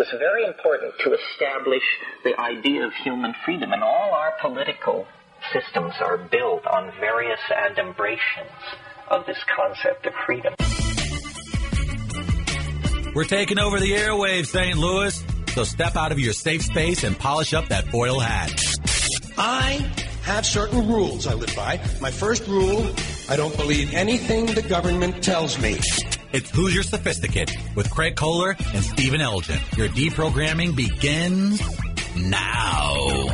was 0.00 0.08
very 0.18 0.46
important 0.46 0.94
to 0.98 1.12
establish 1.12 1.82
the 2.24 2.34
idea 2.40 2.86
of 2.86 2.92
human 3.04 3.34
freedom, 3.44 3.70
and 3.70 3.82
all 3.82 4.14
our 4.14 4.32
political 4.40 5.06
systems 5.52 5.92
are 6.00 6.16
built 6.16 6.66
on 6.66 6.90
various 6.98 7.38
adumbrations 7.50 8.48
of 9.10 9.26
this 9.26 9.36
concept 9.54 10.06
of 10.06 10.14
freedom. 10.24 10.54
We're 13.14 13.24
taking 13.24 13.58
over 13.58 13.78
the 13.78 13.92
airwaves, 13.92 14.46
St. 14.46 14.78
Louis. 14.78 15.22
So 15.48 15.64
step 15.64 15.96
out 15.96 16.12
of 16.12 16.18
your 16.18 16.32
safe 16.32 16.62
space 16.62 17.04
and 17.04 17.18
polish 17.18 17.52
up 17.52 17.68
that 17.68 17.88
foil 17.88 18.20
hat. 18.20 18.58
I 19.36 19.86
have 20.22 20.46
certain 20.46 20.88
rules 20.88 21.26
I 21.26 21.34
live 21.34 21.54
by. 21.54 21.78
My 22.00 22.10
first 22.10 22.48
rule 22.48 22.86
I 23.28 23.36
don't 23.36 23.54
believe 23.54 23.92
anything 23.92 24.46
the 24.46 24.62
government 24.62 25.22
tells 25.22 25.58
me. 25.60 25.78
It's 26.32 26.48
Hoosier 26.50 26.84
Sophisticate 26.84 27.56
with 27.74 27.90
Craig 27.90 28.14
Kohler 28.14 28.54
and 28.72 28.84
Stephen 28.84 29.20
Elgin. 29.20 29.58
Your 29.76 29.88
deprogramming 29.88 30.76
begins 30.76 31.60
now. 32.16 33.26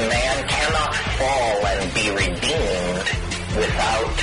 Man 0.00 0.48
cannot 0.48 0.94
fall 1.16 1.66
and 1.66 1.94
be 1.94 2.10
redeemed 2.10 3.08
without 3.56 4.16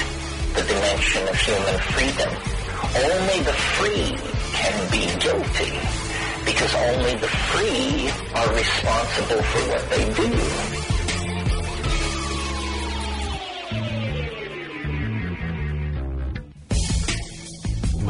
the 0.54 0.62
dimension 0.62 1.28
of 1.28 1.36
human 1.38 1.80
freedom. 1.90 2.30
Only 3.02 3.40
the 3.42 3.54
free 3.54 4.16
can 4.54 4.92
be 4.92 5.06
guilty 5.20 5.74
because 6.46 6.76
only 6.76 7.16
the 7.16 7.28
free 7.28 8.12
are 8.36 8.54
responsible 8.54 9.42
for 9.42 9.62
what 9.72 9.90
they 9.90 10.14
do. 10.14 10.91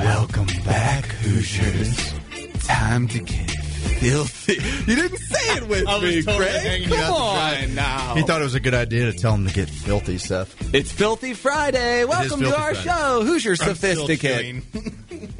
Welcome 0.03 0.47
back, 0.65 1.05
Hoosiers. 1.05 2.13
Time 2.65 3.07
to 3.09 3.19
get 3.19 3.60
filthy. 3.81 4.53
You 4.89 4.95
didn't 4.95 5.17
say 5.17 5.57
it 5.57 5.67
with 5.67 5.87
I 5.87 5.95
was 5.95 6.03
me, 6.03 6.21
totally 6.23 6.45
Craig. 6.45 6.83
Come 6.89 6.99
out 6.99 7.11
on 7.63 7.75
now. 7.75 8.15
He 8.15 8.21
thought 8.23 8.41
it 8.41 8.43
was 8.45 8.55
a 8.55 8.59
good 8.59 8.73
idea 8.73 9.11
to 9.11 9.17
tell 9.17 9.33
him 9.35 9.47
to 9.47 9.53
get 9.53 9.69
filthy, 9.69 10.17
Seth. 10.17 10.73
It's 10.73 10.91
Filthy 10.91 11.33
Friday. 11.33 12.05
Welcome 12.05 12.41
to 12.41 12.55
our 12.57 12.73
Friday. 12.75 12.81
show. 12.89 13.23
Hoosier 13.23 13.51
I'm 13.51 13.55
Sophisticate. 13.57 14.63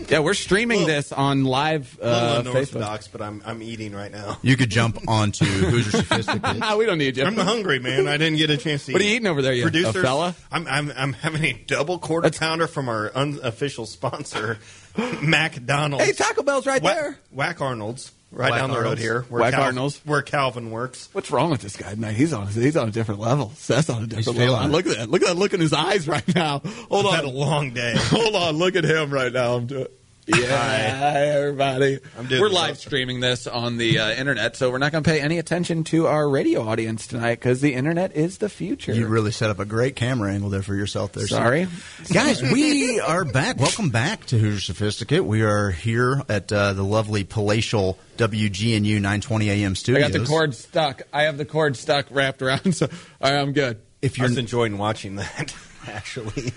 Yeah, 0.09 0.19
we're 0.19 0.33
streaming 0.33 0.79
Little- 0.81 0.95
this 0.95 1.11
on 1.13 1.45
live 1.45 1.97
A 2.01 2.05
uh, 2.05 2.43
Facebook. 2.43 3.11
but 3.13 3.21
I'm 3.21 3.41
I'm 3.45 3.63
eating 3.63 3.93
right 3.93 4.11
now. 4.11 4.37
You 4.41 4.57
could 4.57 4.69
jump 4.69 4.99
onto 5.07 5.45
Hoosier 5.45 5.91
Sophisticate. 6.03 6.57
Ah, 6.61 6.75
we 6.75 6.85
don't 6.85 6.97
need 6.97 7.15
you. 7.15 7.23
I'm 7.23 7.37
hungry, 7.37 7.79
man. 7.79 8.09
I 8.09 8.17
didn't 8.17 8.37
get 8.37 8.49
a 8.49 8.57
chance 8.57 8.85
to. 8.85 8.91
Eat. 8.91 8.93
What 8.93 9.01
are 9.01 9.05
you 9.05 9.11
eating 9.15 9.27
over 9.27 9.41
there, 9.41 9.53
you- 9.53 9.63
a 9.63 9.71
Producers, 9.71 10.03
fella? 10.03 10.35
I'm 10.51 10.67
I'm 10.67 10.91
I'm 10.97 11.13
having 11.13 11.45
a 11.45 11.53
double 11.65 11.97
quarter 11.97 12.25
That's- 12.29 12.39
pounder 12.39 12.67
from 12.67 12.89
our 12.89 13.09
unofficial 13.15 13.85
sponsor, 13.85 14.59
McDonald's. 15.21 16.05
Hey, 16.05 16.11
Taco 16.11 16.43
Bell's 16.43 16.67
right 16.67 16.81
Whack, 16.81 16.95
there. 16.95 17.17
Whack 17.31 17.61
Arnold's, 17.61 18.11
right 18.31 18.51
Whack 18.51 18.59
down 18.59 18.71
the 18.71 18.79
road 18.81 18.97
here. 18.97 19.21
Where 19.29 19.41
Whack 19.41 19.53
Cal- 19.53 19.63
Arnold's. 19.63 19.99
where 20.05 20.21
Calvin 20.21 20.71
works. 20.71 21.09
What's 21.13 21.31
wrong 21.31 21.49
with 21.51 21.61
this 21.61 21.75
guy 21.75 21.91
tonight? 21.93 22.13
He's 22.13 22.33
on 22.33 22.47
he's 22.47 22.77
on 22.77 22.87
a 22.87 22.91
different 22.91 23.19
level. 23.19 23.51
Seth's 23.55 23.89
on 23.89 24.03
a 24.03 24.07
different 24.07 24.37
level. 24.39 24.67
Look 24.69 24.87
at 24.87 24.97
that. 24.97 25.09
Look 25.09 25.21
at 25.21 25.27
that 25.29 25.37
look 25.37 25.53
in 25.53 25.59
his 25.59 25.73
eyes 25.73 26.07
right 26.07 26.35
now. 26.35 26.59
Hold 26.89 27.07
I've 27.07 27.15
had 27.15 27.25
a 27.25 27.27
on. 27.27 27.35
long 27.35 27.69
day. 27.73 27.93
Hold 27.97 28.35
on. 28.35 28.55
Look 28.57 28.75
at 28.75 28.83
him 28.83 29.11
right 29.11 29.31
now. 29.31 29.55
I'm 29.55 29.65
doing. 29.67 29.87
Yeah, 30.27 30.99
hi 30.99 31.29
everybody. 31.29 31.97
I'm 32.15 32.27
doing 32.27 32.41
we're 32.41 32.49
live 32.49 32.77
streaming 32.77 33.21
this 33.21 33.47
on 33.47 33.77
the 33.77 33.97
uh, 33.97 34.11
internet, 34.11 34.55
so 34.55 34.69
we're 34.69 34.77
not 34.77 34.91
going 34.91 35.03
to 35.03 35.09
pay 35.09 35.19
any 35.19 35.39
attention 35.39 35.83
to 35.85 36.05
our 36.05 36.29
radio 36.29 36.61
audience 36.61 37.07
tonight 37.07 37.35
because 37.35 37.59
the 37.59 37.73
internet 37.73 38.15
is 38.15 38.37
the 38.37 38.47
future. 38.47 38.93
You 38.93 39.07
really 39.07 39.31
set 39.31 39.49
up 39.49 39.57
a 39.57 39.65
great 39.65 39.95
camera 39.95 40.31
angle 40.31 40.51
there 40.51 40.61
for 40.61 40.75
yourself 40.75 41.13
there. 41.13 41.25
Seth. 41.25 41.39
Sorry. 41.39 41.67
Guys, 42.13 42.39
we 42.43 42.99
are 42.99 43.25
back. 43.25 43.57
Welcome 43.57 43.89
back 43.89 44.27
to 44.27 44.37
Hoosier 44.37 44.59
Sophisticate. 44.59 45.25
We 45.25 45.41
are 45.41 45.71
here 45.71 46.21
at 46.29 46.51
uh, 46.53 46.73
the 46.73 46.83
lovely 46.83 47.23
palatial 47.23 47.97
WGNU 48.17 48.95
920 48.95 49.49
AM 49.49 49.73
studio. 49.73 50.05
I 50.05 50.09
got 50.11 50.19
the 50.19 50.27
cord 50.27 50.53
stuck. 50.53 51.01
I 51.11 51.23
have 51.23 51.37
the 51.37 51.45
cord 51.45 51.75
stuck 51.75 52.05
wrapped 52.11 52.43
around, 52.43 52.73
so 52.75 52.85
all 53.21 53.31
right, 53.31 53.39
I'm 53.39 53.53
good. 53.53 53.81
If 54.03 54.19
you're, 54.19 54.27
was 54.27 54.37
enjoying 54.37 54.77
watching 54.77 55.15
that. 55.15 55.55
Actually, 55.87 56.53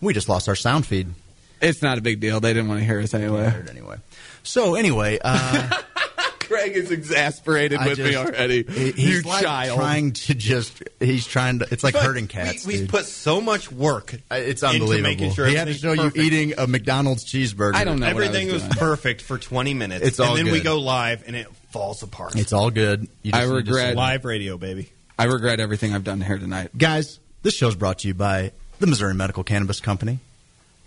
we 0.00 0.12
just 0.12 0.28
lost 0.28 0.48
our 0.48 0.56
sound 0.56 0.86
feed. 0.86 1.14
It's 1.60 1.82
not 1.82 1.98
a 1.98 2.00
big 2.00 2.20
deal. 2.20 2.40
They 2.40 2.52
didn't 2.52 2.68
want 2.68 2.80
to 2.80 2.86
hear 2.86 3.00
us 3.00 3.14
anyway. 3.14 3.44
Heard 3.44 3.68
Anyway, 3.70 3.96
so 4.42 4.74
anyway, 4.74 5.18
uh, 5.24 5.70
Craig 6.40 6.76
is 6.76 6.90
exasperated 6.90 7.78
I 7.78 7.88
with 7.88 7.98
me 7.98 8.14
already. 8.16 8.64
he- 8.64 8.86
you 8.86 8.92
he's 8.92 9.24
like 9.24 9.42
child. 9.44 9.78
trying 9.78 10.12
to 10.12 10.34
just. 10.34 10.82
He's 11.00 11.26
trying 11.26 11.60
to. 11.60 11.68
It's 11.70 11.82
like 11.82 11.94
But 11.94 12.02
hurting 12.04 12.26
cats. 12.28 12.66
We, 12.66 12.74
we 12.74 12.78
dude. 12.80 12.90
put 12.90 13.06
so 13.06 13.40
much 13.40 13.72
work. 13.72 14.12
Uh, 14.30 14.34
it's 14.36 14.62
into 14.62 14.74
unbelievable. 14.74 15.08
making 15.08 15.32
sure 15.32 15.46
he 15.46 15.54
had 15.54 15.68
to 15.68 15.74
show 15.74 15.92
everything's 15.92 16.16
you 16.16 16.22
eating 16.22 16.54
a 16.58 16.66
McDonald's 16.66 17.24
cheeseburger. 17.24 17.74
I 17.74 17.84
don't 17.84 17.98
know. 17.98 18.06
what 18.12 18.22
I 18.22 18.26
Everything 18.26 18.46
was 18.48 18.54
was, 18.54 18.62
doing. 18.64 18.72
perfect 18.74 19.22
for 19.22 19.38
20 19.38 19.72
minutes. 19.74 20.06
It's 20.06 20.20
all 20.20 20.36
and 20.36 20.46
then 20.46 20.52
we 20.52 20.58
good. 20.58 20.64
go 20.64 20.80
live 20.80 21.24
and 21.26 21.34
it 21.34 21.46
falls 21.72 22.02
apart. 22.02 22.36
It's 22.36 22.52
all 22.52 22.70
good. 22.70 23.08
You 23.22 23.30
I 23.34 23.40
just 23.40 23.42
need 23.42 23.48
to 23.50 23.54
regret- 23.72 23.88
say- 23.90 23.94
live 23.94 24.24
radio, 24.26 24.58
baby. 24.58 24.90
I 25.18 25.24
regret 25.24 25.60
everything 25.60 25.94
I've 25.94 26.04
done 26.04 26.20
here 26.20 26.38
tonight. 26.38 26.76
Guys, 26.76 27.20
this 27.42 27.54
show's 27.54 27.74
brought 27.76 28.00
to 28.00 28.08
you 28.08 28.14
by 28.14 28.52
the 28.80 28.86
Missouri 28.86 29.14
Medical 29.14 29.44
Cannabis 29.44 29.80
Company. 29.80 30.18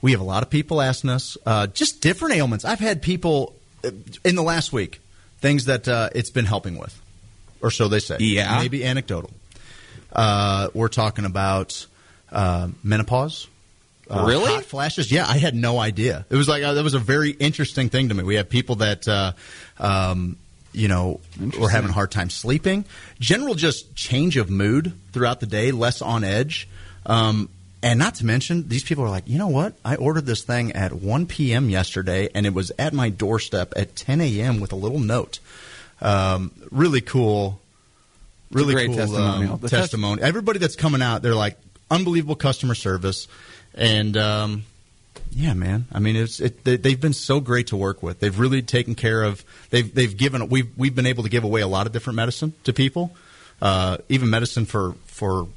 We 0.01 0.11
have 0.11 0.21
a 0.21 0.25
lot 0.25 0.43
of 0.43 0.49
people 0.49 0.81
asking 0.81 1.09
us 1.09 1.37
uh, 1.45 1.67
just 1.67 2.01
different 2.01 2.35
ailments. 2.35 2.65
I've 2.65 2.79
had 2.79 3.01
people 3.01 3.55
uh, 3.83 3.91
in 4.23 4.35
the 4.35 4.43
last 4.43 4.71
week 4.71 5.01
things 5.39 5.65
that 5.65 5.87
uh, 5.87 6.09
it's 6.13 6.29
been 6.29 6.45
helping 6.45 6.77
with, 6.77 6.99
or 7.61 7.71
so 7.71 7.87
they 7.87 7.99
say. 7.99 8.17
Yeah. 8.19 8.59
maybe 8.59 8.83
anecdotal. 8.85 9.31
Uh, 10.11 10.69
we're 10.73 10.87
talking 10.87 11.25
about 11.25 11.85
uh, 12.31 12.69
menopause. 12.83 13.47
Uh, 14.09 14.23
Really? 14.25 14.53
hot 14.53 14.63
flashes? 14.63 15.11
Yeah, 15.11 15.25
I 15.27 15.37
had 15.37 15.53
no 15.53 15.79
idea. 15.79 16.25
It 16.29 16.35
was 16.35 16.47
like 16.47 16.63
uh, 16.63 16.73
that 16.75 16.83
was 16.83 16.93
a 16.93 16.99
very 16.99 17.31
interesting 17.31 17.89
thing 17.89 18.09
to 18.09 18.15
me. 18.15 18.23
We 18.23 18.35
have 18.35 18.49
people 18.49 18.75
that 18.77 19.05
uh, 19.07 19.33
um, 19.79 20.37
you 20.71 20.87
know 20.87 21.19
were 21.59 21.69
having 21.69 21.89
a 21.89 21.93
hard 21.93 22.11
time 22.11 22.29
sleeping. 22.29 22.85
General 23.19 23.53
just 23.55 23.95
change 23.95 24.37
of 24.37 24.49
mood 24.49 24.93
throughout 25.11 25.39
the 25.41 25.45
day, 25.45 25.71
less 25.71 26.01
on 26.01 26.23
edge. 26.23 26.69
Um, 27.05 27.49
and 27.87 27.99
not 27.99 28.15
to 28.15 28.25
mention, 28.25 28.67
these 28.67 28.83
people 28.83 29.05
are 29.05 29.09
like, 29.09 29.29
you 29.29 29.37
know 29.37 29.47
what? 29.47 29.73
I 29.85 29.95
ordered 29.95 30.25
this 30.25 30.43
thing 30.43 30.73
at 30.73 30.91
1 30.91 31.25
p.m. 31.25 31.69
yesterday, 31.69 32.27
and 32.35 32.45
it 32.45 32.53
was 32.53 32.69
at 32.77 32.93
my 32.93 33.07
doorstep 33.07 33.71
at 33.77 33.95
10 33.95 34.19
a.m. 34.19 34.59
with 34.59 34.73
a 34.73 34.75
little 34.75 34.99
note. 34.99 35.39
Um, 36.01 36.51
really 36.69 36.99
cool. 36.99 37.61
Really 38.51 38.73
great 38.73 38.87
cool 38.87 38.97
testimonial. 38.97 39.53
um, 39.53 39.59
testimony. 39.61 40.21
Everybody 40.21 40.59
that's 40.59 40.75
coming 40.75 41.01
out, 41.01 41.21
they're 41.21 41.33
like 41.33 41.57
unbelievable 41.89 42.35
customer 42.35 42.75
service, 42.75 43.29
and 43.73 44.17
um, 44.17 44.63
yeah, 45.31 45.53
man. 45.53 45.85
I 45.91 45.99
mean, 45.99 46.17
it's 46.17 46.41
it, 46.41 46.65
they, 46.65 46.75
they've 46.75 46.99
been 46.99 47.13
so 47.13 47.39
great 47.39 47.67
to 47.67 47.77
work 47.77 48.03
with. 48.03 48.19
They've 48.19 48.37
really 48.37 48.61
taken 48.61 48.95
care 48.95 49.23
of. 49.23 49.45
They've 49.69 49.93
they've 49.93 50.15
given. 50.15 50.49
We've 50.49 50.69
we've 50.77 50.95
been 50.95 51.05
able 51.05 51.23
to 51.23 51.29
give 51.29 51.45
away 51.45 51.61
a 51.61 51.67
lot 51.67 51.87
of 51.87 51.93
different 51.93 52.15
medicine 52.15 52.53
to 52.65 52.73
people, 52.73 53.15
uh, 53.61 53.97
even 54.09 54.29
medicine 54.29 54.65
for 54.65 54.93
for 55.05 55.47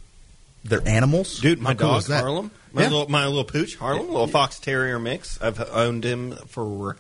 their 0.64 0.86
animals. 0.86 1.38
Dude, 1.40 1.60
my 1.60 1.70
How 1.70 1.74
dog 1.74 1.98
is 2.00 2.06
that? 2.08 2.20
Harlem, 2.22 2.50
my 2.72 2.82
Yeah. 2.82 2.88
little 2.88 3.08
my 3.08 3.26
little 3.26 3.44
pooch 3.44 3.76
Harlem, 3.76 4.08
little 4.08 4.26
fox 4.26 4.58
terrier 4.58 4.98
mix. 4.98 5.40
I've 5.40 5.60
owned 5.70 6.04
him 6.04 6.32
for. 6.48 6.96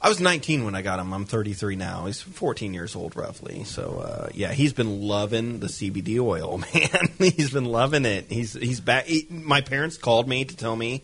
I 0.00 0.08
was 0.10 0.20
19 0.20 0.64
when 0.64 0.74
I 0.74 0.82
got 0.82 1.00
him. 1.00 1.12
I'm 1.12 1.24
33 1.24 1.74
now. 1.74 2.04
He's 2.06 2.20
14 2.20 2.74
years 2.74 2.94
old, 2.94 3.16
roughly. 3.16 3.64
So 3.64 3.98
uh, 4.06 4.28
yeah, 4.34 4.52
he's 4.52 4.72
been 4.72 5.00
loving 5.02 5.58
the 5.60 5.66
CBD 5.68 6.20
oil, 6.20 6.58
man. 6.74 7.08
he's 7.18 7.50
been 7.50 7.64
loving 7.64 8.04
it. 8.04 8.26
He's 8.28 8.52
he's 8.52 8.80
back. 8.80 9.06
He, 9.06 9.26
my 9.30 9.62
parents 9.62 9.96
called 9.96 10.28
me 10.28 10.44
to 10.44 10.56
tell 10.56 10.76
me 10.76 11.02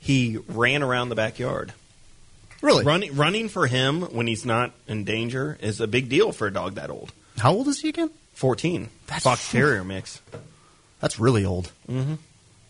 he 0.00 0.38
ran 0.48 0.82
around 0.82 1.08
the 1.08 1.14
backyard. 1.14 1.72
Really? 2.60 2.84
Running 2.84 3.14
running 3.16 3.48
for 3.48 3.66
him 3.66 4.02
when 4.02 4.26
he's 4.26 4.44
not 4.44 4.72
in 4.88 5.04
danger 5.04 5.56
is 5.60 5.80
a 5.80 5.86
big 5.86 6.08
deal 6.08 6.32
for 6.32 6.46
a 6.46 6.52
dog 6.52 6.74
that 6.74 6.90
old. 6.90 7.12
How 7.38 7.52
old 7.52 7.68
is 7.68 7.80
he 7.80 7.88
again? 7.90 8.10
14. 8.34 8.88
That's- 9.06 9.22
fox 9.22 9.50
terrier 9.50 9.84
mix. 9.84 10.20
That's 11.04 11.20
really 11.20 11.44
old. 11.44 11.70
Mm-hmm. 11.86 12.14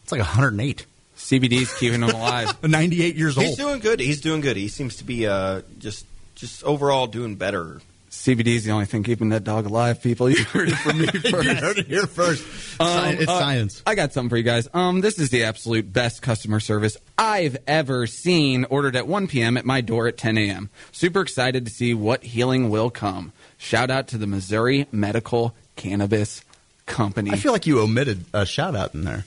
It's 0.02 0.10
like 0.10 0.19
108. 0.19 0.86
CBD's 1.16 1.72
keeping 1.78 2.02
him 2.02 2.10
alive. 2.10 2.60
98 2.69 3.14
years 3.14 3.38
old. 3.38 3.46
He's 3.46 3.56
doing 3.56 3.78
good. 3.78 4.00
He's 4.00 4.20
doing 4.20 4.40
good. 4.40 4.56
He 4.56 4.66
seems 4.66 4.96
to 4.96 5.04
be 5.04 5.28
uh, 5.28 5.62
just 5.78 6.04
just 6.34 6.64
overall 6.64 7.06
doing 7.06 7.36
better. 7.36 7.81
CBD's 8.10 8.64
the 8.64 8.72
only 8.72 8.86
thing 8.86 9.04
keeping 9.04 9.28
that 9.28 9.44
dog 9.44 9.66
alive. 9.66 10.02
People, 10.02 10.28
you 10.31 10.42
heard 10.46 10.69
it 10.69 10.75
from 10.75 10.98
me 10.98 11.08
you 11.14 11.20
first. 11.31 11.48
heard 11.60 11.78
it 11.78 11.86
here 11.86 12.08
first. 12.08 12.44
Um, 12.81 13.14
it's 13.14 13.31
uh, 13.31 13.38
science. 13.38 13.84
I 13.86 13.94
got 13.94 14.12
something 14.12 14.31
for 14.31 14.37
you 14.37 14.42
guys. 14.42 14.69
Um, 14.75 15.00
this 15.00 15.20
is 15.20 15.30
the 15.30 15.44
absolute 15.44 15.92
best 15.92 16.20
customer 16.20 16.58
service 16.58 16.96
I've 17.16 17.56
ever 17.69 18.08
seen. 18.08 18.64
Ordered 18.64 18.96
at 18.96 19.06
1 19.06 19.28
p.m. 19.28 19.56
at 19.56 19.64
my 19.64 19.80
door 19.80 20.08
at 20.08 20.16
10 20.19 20.38
a.m. 20.38 20.70
Super 20.90 21.20
excited 21.20 21.66
to 21.66 21.70
see 21.70 21.94
what 21.94 22.25
healing 22.25 22.69
will 22.69 22.90
come. 22.90 23.32
Shout 23.58 23.92
out 23.92 24.08
to 24.08 24.19
the 24.19 24.26
Missouri 24.26 24.88
Medical 24.90 25.54
Cannabis 25.76 26.44
Company. 26.86 27.31
I 27.32 27.36
feel 27.36 27.52
like 27.52 27.66
you 27.66 27.81
omitted 27.81 28.25
a 28.32 28.44
shout 28.44 28.76
out 28.76 28.94
in 28.94 29.04
there. 29.04 29.25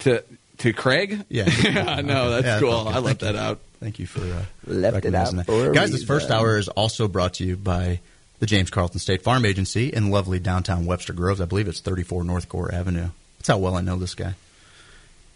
to 0.00 0.22
to 0.58 0.72
Craig. 0.72 1.24
Yeah. 1.28 1.48
yeah, 1.62 2.00
no, 2.02 2.30
that's 2.30 2.44
Yeah, 2.46 2.60
cool. 2.60 2.72
okay. 2.72 2.90
I 2.90 2.98
left 2.98 3.20
Thank 3.20 3.34
that 3.34 3.36
out. 3.36 3.60
Thank 3.80 3.98
you 3.98 4.06
for 4.06 4.20
uh, 4.20 4.44
Left 4.66 5.04
it 5.06 5.14
out 5.14 5.34
that. 5.34 5.46
for 5.46 5.72
Guys, 5.72 5.90
this 5.90 6.04
first 6.04 6.30
hour 6.30 6.58
is 6.58 6.68
also 6.68 7.08
brought 7.08 7.34
to 7.34 7.44
you 7.44 7.56
by 7.56 8.00
the 8.40 8.46
James 8.46 8.70
Carlton 8.70 9.00
State 9.00 9.22
Farm 9.22 9.44
Agency 9.46 9.88
in 9.88 10.10
lovely 10.10 10.38
downtown 10.38 10.84
Webster 10.86 11.12
Groves. 11.14 11.40
I 11.40 11.46
believe 11.46 11.66
it's 11.66 11.80
34 11.80 12.24
North 12.24 12.48
Gore 12.48 12.72
Avenue. 12.74 13.08
That's 13.38 13.48
how 13.48 13.58
well 13.58 13.74
I 13.74 13.80
know 13.80 13.96
this 13.96 14.14
guy. 14.14 14.34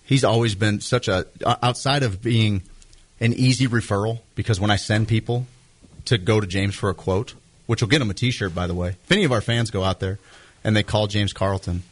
He's 0.04 0.24
always 0.24 0.54
been 0.54 0.80
such 0.80 1.08
a 1.08 1.26
outside 1.46 2.02
of 2.02 2.20
being 2.22 2.62
an 3.20 3.32
easy 3.32 3.66
referral 3.66 4.18
because 4.34 4.60
when 4.60 4.70
I 4.70 4.76
send 4.76 5.08
people 5.08 5.46
to 6.04 6.18
go 6.18 6.38
to 6.40 6.46
James 6.46 6.74
for 6.74 6.90
a 6.90 6.94
quote, 6.94 7.32
which 7.66 7.80
will 7.80 7.88
get 7.88 8.00
them 8.00 8.10
a 8.10 8.14
T-shirt, 8.14 8.54
by 8.54 8.66
the 8.66 8.74
way. 8.74 8.90
If 8.90 9.10
any 9.12 9.24
of 9.24 9.32
our 9.32 9.40
fans 9.40 9.70
go 9.70 9.82
out 9.82 10.00
there 10.00 10.18
and 10.64 10.74
they 10.74 10.82
call 10.82 11.06
James 11.06 11.32
Carlton 11.32 11.82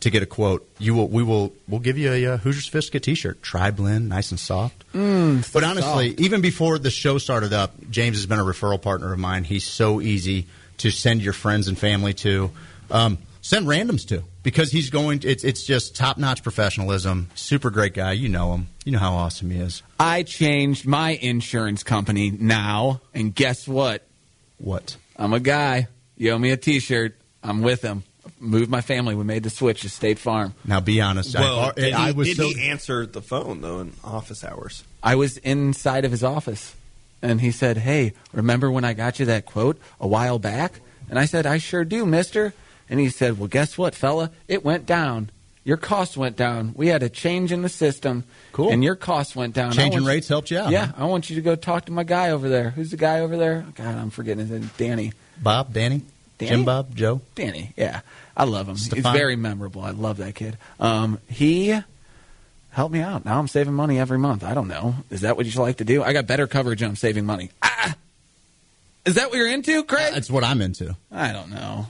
to 0.00 0.10
get 0.10 0.22
a 0.22 0.26
quote, 0.26 0.68
you 0.78 0.94
will 0.94 1.08
we 1.08 1.22
will 1.22 1.52
we'll 1.68 1.80
give 1.80 1.98
you 1.98 2.12
a 2.12 2.26
uh, 2.26 2.36
Hoosier 2.38 2.60
Sophisticate 2.60 3.02
T-shirt, 3.02 3.42
tri 3.42 3.70
blend, 3.70 4.08
nice 4.08 4.30
and 4.30 4.40
soft. 4.40 4.84
but 4.92 5.64
honestly, 5.64 6.14
even 6.18 6.40
before 6.40 6.78
the 6.78 6.90
show 6.90 7.18
started 7.18 7.52
up, 7.52 7.74
James 7.90 8.16
has 8.16 8.26
been 8.26 8.38
a 8.38 8.44
referral 8.44 8.80
partner 8.80 9.12
of 9.12 9.18
mine. 9.18 9.44
He's 9.44 9.64
so 9.64 10.00
easy 10.00 10.46
to 10.78 10.90
send 10.90 11.22
your 11.22 11.32
friends 11.32 11.68
and 11.68 11.78
family 11.78 12.12
to, 12.12 12.50
um, 12.90 13.18
send 13.40 13.66
randoms 13.66 14.06
to 14.08 14.22
because 14.42 14.70
he's 14.70 14.90
going. 14.90 15.20
It's 15.24 15.44
it's 15.44 15.64
just 15.64 15.96
top 15.96 16.18
notch 16.18 16.42
professionalism. 16.42 17.28
Super 17.34 17.70
great 17.70 17.94
guy. 17.94 18.12
You 18.12 18.28
know 18.28 18.54
him. 18.54 18.68
You 18.84 18.92
know 18.92 18.98
how 18.98 19.14
awesome 19.14 19.50
he 19.50 19.58
is. 19.58 19.82
I 19.98 20.22
changed 20.22 20.86
my 20.86 21.10
insurance 21.12 21.82
company 21.82 22.30
now, 22.30 23.00
and 23.14 23.34
guess 23.34 23.66
what? 23.66 24.06
What? 24.58 24.96
I'm 25.16 25.32
a 25.32 25.40
guy. 25.40 25.88
You 26.16 26.32
owe 26.32 26.38
me 26.38 26.50
a 26.50 26.56
T-shirt. 26.56 27.18
I'm 27.46 27.62
with 27.62 27.82
him. 27.82 28.02
Moved 28.40 28.68
my 28.70 28.80
family. 28.80 29.14
We 29.14 29.22
made 29.24 29.44
the 29.44 29.50
switch 29.50 29.82
to 29.82 29.88
State 29.88 30.18
Farm. 30.18 30.52
Now 30.64 30.80
be 30.80 31.00
honest. 31.00 31.34
Well, 31.38 31.60
I, 31.60 31.72
did, 31.72 31.92
I 31.94 32.06
he, 32.08 32.12
was 32.12 32.28
did 32.28 32.36
so. 32.36 32.48
he 32.48 32.68
answer 32.68 33.06
the 33.06 33.22
phone 33.22 33.60
though 33.60 33.80
in 33.80 33.92
office 34.02 34.42
hours? 34.42 34.82
I 35.02 35.14
was 35.14 35.36
inside 35.38 36.04
of 36.04 36.10
his 36.10 36.24
office, 36.24 36.74
and 37.22 37.40
he 37.40 37.52
said, 37.52 37.78
"Hey, 37.78 38.14
remember 38.32 38.70
when 38.70 38.84
I 38.84 38.94
got 38.94 39.20
you 39.20 39.26
that 39.26 39.46
quote 39.46 39.78
a 40.00 40.08
while 40.08 40.38
back?" 40.40 40.80
And 41.08 41.18
I 41.20 41.26
said, 41.26 41.46
"I 41.46 41.58
sure 41.58 41.84
do, 41.84 42.04
Mister." 42.04 42.52
And 42.90 42.98
he 42.98 43.08
said, 43.10 43.38
"Well, 43.38 43.48
guess 43.48 43.78
what, 43.78 43.94
fella? 43.94 44.32
It 44.48 44.64
went 44.64 44.86
down. 44.86 45.30
Your 45.64 45.76
cost 45.76 46.16
went 46.16 46.36
down. 46.36 46.72
We 46.76 46.88
had 46.88 47.02
a 47.02 47.08
change 47.08 47.50
in 47.52 47.62
the 47.62 47.68
system, 47.68 48.22
Cool. 48.52 48.70
and 48.70 48.82
your 48.84 48.94
cost 48.96 49.34
went 49.34 49.54
down. 49.54 49.72
Changing 49.72 49.94
want 50.00 50.04
you- 50.04 50.08
rates 50.08 50.28
helped 50.28 50.50
you 50.52 50.58
out, 50.58 50.70
Yeah, 50.70 50.86
huh? 50.86 50.92
I 50.98 51.04
want 51.06 51.28
you 51.30 51.34
to 51.36 51.42
go 51.42 51.54
talk 51.56 51.86
to 51.86 51.92
my 51.92 52.04
guy 52.04 52.30
over 52.30 52.48
there. 52.48 52.70
Who's 52.70 52.90
the 52.92 52.96
guy 52.96 53.18
over 53.20 53.36
there? 53.36 53.66
God, 53.74 53.96
I'm 53.96 54.10
forgetting 54.10 54.46
his 54.46 54.50
name. 54.60 54.70
Danny. 54.78 55.12
Bob, 55.42 55.72
Danny, 55.72 56.02
Danny? 56.38 56.50
Jim, 56.50 56.64
Bob, 56.64 56.94
Joe. 56.94 57.20
Danny, 57.34 57.72
yeah, 57.76 58.00
I 58.36 58.44
love 58.44 58.68
him. 58.68 58.76
Stefan? 58.76 59.04
He's 59.12 59.18
very 59.20 59.36
memorable. 59.36 59.82
I 59.82 59.90
love 59.90 60.18
that 60.18 60.34
kid. 60.34 60.56
Um, 60.78 61.18
he 61.28 61.78
helped 62.70 62.92
me 62.92 63.00
out. 63.00 63.24
Now 63.24 63.38
I'm 63.38 63.48
saving 63.48 63.72
money 63.74 63.98
every 63.98 64.18
month. 64.18 64.44
I 64.44 64.52
don't 64.54 64.68
know. 64.68 64.94
Is 65.10 65.22
that 65.22 65.36
what 65.36 65.46
you 65.46 65.60
like 65.60 65.78
to 65.78 65.84
do? 65.84 66.02
I 66.02 66.12
got 66.12 66.26
better 66.26 66.46
coverage. 66.46 66.82
and 66.82 66.90
I'm 66.90 66.96
saving 66.96 67.24
money. 67.24 67.50
Ah, 67.62 67.94
is 69.06 69.14
that 69.14 69.30
what 69.30 69.36
you're 69.38 69.50
into, 69.50 69.82
Craig? 69.84 70.12
That's 70.12 70.30
what 70.30 70.44
I'm 70.44 70.60
into. 70.60 70.96
I 71.12 71.32
don't 71.32 71.50
know. 71.50 71.86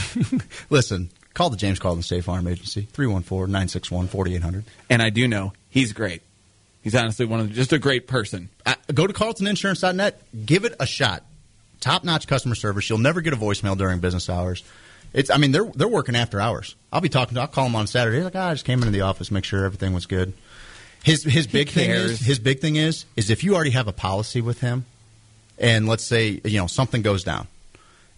Listen, 0.70 1.10
call 1.34 1.50
the 1.50 1.56
James 1.56 1.78
Carlton 1.78 2.02
State 2.02 2.24
Farm 2.24 2.48
Agency 2.48 2.88
314-961-4800. 2.94 4.62
And 4.90 5.02
I 5.02 5.10
do 5.10 5.28
know 5.28 5.52
he's 5.70 5.92
great. 5.92 6.22
He's 6.82 6.94
honestly 6.94 7.26
one 7.26 7.40
of 7.40 7.48
the, 7.48 7.54
just 7.54 7.72
a 7.72 7.78
great 7.78 8.06
person. 8.06 8.48
Uh, 8.64 8.74
go 8.94 9.06
to 9.06 9.12
carltoninsurance.net. 9.12 10.22
Give 10.46 10.64
it 10.64 10.74
a 10.80 10.86
shot. 10.86 11.22
Top 11.80 12.04
notch 12.04 12.26
customer 12.26 12.54
service. 12.54 12.88
You'll 12.88 12.98
never 12.98 13.20
get 13.20 13.32
a 13.32 13.36
voicemail 13.36 13.76
during 13.76 14.00
business 14.00 14.28
hours. 14.28 14.62
It's. 15.12 15.30
I 15.30 15.36
mean, 15.38 15.52
they're 15.52 15.64
they're 15.64 15.88
working 15.88 16.16
after 16.16 16.40
hours. 16.40 16.74
I'll 16.92 17.00
be 17.00 17.08
talking. 17.08 17.34
to 17.36 17.42
I'll 17.42 17.46
call 17.46 17.64
them 17.64 17.76
on 17.76 17.86
Saturday. 17.86 18.16
He's 18.16 18.24
like, 18.24 18.36
"Ah, 18.36 18.50
I 18.50 18.54
just 18.54 18.64
came 18.64 18.80
into 18.80 18.90
the 18.90 19.02
office, 19.02 19.30
make 19.30 19.44
sure 19.44 19.64
everything 19.64 19.92
was 19.92 20.06
good. 20.06 20.32
His 21.02 21.22
his 21.22 21.46
big 21.46 21.70
thing 21.70 21.90
is 21.90 22.20
his 22.20 22.38
big 22.38 22.60
thing 22.60 22.76
is 22.76 23.06
is 23.16 23.30
if 23.30 23.44
you 23.44 23.54
already 23.54 23.70
have 23.70 23.88
a 23.88 23.92
policy 23.92 24.40
with 24.40 24.60
him, 24.60 24.84
and 25.58 25.88
let's 25.88 26.04
say 26.04 26.40
you 26.44 26.58
know 26.58 26.66
something 26.66 27.02
goes 27.02 27.24
down, 27.24 27.46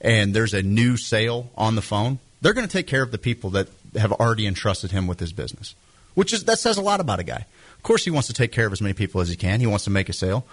and 0.00 0.34
there's 0.34 0.54
a 0.54 0.62
new 0.62 0.96
sale 0.96 1.50
on 1.56 1.74
the 1.74 1.82
phone, 1.82 2.18
they're 2.40 2.54
going 2.54 2.66
to 2.66 2.72
take 2.72 2.86
care 2.86 3.02
of 3.02 3.12
the 3.12 3.18
people 3.18 3.50
that 3.50 3.68
have 3.96 4.12
already 4.12 4.46
entrusted 4.46 4.90
him 4.90 5.06
with 5.06 5.20
his 5.20 5.32
business. 5.32 5.74
Which 6.14 6.32
is 6.32 6.44
that 6.44 6.58
says 6.58 6.78
a 6.78 6.82
lot 6.82 7.00
about 7.00 7.20
a 7.20 7.24
guy. 7.24 7.46
Of 7.76 7.82
course, 7.82 8.04
he 8.04 8.10
wants 8.10 8.28
to 8.28 8.34
take 8.34 8.52
care 8.52 8.66
of 8.66 8.72
as 8.72 8.80
many 8.80 8.94
people 8.94 9.20
as 9.20 9.28
he 9.28 9.36
can. 9.36 9.60
He 9.60 9.66
wants 9.66 9.84
to 9.84 9.90
make 9.90 10.08
a 10.08 10.12
sale, 10.12 10.44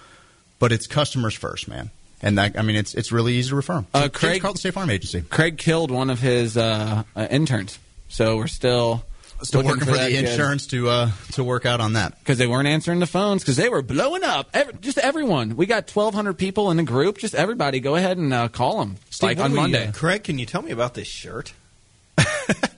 but 0.60 0.72
it's 0.72 0.86
customers 0.88 1.34
first, 1.34 1.68
man. 1.68 1.90
And 2.22 2.38
that 2.38 2.58
I 2.58 2.62
mean, 2.64 2.76
it's 2.76 2.94
it's 2.96 3.12
really 3.12 3.34
easy 3.36 3.50
to 3.50 3.56
refer 3.56 3.76
him. 3.80 3.88
Uh, 3.94 4.02
James 4.02 4.12
Craig- 4.18 4.42
Carlton 4.42 4.60
State 4.60 4.74
Farm 4.74 4.90
Agency. 4.90 5.22
Craig 5.22 5.58
killed 5.58 5.92
one 5.92 6.10
of 6.10 6.20
his 6.20 6.58
uh, 6.58 7.04
uh, 7.16 7.28
interns, 7.30 7.78
so 8.10 8.38
we're 8.38 8.48
still 8.48 9.04
Still 9.44 9.62
working 9.62 9.86
for, 9.86 9.92
that 9.92 10.08
the 10.10 10.16
kid. 10.16 10.26
insurance 10.26 10.66
to 10.68 10.90
uh, 10.90 11.12
to 11.34 11.44
work 11.44 11.68
out 11.68 11.80
on 11.80 11.94
that. 11.94 12.18
because 12.18 12.40
they 12.40 12.48
weren't 12.48 12.68
answering 12.68 13.00
the 13.00 13.06
phones 13.06 13.44
because 13.44 13.56
they 13.56 13.70
were 13.70 13.84
blowing 13.84 14.24
up. 14.24 14.50
Every, 14.52 14.74
just 14.82 14.98
everyone. 14.98 15.56
We 15.56 15.68
got 15.68 15.88
1,200 15.92 16.34
people 16.34 16.72
in 16.72 16.78
the 16.78 16.84
group. 16.84 17.20
Just 17.20 17.36
everybody, 17.36 17.80
go 17.80 17.94
ahead 17.96 18.18
and 18.18 18.34
uh, 18.34 18.48
call 18.48 18.80
them. 18.80 18.96
Steve, 19.12 19.38
like 19.38 19.40
on 19.40 19.54
Monday. 19.54 19.86
uh, 19.86 19.92
Craig, 19.92 20.24
can 20.24 20.40
you 20.40 20.48
tell 20.48 20.64
me 20.64 20.72
about 20.72 20.96
this 20.96 21.08
shirt? 21.08 21.54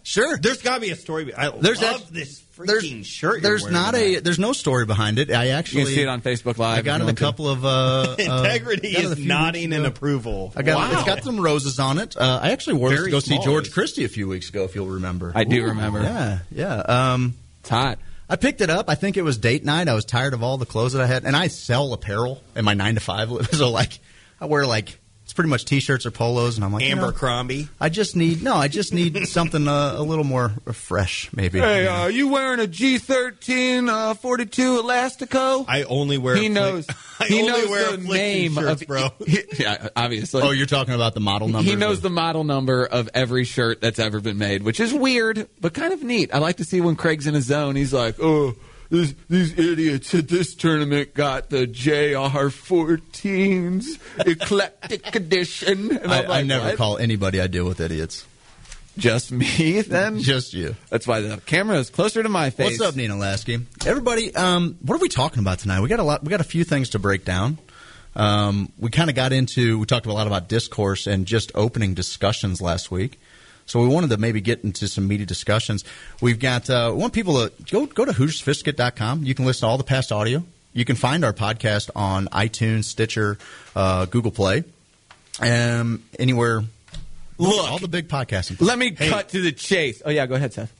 Sure. 0.04 0.38
There's 0.38 0.62
got 0.64 0.76
to 0.76 0.82
be 0.82 0.90
a 0.90 0.96
story. 0.96 1.32
I 1.36 1.50
There's 1.52 1.82
love 1.84 2.02
act- 2.02 2.12
this 2.14 2.40
There's, 2.68 3.08
shirt. 3.08 3.34
you're 3.36 3.42
there's 3.42 3.62
wearing 3.62 3.74
not 3.74 3.94
tonight. 3.94 4.18
a 4.18 4.22
there's 4.22 4.40
no 4.40 4.54
story 4.54 4.86
behind 4.86 5.20
it. 5.20 5.32
I 5.32 5.50
actually 5.50 5.82
you 5.82 5.86
can 5.86 5.96
see 5.96 6.02
it 6.02 6.08
on 6.08 6.22
Facebook 6.22 6.58
Live. 6.58 6.80
I 6.80 6.82
got 6.82 7.00
it 7.00 7.04
a 7.04 7.06
want 7.06 7.18
to. 7.18 7.24
couple 7.24 7.48
of 7.50 7.66
uh, 7.66 8.16
Integrity 8.20 8.96
uh, 8.96 9.02
got 9.02 9.06
it 9.12 9.18
a 9.18 9.22
is 9.22 9.26
nodding 9.26 9.70
weeks 9.70 9.74
in 9.74 9.86
approval. 9.86 10.54
I 10.56 10.62
got 10.62 10.78
wow. 10.78 11.00
it's 11.00 11.08
got 11.08 11.24
some 11.24 11.40
roses 11.40 11.80
on 11.80 11.98
it. 12.00 12.18
Uh, 12.18 12.40
I 12.42 12.52
actually 12.52 12.78
wore 12.78 12.90
this 12.90 12.98
to 12.98 13.02
Very 13.04 13.12
go 13.12 13.20
see 13.20 13.36
George 13.40 13.64
roses. 13.64 13.74
Christie 13.74 14.06
a 14.06 14.10
few 14.10 14.28
weeks 14.28 14.50
ago, 14.50 14.64
if 14.66 14.76
you'll 14.76 14.88
remember. 14.88 15.32
I 15.36 15.44
do 15.44 15.66
remember. 15.66 16.04
Yeah, 16.04 16.40
yeah. 16.52 16.76
Um, 17.14 17.36
It's 17.62 17.70
hot. 17.70 18.00
I 18.30 18.36
picked 18.36 18.62
it 18.62 18.70
up. 18.70 18.90
I 18.90 18.96
think 18.96 19.18
it 19.18 19.24
was 19.24 19.40
date 19.40 19.66
night. 19.66 19.88
I 19.88 19.96
was 19.96 20.06
tired 20.06 20.36
of 20.36 20.44
all 20.44 20.58
the 20.58 20.68
clothes 20.68 20.94
that 20.94 21.02
I 21.02 21.08
had, 21.08 21.26
and 21.26 21.36
I 21.36 21.48
sell 21.48 21.94
apparel 21.94 22.44
in 22.56 22.64
my 22.64 22.76
nine 22.76 22.94
to 22.94 23.02
five. 23.02 23.30
So 23.54 23.72
like, 23.72 23.98
I 24.40 24.46
wear 24.46 24.68
like 24.68 24.90
it's 24.90 24.99
pretty 25.40 25.50
much 25.50 25.64
t-shirts 25.64 26.06
or 26.06 26.12
polos, 26.12 26.58
and 26.58 26.66
I'm 26.66 26.74
like, 26.74 26.84
you 26.84 26.94
know, 26.94 27.04
Abercrombie. 27.04 27.70
I 27.80 27.88
just 27.88 28.14
need 28.14 28.44
no. 28.44 28.56
I 28.56 28.68
just 28.68 28.94
need 28.94 29.26
something 29.30 29.70
uh, 29.70 29.94
a 29.96 30.04
little 30.04 30.26
more 30.26 30.50
fresh, 30.74 31.30
maybe. 31.32 31.60
Hey, 31.60 31.86
Yeah. 31.86 32.02
uh, 32.04 32.08
you 32.08 32.28
wearing 32.28 32.60
a 32.60 32.68
G13 32.68 33.88
uh, 33.88 34.14
42 34.16 34.82
Elastico? 34.84 35.64
I 35.66 35.84
only 35.84 36.18
wear. 36.18 36.36
he 36.36 36.50
afflic- 36.50 36.52
knows. 36.52 36.88
I 37.22 37.26
he 37.28 37.40
only 37.40 37.48
knows 37.54 37.70
wear 37.70 37.92
the 37.96 38.04
name 38.04 38.58
of 38.58 38.82
bro. 38.86 39.08
yeah, 39.58 39.88
obviously. 39.96 40.42
oh, 40.42 40.52
you're 40.52 40.66
talking 40.66 40.94
about 40.94 41.14
the 41.14 41.22
model 41.22 41.48
number. 41.48 41.70
he 41.70 41.78
knows 41.78 42.02
the 42.02 42.10
model 42.10 42.44
number 42.44 42.86
of 42.86 43.10
every 43.14 43.46
shirt 43.46 43.80
that's 43.80 44.00
ever 44.00 44.20
been 44.20 44.38
made, 44.38 44.62
which 44.64 44.82
is 44.82 44.94
weird 44.94 45.48
but 45.62 45.74
kind 45.74 45.94
of 45.94 46.04
neat. 46.04 46.34
I 46.34 46.40
like 46.40 46.58
to 46.58 46.66
see 46.66 46.82
when 46.82 46.98
Craig's 46.98 47.28
in 47.28 47.34
his 47.34 47.46
zone. 47.46 47.78
He's 47.78 47.94
like, 47.94 48.16
"Oh, 48.22 48.56
this, 48.90 49.14
these 49.30 49.58
idiots 49.58 50.14
at 50.16 50.28
this 50.28 50.56
tournament 50.56 51.14
got 51.14 51.50
the 51.50 51.68
JR14s 51.68 54.00
eclectic 54.26 55.16
edition." 55.22 55.98
And 55.98 56.12
I, 56.12 56.24
I'm 56.24 56.32
I 56.32 56.42
never 56.44 56.66
"What?" 56.66 56.78
call 56.78 56.98
anybody 56.98 57.42
I 57.42 57.48
deal 57.48 57.66
with 57.66 57.80
idiots. 57.80 58.26
just 58.98 59.32
me. 59.32 59.82
Then 59.82 60.20
Just 60.20 60.54
you. 60.54 60.76
that's 60.90 61.08
why 61.08 61.22
the 61.22 61.38
camera 61.46 61.78
is 61.78 61.90
closer 61.90 62.22
to 62.24 62.30
my 62.30 62.50
face. 62.50 62.80
What's 62.80 62.92
up, 62.92 62.96
Nina 62.96 63.16
Lasky? 63.16 63.60
Everybody, 63.86 64.34
um, 64.36 64.78
what 64.82 64.96
are 64.96 65.02
we 65.02 65.10
talking 65.10 65.40
about 65.40 65.60
tonight? 65.60 65.82
We 65.82 65.90
got 65.90 66.00
a 66.00 66.04
lot. 66.04 66.24
We 66.24 66.30
got 66.30 66.42
a 66.42 66.46
few 66.46 66.64
things 66.64 66.90
to 66.90 67.00
break 67.00 67.26
down. 67.26 67.58
Um, 68.16 68.72
we 68.78 68.90
kind 68.90 69.10
of 69.10 69.16
got 69.16 69.32
into. 69.34 69.80
We 69.80 69.86
talked 69.86 70.06
a 70.08 70.14
lot 70.14 70.28
about 70.28 70.50
discourse 70.50 71.08
and 71.08 71.26
just 71.26 71.52
opening 71.56 71.94
discussions 71.94 72.62
last 72.62 72.92
week. 72.92 73.20
So 73.70 73.80
we 73.82 73.88
wanted 73.88 74.10
to 74.10 74.18
maybe 74.18 74.42
get 74.42 74.64
into 74.64 74.88
some 74.88 75.08
meaty 75.08 75.26
discussions. 75.26 75.86
We've 76.22 76.40
got. 76.40 76.70
Uh, 76.70 76.90
we 76.94 77.00
want 77.00 77.14
people 77.14 77.36
to 77.48 77.52
go 77.72 77.86
go 77.86 78.04
to 78.04 78.12
HoosierSophisticate.com. 78.12 79.24
You 79.24 79.36
can 79.36 79.46
listen 79.46 79.62
to 79.62 79.68
all 79.68 79.78
the 79.78 79.84
past 79.84 80.12
audio. 80.12 80.44
You 80.74 80.86
can 80.86 80.96
find 80.96 81.24
our 81.24 81.34
podcast 81.34 81.90
on 81.96 82.26
iTunes, 82.28 82.86
Stitcher, 82.86 83.38
uh, 83.76 84.06
Google 84.06 84.32
Play, 84.32 84.64
um, 85.40 86.04
anywhere. 86.18 86.64
Look. 87.38 87.70
all 87.72 87.80
the 87.80 87.88
big 87.88 88.10
podcasting. 88.10 88.60
Let 88.60 88.78
me 88.78 88.94
Hey. 88.94 89.10
cut 89.10 89.30
to 89.30 89.42
the 89.42 89.52
chase. 89.54 90.02
Oh 90.06 90.10
yeah, 90.10 90.26
go 90.26 90.36
ahead, 90.36 90.52
Seth. 90.54 90.74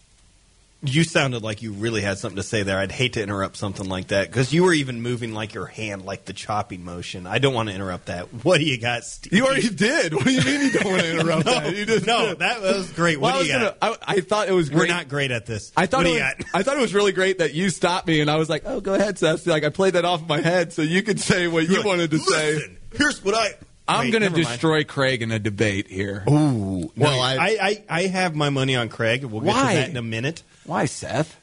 You 0.82 1.04
sounded 1.04 1.44
like 1.44 1.62
you 1.62 1.74
really 1.74 2.00
had 2.02 2.20
something 2.20 2.38
to 2.38 2.44
say 2.44 2.64
there. 2.64 2.78
I'd 2.78 2.92
hate 2.94 3.14
to 3.14 3.22
interrupt 3.22 3.58
something 3.58 3.90
like 3.90 4.08
that 4.08 4.28
because 4.28 4.54
you 4.54 4.64
were 4.64 4.72
even 4.72 5.02
moving 5.02 5.34
like 5.34 5.54
your 5.54 5.66
hand, 5.66 6.06
like 6.06 6.24
the 6.24 6.32
chopping 6.32 6.86
motion. 6.86 7.28
I 7.28 7.40
don't 7.40 7.54
want 7.54 7.68
to 7.68 7.76
interrupt 7.76 8.06
that. 8.06 8.28
What 8.46 8.60
do 8.60 8.64
you 8.64 8.80
got, 8.80 9.04
Steve? 9.04 9.34
You 9.34 9.46
already 9.46 9.68
did. 9.70 10.14
What 10.14 10.24
do 10.24 10.32
you 10.32 10.42
mean 10.42 10.62
you 10.62 10.72
don't 10.72 10.90
want 10.90 11.02
to 11.04 11.12
interrupt 11.12 11.46
no, 12.08 12.28
no, 12.28 12.34
that 12.36 12.62
was 12.62 12.92
great. 12.94 13.20
What 13.20 13.34
Well, 13.34 13.42
I, 13.42 13.44
do 13.44 13.48
you 13.48 13.54
got? 13.60 13.80
gonna, 13.82 13.98
I, 14.08 14.14
I 14.16 14.20
thought 14.22 14.48
it 14.48 14.54
was 14.54 14.72
We're 14.72 14.88
not 14.88 15.10
great 15.10 15.32
at 15.32 15.46
this. 15.46 15.74
I 15.76 15.86
thought 15.86 15.98
what 15.98 16.06
it 16.06 16.10
do 16.12 16.16
you 16.16 16.24
was, 16.24 16.34
got? 16.46 16.60
I 16.60 16.64
thought 16.64 16.78
it 16.78 16.82
was 16.82 16.94
really 16.94 17.12
great 17.12 17.40
that 17.40 17.54
you 17.54 17.70
stopped 17.72 18.08
me 18.08 18.22
and 18.22 18.32
I 18.32 18.38
was 18.38 18.50
like, 18.50 18.64
"Oh, 18.66 18.80
go 18.80 18.94
ahead, 18.94 19.18
Seth." 19.20 19.46
Like 19.48 19.66
I 19.66 19.70
played 19.70 19.96
that 19.96 20.06
off 20.06 20.26
my 20.30 20.40
head 20.40 20.72
so 20.72 20.82
you 20.82 21.04
could 21.04 21.20
say 21.20 21.50
what 21.50 21.68
you 21.68 21.76
Look, 21.78 21.86
wanted 21.86 22.12
to 22.12 22.20
say. 22.20 22.54
listen, 22.56 22.78
Here's 22.94 23.22
what 23.22 23.36
I. 23.36 23.50
I'm 23.86 24.12
going 24.12 24.22
to 24.22 24.30
never 24.30 24.36
mind. 24.36 24.48
destroy 24.48 24.84
Craig 24.84 25.24
in 25.24 25.32
a 25.32 25.40
debate 25.40 25.88
here. 25.88 26.24
Ooh, 26.30 26.92
well, 26.96 27.12
No, 27.16 27.20
I, 27.20 27.34
I, 27.36 27.58
I, 27.62 27.84
I 27.90 28.02
have 28.04 28.36
my 28.36 28.52
money 28.52 28.76
on 28.76 28.88
Craig. 28.88 29.24
We'll 29.26 29.42
get 29.42 29.48
Why? 29.48 29.74
to 29.74 29.80
that 29.80 29.90
in 29.90 29.98
a 29.98 30.04
minute. 30.04 30.44
Why, 30.70 30.86
Seth? 30.86 31.36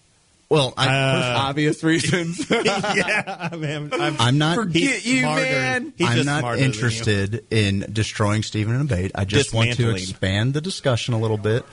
well, 0.48 0.72
I, 0.76 0.86
Uh, 0.86 1.38
Obvious 1.48 1.82
reasons. 1.82 2.48
yeah, 2.50 3.50
man. 3.58 3.90
I'm, 3.92 4.16
I'm 4.20 4.38
not. 4.38 4.54
Forget 4.54 5.04
you, 5.04 5.20
smarter. 5.22 5.42
man. 5.42 5.92
He's 5.98 6.08
I'm 6.08 6.14
just 6.14 6.26
not 6.26 6.38
smarter 6.40 6.56
than 6.60 6.68
you. 6.68 6.72
interested 6.72 7.44
in 7.50 7.86
destroying 7.92 8.44
Stephen 8.44 8.74
and 8.76 8.84
a 8.84 8.94
debate. 8.94 9.10
I 9.16 9.24
just 9.24 9.52
want 9.52 9.72
to 9.72 9.90
expand 9.90 10.54
the 10.54 10.60
discussion 10.60 11.14
a 11.14 11.18
little 11.18 11.38
bit. 11.38 11.64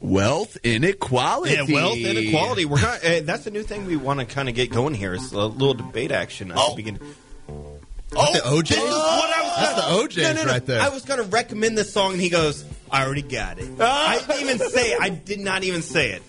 Wealth 0.00 0.56
inequality. 0.64 1.54
yeah, 1.54 1.62
wealth 1.74 1.96
inequality. 1.98 2.64
We're 2.64 2.80
not, 2.80 3.04
uh, 3.04 3.20
that's 3.22 3.44
the 3.44 3.50
new 3.52 3.62
thing 3.62 3.86
we 3.86 3.96
want 3.96 4.18
to 4.20 4.26
kind 4.26 4.48
of 4.48 4.54
get 4.54 4.70
going 4.70 4.94
here. 4.94 5.14
Is 5.14 5.32
a 5.32 5.38
little 5.46 5.74
debate 5.74 6.10
action 6.10 6.50
at 6.50 6.56
the 6.56 6.72
beginning. 6.76 7.00
Oh, 8.14 8.32
the 8.34 8.40
OJ. 8.40 8.68
This 8.68 8.78
is 8.78 8.84
what 8.84 8.90
I 8.90 9.42
was 9.42 9.52
That's 9.56 9.80
gonna- 9.80 9.96
the 9.98 10.04
OJs 10.08 10.22
no, 10.22 10.32
no, 10.34 10.42
no. 10.44 10.52
right 10.52 10.66
there. 10.66 10.80
I 10.82 10.88
was 10.90 11.04
going 11.04 11.18
to 11.22 11.26
recommend 11.28 11.78
this 11.78 11.92
song, 11.92 12.12
and 12.12 12.20
he 12.20 12.28
goes, 12.28 12.64
"I 12.92 13.04
already 13.04 13.22
got 13.22 13.58
it." 13.58 13.68
Ah. 13.80 14.10
I 14.10 14.18
didn't 14.20 14.42
even 14.54 14.58
say. 14.70 14.92
it. 14.92 15.00
I 15.00 15.08
did 15.08 15.40
not 15.40 15.64
even 15.64 15.82
say 15.82 16.12
it. 16.12 16.22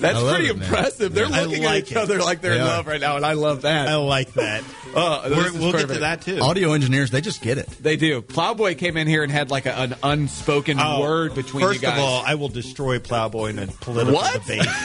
That's 0.00 0.16
I 0.18 0.20
love 0.20 0.34
pretty 0.34 0.50
it, 0.50 0.56
man. 0.56 0.68
impressive. 0.68 1.14
They're 1.14 1.26
I 1.26 1.42
looking 1.44 1.62
like 1.64 1.84
at 1.84 1.90
each 1.90 1.92
it. 1.92 1.96
other 1.96 2.18
like 2.20 2.40
they're 2.40 2.52
They 2.54 2.60
in 2.60 2.62
are. 2.62 2.68
love 2.68 2.86
right 2.86 3.00
now, 3.00 3.16
and 3.16 3.24
I 3.26 3.32
love 3.32 3.62
that. 3.62 3.88
I 3.88 3.96
like 3.96 4.32
that. 4.34 4.62
Oh, 4.94 5.28
this 5.28 5.36
We're, 5.38 5.46
is 5.46 5.52
we'll 5.52 5.72
get 5.72 5.80
to 5.80 5.86
perfect. 5.86 6.00
that 6.00 6.22
too. 6.22 6.38
Audio 6.40 6.72
engineers, 6.72 7.10
they 7.10 7.20
just 7.20 7.42
get 7.42 7.58
it. 7.58 7.68
They 7.80 7.96
do. 7.96 8.22
Plowboy 8.22 8.76
came 8.76 8.96
in 8.96 9.06
here 9.06 9.22
and 9.22 9.30
had 9.32 9.50
like 9.50 9.66
a, 9.66 9.74
an 9.76 9.94
unspoken 10.02 10.78
Oh, 10.80 11.00
word 11.00 11.34
between 11.34 11.62
First 11.64 11.82
you 11.82 11.88
guys. 11.88 11.98
of 11.98 12.04
all, 12.04 12.22
I 12.24 12.34
will 12.36 12.48
destroy 12.48 12.98
Plowboy 12.98 13.50
in 13.50 13.58
a 13.58 13.66
political 13.66 14.14
What? 14.14 14.40
debate. 14.42 14.66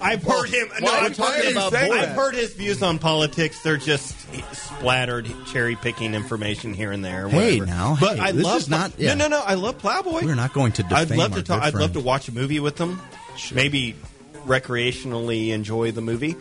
I've 0.00 0.22
heard 0.22 0.48
him. 0.50 0.68
No, 0.80 0.90
I've 0.90 1.18
why 1.18 1.26
heard 1.26 1.44
are 1.44 1.48
him. 1.48 1.54
you 1.56 1.70
saying 1.70 1.92
I've 1.92 2.00
that? 2.08 2.16
heard 2.16 2.34
his 2.34 2.54
views 2.54 2.82
on 2.82 2.98
politics. 2.98 3.62
They're 3.62 3.76
just 3.76 4.14
splattered, 4.54 5.28
cherry 5.46 5.76
picking 5.76 6.14
information 6.14 6.74
here 6.74 6.92
and 6.92 7.04
there. 7.04 7.28
Hey, 7.28 7.60
whatever. 7.60 7.66
now, 7.66 7.96
but 8.00 8.16
hey, 8.16 8.22
I 8.22 8.32
this 8.32 8.44
love 8.44 8.56
is 8.58 8.68
not- 8.68 8.92
yeah. 8.98 9.14
No, 9.14 9.28
no, 9.28 9.38
no. 9.38 9.42
I 9.44 9.54
love 9.54 9.78
Plowboy. 9.78 10.24
We're 10.24 10.34
not 10.34 10.52
going 10.52 10.72
to 10.72 10.86
I'd 10.90 11.08
defame 11.08 11.18
love 11.18 11.34
to 11.34 11.42
talk. 11.42 11.62
I'd 11.62 11.74
love 11.74 11.92
to 11.94 12.00
watch 12.00 12.28
a 12.28 12.32
movie 12.32 12.60
with 12.60 12.76
them. 12.76 13.00
Maybe 13.52 13.94
recreationally 14.46 15.50
enjoy 15.50 15.92
the 15.92 16.00
movie, 16.00 16.34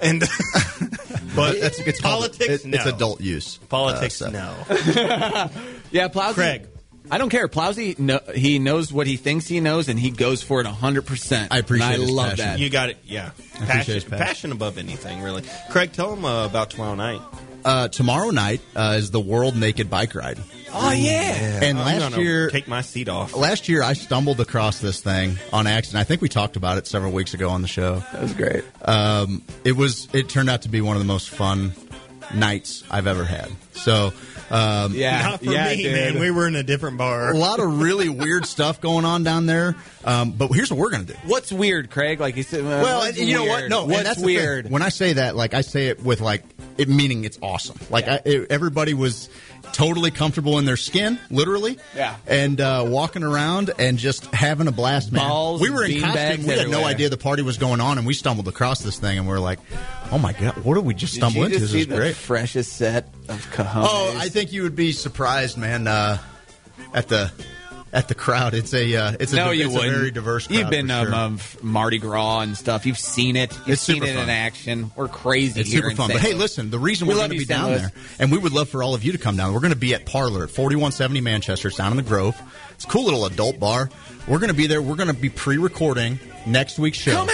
and 0.00 0.20
but 1.36 1.56
It's, 1.56 1.78
it's 1.80 2.00
called- 2.00 2.22
politics. 2.22 2.64
it- 2.64 2.66
no. 2.66 2.76
It's 2.78 2.86
adult 2.86 3.20
use. 3.20 3.58
Politics. 3.68 4.20
Uh, 4.22 4.26
so- 4.26 4.92
No. 4.94 5.50
Yeah, 5.92 6.06
Plowsy. 6.08 6.34
Craig. 6.34 6.68
I 7.10 7.18
don't 7.18 7.28
care. 7.30 7.48
Plowsy, 7.48 7.98
no, 7.98 8.20
he 8.34 8.58
knows 8.58 8.92
what 8.92 9.06
he 9.06 9.16
thinks 9.16 9.46
he 9.48 9.60
knows, 9.60 9.88
and 9.88 9.98
he 9.98 10.10
goes 10.10 10.42
for 10.42 10.60
it 10.60 10.66
100%. 10.66 11.48
I 11.50 11.58
appreciate 11.58 11.86
and 11.86 11.94
I 12.02 12.04
his 12.04 12.10
love 12.10 12.30
passion. 12.30 12.44
that. 12.46 12.58
You 12.60 12.70
got 12.70 12.90
it. 12.90 12.98
Yeah. 13.04 13.30
Passion, 13.54 13.94
passion. 13.94 14.10
passion 14.10 14.52
above 14.52 14.78
anything, 14.78 15.20
really. 15.22 15.42
Craig, 15.70 15.92
tell 15.92 16.12
him 16.12 16.24
uh, 16.24 16.46
about 16.46 16.70
Tomorrow 16.70 16.94
Night. 16.94 17.20
Uh, 17.62 17.88
tomorrow 17.88 18.30
night 18.30 18.62
uh, 18.74 18.94
is 18.96 19.10
the 19.10 19.20
World 19.20 19.54
Naked 19.54 19.90
Bike 19.90 20.14
Ride. 20.14 20.38
oh, 20.72 20.92
yeah. 20.92 21.60
And 21.62 21.78
I'm 21.78 22.00
last 22.00 22.16
year, 22.16 22.48
take 22.48 22.66
my 22.68 22.80
seat 22.80 23.10
off. 23.10 23.36
last 23.36 23.68
year 23.68 23.82
I 23.82 23.92
stumbled 23.92 24.40
across 24.40 24.78
this 24.80 25.00
thing 25.02 25.36
on 25.52 25.66
accident. 25.66 26.00
I 26.00 26.04
think 26.04 26.22
we 26.22 26.30
talked 26.30 26.56
about 26.56 26.78
it 26.78 26.86
several 26.86 27.12
weeks 27.12 27.34
ago 27.34 27.50
on 27.50 27.60
the 27.60 27.68
show. 27.68 27.96
That 28.14 28.22
was 28.22 28.32
great. 28.32 28.64
Um, 28.82 29.42
it 29.62 29.72
was. 29.72 30.08
It 30.14 30.30
turned 30.30 30.48
out 30.48 30.62
to 30.62 30.70
be 30.70 30.80
one 30.80 30.96
of 30.96 31.02
the 31.02 31.06
most 31.06 31.28
fun 31.28 31.72
nights 32.34 32.82
I've 32.90 33.06
ever 33.06 33.24
had. 33.24 33.50
So. 33.74 34.12
Um, 34.50 34.94
Yeah. 34.94 35.22
Not 35.22 35.38
for 35.44 35.52
yeah, 35.52 35.68
me, 35.70 35.82
dude. 35.82 35.92
man. 35.92 36.18
We 36.20 36.30
were 36.30 36.46
in 36.48 36.56
a 36.56 36.62
different 36.62 36.98
bar. 36.98 37.30
a 37.32 37.36
lot 37.36 37.60
of 37.60 37.80
really 37.80 38.08
weird 38.08 38.46
stuff 38.46 38.80
going 38.80 39.04
on 39.04 39.22
down 39.22 39.46
there. 39.46 39.76
Um, 40.04 40.32
but 40.32 40.48
here's 40.48 40.70
what 40.70 40.78
we're 40.78 40.90
going 40.90 41.06
to 41.06 41.12
do. 41.12 41.18
What's 41.26 41.52
weird, 41.52 41.90
Craig? 41.90 42.20
Like 42.20 42.36
you 42.36 42.42
said, 42.42 42.64
Well, 42.64 42.98
what's 43.00 43.18
and 43.18 43.28
you 43.28 43.34
know 43.36 43.44
what? 43.44 43.68
No, 43.68 43.84
what's 43.86 44.02
that's 44.02 44.18
weird? 44.20 44.70
When 44.70 44.82
I 44.82 44.88
say 44.88 45.12
that, 45.14 45.36
like 45.36 45.54
I 45.54 45.60
say 45.60 45.88
it 45.88 46.02
with 46.02 46.20
like 46.20 46.42
it 46.78 46.88
meaning 46.88 47.24
it's 47.24 47.38
awesome. 47.42 47.78
Like 47.90 48.08
I, 48.08 48.20
it, 48.24 48.50
everybody 48.50 48.94
was 48.94 49.28
totally 49.72 50.10
comfortable 50.10 50.58
in 50.58 50.64
their 50.64 50.76
skin, 50.76 51.18
literally. 51.30 51.78
Yeah. 51.94 52.16
And 52.26 52.60
uh, 52.60 52.84
walking 52.88 53.22
around 53.22 53.70
and 53.78 53.98
just 53.98 54.24
having 54.26 54.66
a 54.68 54.72
blast, 54.72 55.12
man. 55.12 55.28
Balls, 55.28 55.60
we 55.60 55.70
were 55.70 55.84
in 55.84 56.00
costume. 56.00 56.46
We 56.46 56.54
had 56.54 56.68
no 56.68 56.84
idea 56.84 57.08
the 57.08 57.16
party 57.16 57.42
was 57.42 57.58
going 57.58 57.80
on, 57.80 57.98
and 57.98 58.06
we 58.06 58.14
stumbled 58.14 58.48
across 58.48 58.80
this 58.80 58.98
thing, 58.98 59.18
and 59.18 59.28
we 59.28 59.34
are 59.34 59.40
like, 59.40 59.58
"Oh 60.10 60.18
my 60.18 60.32
god, 60.32 60.56
what 60.64 60.74
did 60.74 60.84
we 60.84 60.94
just 60.94 61.14
Did 61.14 61.20
stumble 61.20 61.44
into? 61.44 61.58
just 61.58 61.72
This 61.72 61.82
is 61.82 61.86
the 61.88 61.96
great." 61.96 62.16
freshest 62.16 62.72
set 62.74 63.12
of 63.28 63.46
cojones? 63.52 63.86
Oh, 63.88 64.16
I 64.18 64.28
think 64.28 64.52
you 64.52 64.62
would 64.62 64.76
be 64.76 64.92
surprised, 64.92 65.56
man. 65.58 65.86
Uh, 65.86 66.18
at 66.94 67.08
the 67.08 67.30
at 67.92 68.08
the 68.08 68.14
crowd, 68.14 68.54
it's 68.54 68.72
a 68.72 68.94
uh, 68.96 69.12
it's 69.18 69.32
a 69.32 69.36
no, 69.36 69.50
you 69.50 69.66
it's 69.66 69.74
wouldn't. 69.74 69.92
a 69.94 69.98
very 69.98 70.10
diverse. 70.10 70.46
Crowd 70.46 70.56
You've 70.58 70.70
been 70.70 70.90
um, 70.90 71.06
sure. 71.06 71.14
um, 71.14 71.38
Mardi 71.62 71.98
Gras 71.98 72.40
and 72.40 72.56
stuff. 72.56 72.86
You've 72.86 72.98
seen 72.98 73.36
it. 73.36 73.52
You've 73.60 73.70
It's 73.70 73.82
seen 73.82 73.96
super 73.96 74.06
it 74.06 74.10
in 74.10 74.16
fun. 74.16 74.30
action. 74.30 74.90
We're 74.96 75.08
crazy. 75.08 75.60
It's 75.60 75.70
here 75.70 75.80
super 75.80 75.90
in 75.90 75.96
fun. 75.96 76.10
But 76.12 76.20
hey, 76.20 76.34
listen, 76.34 76.70
the 76.70 76.78
reason 76.78 77.08
We 77.08 77.14
we're 77.14 77.18
going 77.20 77.30
to 77.30 77.36
be 77.36 77.44
St. 77.44 77.48
down 77.48 77.70
Louis. 77.70 77.78
there, 77.80 77.92
and 78.18 78.30
we 78.30 78.38
would 78.38 78.52
love 78.52 78.68
for 78.68 78.82
all 78.82 78.94
of 78.94 79.02
you 79.04 79.12
to 79.12 79.18
come 79.18 79.36
down. 79.36 79.52
We're 79.52 79.60
going 79.60 79.72
to 79.72 79.78
be 79.78 79.94
at 79.94 80.06
Parlor 80.06 80.44
at 80.44 80.50
4170 80.50 81.20
Manchester. 81.20 81.68
It's 81.68 81.76
down 81.76 81.90
in 81.92 81.96
the 81.96 82.02
Grove. 82.02 82.40
It's 82.74 82.84
a 82.84 82.88
cool 82.88 83.04
little 83.04 83.26
adult 83.26 83.58
bar. 83.58 83.90
We're 84.28 84.38
going 84.38 84.50
to 84.50 84.56
be 84.56 84.66
there. 84.66 84.80
We're 84.80 84.96
going 84.96 85.08
to 85.08 85.14
be 85.20 85.28
pre-recording 85.28 86.18
next 86.46 86.78
week's 86.78 86.98
show. 86.98 87.24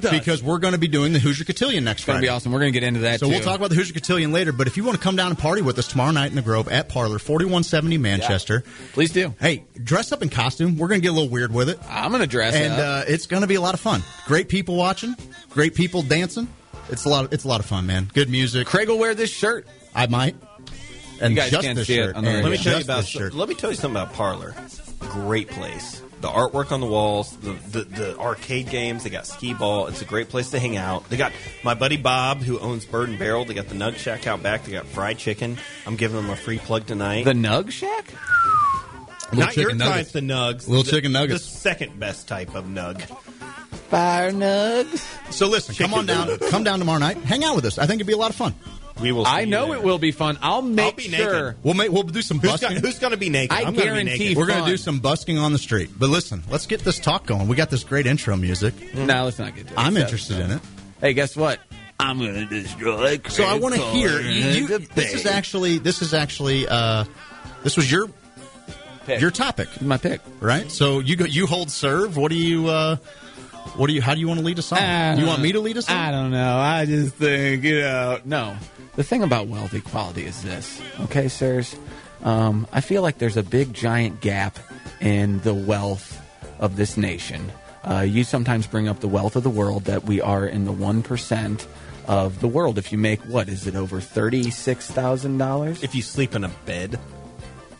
hang 0.02 0.08
out 0.08 0.12
with 0.12 0.20
us. 0.20 0.24
because 0.26 0.42
we're 0.42 0.58
going 0.58 0.72
to 0.72 0.78
be 0.78 0.88
doing 0.88 1.12
the 1.12 1.18
Hoosier 1.18 1.44
Cotillion 1.44 1.84
next 1.84 2.00
it's 2.02 2.06
going 2.06 2.14
to 2.16 2.18
Friday. 2.18 2.26
be 2.26 2.28
awesome. 2.30 2.52
We're 2.52 2.60
going 2.60 2.72
to 2.72 2.80
get 2.80 2.86
into 2.86 3.00
that. 3.00 3.20
So 3.20 3.26
too. 3.26 3.32
we'll 3.32 3.40
talk 3.42 3.56
about 3.58 3.70
the 3.70 3.76
Hoosier 3.76 3.94
Cotillion 3.94 4.32
later. 4.32 4.52
But 4.52 4.66
if 4.66 4.76
you 4.76 4.84
want 4.84 4.96
to 4.96 5.02
come 5.02 5.16
down 5.16 5.28
and 5.28 5.38
party 5.38 5.62
with 5.62 5.78
us 5.78 5.88
tomorrow 5.88 6.10
night 6.12 6.30
in 6.30 6.36
the 6.36 6.42
Grove 6.42 6.68
at 6.68 6.88
Parlor, 6.88 7.18
4170 7.18 7.98
Manchester. 7.98 8.64
Please 8.92 9.12
do. 9.12 9.34
Hey, 9.40 9.64
dress 9.82 10.12
up 10.12 10.22
in 10.22 10.28
costume. 10.28 10.76
We're 10.78 10.88
going 10.88 11.00
to 11.00 11.02
get 11.02 11.10
a 11.10 11.14
little 11.14 11.28
weird 11.28 11.52
with 11.52 11.68
it. 11.68 11.78
I'm 11.88 12.10
going 12.10 12.22
to 12.22 12.26
dress 12.28 12.54
and 12.54 12.72
up. 12.72 12.78
uh, 12.78 13.04
it's 13.06 13.26
going 13.26 13.42
to 13.42 13.46
be 13.46 13.54
a 13.56 13.60
lot 13.60 13.74
of 13.74 13.80
fun. 13.80 14.02
Great 14.26 14.48
people 14.48 14.76
watching, 14.76 15.14
great 15.50 15.74
people 15.74 16.02
dancing. 16.02 16.48
It's 16.90 17.04
a 17.04 17.08
lot. 17.08 17.24
Of, 17.26 17.32
it's 17.32 17.44
a 17.44 17.48
lot 17.48 17.60
of 17.60 17.66
fun, 17.66 17.86
man. 17.86 18.10
Good 18.12 18.28
music. 18.28 18.66
Craig 18.66 18.88
will 18.88 18.98
wear 18.98 19.14
this 19.14 19.30
shirt. 19.30 19.66
I 19.94 20.06
might. 20.08 20.36
And 21.20 21.34
You 21.34 21.40
guys 21.40 21.50
just 21.52 21.62
can't 21.64 21.76
this 21.78 21.86
see 21.86 21.94
it 21.94 22.06
shirt. 22.06 22.16
on 22.16 22.24
the 22.24 22.30
and 22.30 22.42
Let 22.42 22.50
me 22.50 22.56
Yeah. 22.56 22.62
tell 22.64 22.78
you 22.78 22.84
about. 22.84 23.04
shirt. 23.06 23.32
Let 23.34 23.48
me 23.48 23.54
tell 23.54 23.70
you 23.70 23.76
something 23.76 24.00
about 24.02 24.12
Parlor. 24.14 24.54
Great 24.98 25.48
place. 25.48 26.01
The 26.22 26.28
artwork 26.28 26.70
on 26.70 26.80
the 26.80 26.86
walls, 26.86 27.36
the, 27.38 27.52
the 27.70 27.82
the 27.82 28.18
arcade 28.18 28.70
games. 28.70 29.02
They 29.02 29.10
got 29.10 29.26
skee 29.26 29.54
ball. 29.54 29.88
It's 29.88 30.02
a 30.02 30.04
great 30.04 30.28
place 30.28 30.50
to 30.50 30.60
hang 30.60 30.76
out. 30.76 31.08
They 31.10 31.16
got 31.16 31.32
my 31.64 31.74
buddy 31.74 31.96
Bob, 31.96 32.42
who 32.42 32.60
owns 32.60 32.84
Byrd 32.86 33.08
and 33.08 33.18
Barrel. 33.18 33.44
They 33.44 33.54
got 33.54 33.68
the 33.68 33.74
Nug 33.74 33.96
Shack 33.96 34.28
out 34.28 34.40
back. 34.40 34.64
They 34.64 34.70
got 34.70 34.86
fried 34.86 35.18
chicken. 35.18 35.58
I'm 35.84 35.96
giving 35.96 36.16
them 36.16 36.30
a 36.30 36.36
free 36.36 36.58
plug 36.58 36.86
tonight. 36.86 37.24
The 37.24 37.32
Nug 37.32 37.72
Shack? 37.72 38.06
Little 39.32 39.46
Not 39.46 39.56
your 39.56 39.64
chicken 39.70 39.78
type, 39.80 40.08
the 40.08 40.20
nugs. 40.20 40.68
Little 40.68 40.84
The- 40.84 40.90
chicken 40.92 41.10
nuggets. 41.12 41.42
The 41.44 41.56
second 41.58 41.98
best 41.98 42.28
type 42.28 42.54
of 42.54 42.66
nug. 42.66 43.00
Fire 43.88 44.30
Nugs? 44.30 45.32
So 45.32 45.48
listen, 45.48 45.74
come 45.74 45.92
on 45.92 46.06
down. 46.06 46.38
Come 46.50 46.62
down 46.64 46.78
tomorrow 46.78 46.98
night. 46.98 47.16
Hang 47.18 47.42
out 47.42 47.56
with 47.56 47.64
us. 47.64 47.78
I 47.78 47.86
think 47.86 47.96
it'd 47.96 48.06
be 48.06 48.12
a 48.12 48.16
lot 48.16 48.30
of 48.30 48.36
fun. 48.36 48.54
We 49.00 49.10
will. 49.12 49.26
I 49.26 49.44
know 49.46 49.72
it 49.72 49.82
will 49.82 49.98
be 49.98 50.12
fun. 50.12 50.38
I'll 50.42 50.62
make 50.62 50.96
be 50.96 51.04
sure. 51.04 51.48
naked. 51.50 51.64
We'll 51.64 51.74
make. 51.74 51.90
We'll 51.90 52.02
do 52.04 52.22
some 52.22 52.38
Who's, 52.38 52.52
busking. 52.52 52.74
got, 52.74 52.80
who's 52.84 52.98
going 52.98 53.12
to 53.12 53.16
be 53.16 53.30
naked? 53.30 53.52
I 53.56 53.60
I'm 53.60 53.64
gonna 53.66 53.76
be 53.76 53.82
guarantee 53.84 54.18
naked. 54.18 54.36
We're 54.36 54.46
going 54.46 54.64
to 54.64 54.70
do 54.70 54.76
some 54.76 55.00
busking 55.00 55.38
on 55.38 55.52
the 55.52 55.58
street. 55.58 55.90
But 55.98 56.10
listen, 56.10 56.42
let's 56.50 56.66
get 56.66 56.80
this 56.80 56.98
talk 56.98 57.26
going. 57.26 57.48
We 57.48 57.56
got 57.56 57.70
this 57.70 57.84
great 57.84 58.06
intro 58.06 58.36
music. 58.36 58.74
No, 58.94 59.24
let's 59.24 59.38
not 59.38 59.54
get 59.56 59.66
to 59.68 59.72
it. 59.72 59.78
I'm 59.78 59.94
So- 59.94 60.00
interested 60.00 60.38
in 60.40 60.50
it. 60.52 60.60
Hey, 61.00 61.14
guess 61.14 61.36
what? 61.36 61.58
I'm 61.98 62.18
going 62.18 62.34
to 62.34 62.46
destroy 62.46 63.18
Craig 63.18 63.30
So 63.30 63.44
I 63.44 63.54
want 63.58 63.74
to 63.74 63.80
hear. 63.80 64.20
You, 64.20 64.66
you- 64.66 64.78
this 64.78 65.14
is 65.14 65.26
actually. 65.26 65.78
This 65.78 66.02
is 66.02 66.14
actually. 66.14 66.66
Uh, 66.68 67.04
this 67.62 67.76
was 67.76 67.90
your 67.90 68.08
Pick. 69.06 69.20
your 69.20 69.30
topic, 69.32 69.68
my 69.82 69.96
pick. 69.96 70.20
right? 70.40 70.70
So 70.70 71.00
you 71.00 71.16
go. 71.16 71.24
You 71.24 71.46
hold 71.46 71.70
serve. 71.70 72.16
What 72.16 72.30
do 72.30 72.36
you? 72.36 72.68
Uh, 72.68 72.96
what 73.76 73.86
do 73.88 73.92
you? 73.94 74.02
How 74.02 74.14
do 74.14 74.20
you 74.20 74.28
want 74.28 74.38
to 74.40 74.46
lead 74.46 74.58
us 74.58 74.70
on? 74.72 75.18
you 75.18 75.26
want 75.26 75.40
me 75.42 75.52
to 75.52 75.60
lead 75.60 75.76
us 75.76 75.88
on? 75.90 75.96
I 75.96 76.10
don't 76.10 76.30
know. 76.30 76.56
I 76.58 76.84
just 76.86 77.14
think, 77.14 77.64
you 77.64 77.80
know. 77.80 78.20
No. 78.24 78.56
The 78.94 79.02
thing 79.02 79.22
about 79.22 79.48
wealth 79.48 79.72
equality 79.72 80.26
is 80.26 80.42
this, 80.42 80.82
okay, 81.00 81.28
sirs? 81.28 81.74
Um, 82.22 82.66
I 82.72 82.82
feel 82.82 83.00
like 83.00 83.16
there's 83.16 83.38
a 83.38 83.42
big, 83.42 83.72
giant 83.72 84.20
gap 84.20 84.58
in 85.00 85.40
the 85.40 85.54
wealth 85.54 86.20
of 86.58 86.76
this 86.76 86.98
nation. 86.98 87.50
Uh, 87.84 88.00
you 88.00 88.22
sometimes 88.22 88.66
bring 88.66 88.88
up 88.88 89.00
the 89.00 89.08
wealth 89.08 89.34
of 89.34 89.44
the 89.44 89.50
world 89.50 89.84
that 89.84 90.04
we 90.04 90.20
are 90.20 90.46
in 90.46 90.66
the 90.66 90.72
1% 90.72 91.66
of 92.06 92.40
the 92.40 92.48
world. 92.48 92.76
If 92.76 92.92
you 92.92 92.98
make, 92.98 93.20
what, 93.22 93.48
is 93.48 93.66
it 93.66 93.76
over 93.76 93.98
$36,000? 93.98 95.82
If 95.82 95.94
you 95.94 96.02
sleep 96.02 96.34
in 96.34 96.44
a 96.44 96.50
bed, 96.66 96.98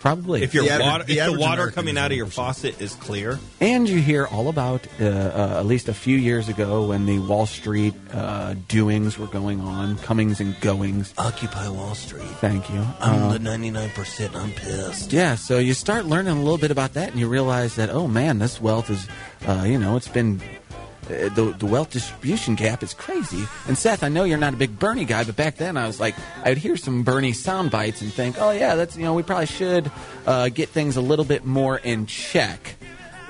Probably. 0.03 0.43
if 0.43 0.53
your 0.53 0.65
The 0.65 0.81
water, 0.83 1.05
the 1.05 1.13
if 1.13 1.17
the 1.17 1.21
average 1.21 1.41
water 1.41 1.53
American 1.63 1.75
coming 1.75 1.97
out 1.97 2.11
of 2.11 2.17
your 2.17 2.27
faucet 2.27 2.81
is 2.83 2.95
clear, 2.97 3.39
And 3.61 3.89
you 3.89 4.01
hear 4.03 4.27
all 4.27 4.49
about, 4.49 4.85
uh, 5.01 5.05
uh, 5.05 5.57
at 5.61 5.67
least 5.67 5.89
a 5.89 5.95
few 5.95 6.17
years 6.17 6.49
ago, 6.49 6.87
when 6.89 7.07
the 7.07 7.21
Wall 7.21 7.47
Street 7.47 7.95
uh, 8.13 8.55
doings 8.67 9.17
were 9.17 9.29
going 9.29 9.61
on, 9.61 9.97
comings 9.99 10.41
and 10.41 10.61
goings. 10.61 11.15
Occupy 11.17 11.69
Wall 11.69 11.95
Street. 11.95 12.27
Thank 12.41 12.69
you. 12.69 12.85
I'm 13.01 13.23
Uh, 13.23 13.33
the 13.35 13.39
99%. 13.39 14.35
I'm 14.35 14.51
pissed. 14.53 15.13
yeah, 15.13 15.37
so 15.37 15.59
you 15.59 15.73
start 15.73 16.05
learning 16.07 16.33
a 16.37 16.41
little 16.43 16.59
bit 16.59 16.73
about 16.73 16.95
that, 16.95 17.11
and 17.13 17.21
you 17.21 17.29
realize 17.29 17.77
that, 17.77 17.89
oh 17.91 18.09
man, 18.09 18.41
this 18.41 18.61
wealth 18.61 18.91
is, 18.91 19.07
uh, 19.47 19.63
you 19.65 19.79
know, 19.79 19.97
it's 19.97 20.09
been 20.09 20.41
uh, 21.05 21.29
the 21.35 21.55
the 21.59 21.67
wealth 21.67 21.91
distribution 21.91 22.55
gap 22.55 22.83
is 22.83 22.95
crazy. 22.95 23.45
And 23.67 23.77
Seth, 23.77 24.03
I 24.05 24.09
know 24.09 24.25
you're 24.25 24.39
not 24.39 24.55
a 24.55 24.57
big 24.57 24.79
Bernie 24.79 25.05
guy, 25.05 25.25
but 25.25 25.37
back 25.37 25.57
then 25.57 25.77
I 25.77 25.87
was 25.87 25.99
like, 26.01 26.15
I 26.45 26.49
would 26.51 26.59
hear 26.59 26.77
some 26.77 27.03
Bernie 27.03 27.33
sound 27.33 27.71
bites 27.71 28.03
and 28.03 28.13
think, 28.13 28.37
oh 28.39 28.51
yeah, 28.51 28.75
that's 28.77 28.97
you 28.97 29.05
know 29.05 29.15
we 29.15 29.23
probably 29.23 29.47
should 29.47 29.91
uh, 30.27 30.49
get 30.49 30.69
things 30.69 30.97
a 30.97 31.01
little 31.01 31.25
bit 31.25 31.45
more 31.45 31.77
in 31.79 32.07
check. 32.07 32.77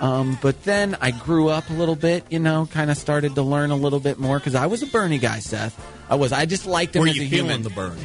Um, 0.01 0.37
but 0.43 0.65
then 0.65 0.97
I 1.01 1.13
grew 1.13 1.49
up 1.49 1.71
a 1.71 1.75
little 1.75 1.95
bit, 1.95 2.25
you 2.29 2.41
know, 2.41 2.67
kind 2.73 2.91
of 2.91 2.97
started 2.97 3.37
to 3.37 3.43
learn 3.43 3.71
a 3.71 3.77
little 3.77 4.01
bit 4.01 4.19
more 4.19 4.39
because 4.39 4.57
I 4.57 4.67
was 4.67 4.83
a 4.83 4.87
Bernie 4.87 5.19
guy, 5.19 5.39
Seth. 5.39 5.79
I 6.11 6.17
was. 6.17 6.33
I 6.33 6.45
just 6.45 6.67
liked 6.67 6.97
him 6.97 7.03
Were 7.03 7.09
as 7.09 7.17
you 7.17 7.23
a 7.25 7.29
feeling 7.29 7.51
human. 7.51 7.63
the 7.63 7.71
burn? 7.71 7.97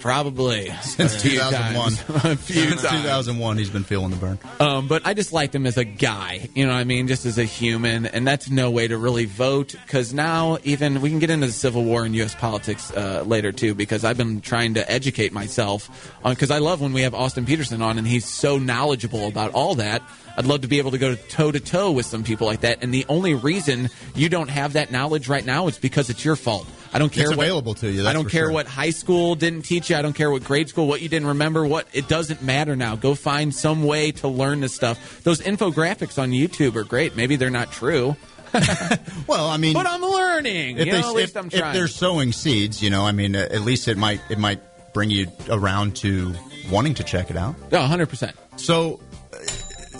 Probably 0.00 0.70
Since 0.82 1.22
2001. 1.22 1.92
a 2.32 2.36
few 2.36 2.68
Since 2.68 2.82
times. 2.82 3.02
2001, 3.02 3.58
he's 3.58 3.70
been 3.70 3.84
feeling 3.84 4.10
the 4.10 4.16
burn. 4.16 4.38
Um, 4.60 4.88
but 4.88 5.06
I 5.06 5.14
just 5.14 5.32
liked 5.32 5.54
him 5.54 5.66
as 5.66 5.76
a 5.76 5.84
guy, 5.84 6.48
you 6.54 6.66
know 6.66 6.72
what 6.72 6.78
I 6.78 6.84
mean? 6.84 7.08
Just 7.08 7.26
as 7.26 7.38
a 7.38 7.44
human. 7.44 8.06
And 8.06 8.26
that's 8.26 8.50
no 8.50 8.70
way 8.70 8.88
to 8.88 8.96
really 8.96 9.24
vote 9.24 9.74
because 9.86 10.12
now, 10.14 10.58
even 10.64 11.00
we 11.00 11.10
can 11.10 11.18
get 11.18 11.30
into 11.30 11.46
the 11.46 11.52
Civil 11.52 11.84
War 11.84 12.04
and 12.04 12.14
U.S. 12.16 12.34
politics 12.34 12.92
uh, 12.92 13.22
later, 13.26 13.52
too, 13.52 13.74
because 13.74 14.04
I've 14.04 14.16
been 14.16 14.40
trying 14.40 14.74
to 14.74 14.90
educate 14.90 15.32
myself 15.32 16.16
on 16.24 16.34
because 16.34 16.50
I 16.50 16.58
love 16.58 16.80
when 16.80 16.92
we 16.92 17.02
have 17.02 17.14
Austin 17.14 17.46
Petersen 17.46 17.82
on 17.82 17.98
and 17.98 18.06
he's 18.06 18.26
so 18.26 18.58
knowledgeable 18.58 19.28
about 19.28 19.52
all 19.52 19.76
that. 19.76 20.02
I'd 20.36 20.46
love 20.46 20.62
to 20.62 20.68
be 20.68 20.78
able 20.78 20.90
to 20.90 20.98
go 20.98 21.14
toe 21.14 21.50
to 21.50 21.60
toe 21.60 21.92
with 21.92 22.06
some 22.06 22.22
people 22.24 22.46
like 22.46 22.60
that. 22.60 22.82
And 22.82 22.92
the 22.92 23.06
only 23.08 23.34
reason 23.34 23.88
you 24.14 24.28
don't 24.28 24.48
have 24.48 24.74
that 24.74 24.90
knowledge 24.90 25.28
right 25.28 25.44
now 25.44 25.66
is 25.68 25.78
because 25.78 26.10
it's 26.10 26.24
your 26.24 26.36
fault. 26.36 26.66
I 26.92 26.98
don't 26.98 27.10
care 27.12 27.24
It's 27.28 27.36
what, 27.36 27.44
available 27.44 27.74
to 27.74 27.90
you, 27.90 28.06
I 28.06 28.12
don't 28.12 28.28
care 28.28 28.44
sure. 28.44 28.52
what 28.52 28.66
high 28.66 28.90
school 28.90 29.34
didn't 29.34 29.62
teach 29.62 29.90
you. 29.90 29.96
I 29.96 30.02
don't 30.02 30.12
care 30.14 30.30
what 30.30 30.44
grade 30.44 30.68
school, 30.68 30.86
what 30.86 31.02
you 31.02 31.08
didn't 31.08 31.28
remember. 31.28 31.66
What 31.66 31.86
it 31.92 32.08
doesn't 32.08 32.42
matter 32.42 32.76
now. 32.76 32.96
Go 32.96 33.14
find 33.14 33.54
some 33.54 33.84
way 33.84 34.12
to 34.12 34.28
learn 34.28 34.60
this 34.60 34.74
stuff. 34.74 35.22
Those 35.22 35.40
infographics 35.40 36.20
on 36.22 36.30
YouTube 36.30 36.76
are 36.76 36.84
great. 36.84 37.16
Maybe 37.16 37.36
they're 37.36 37.50
not 37.50 37.72
true, 37.72 38.16
Well, 39.26 39.48
I 39.48 39.56
mean, 39.56 39.74
but 39.74 39.86
I'm 39.86 40.02
learning. 40.02 40.78
if 40.78 40.86
you 40.86 40.92
they 40.92 41.00
know, 41.00 41.10
at 41.10 41.14
least 41.14 41.30
if, 41.30 41.36
I'm 41.36 41.46
if 41.46 41.72
they're 41.74 41.88
sowing 41.88 42.32
seeds, 42.32 42.82
you 42.82 42.90
know, 42.90 43.04
I 43.04 43.12
mean, 43.12 43.34
at 43.34 43.62
least 43.62 43.88
it 43.88 43.96
might 43.96 44.20
it 44.30 44.38
might 44.38 44.60
bring 44.94 45.10
you 45.10 45.26
around 45.50 45.96
to 45.96 46.34
wanting 46.70 46.94
to 46.94 47.04
check 47.04 47.30
it 47.30 47.36
out. 47.36 47.54
Oh, 47.72 47.76
100%. 47.76 48.32
So, 48.56 49.00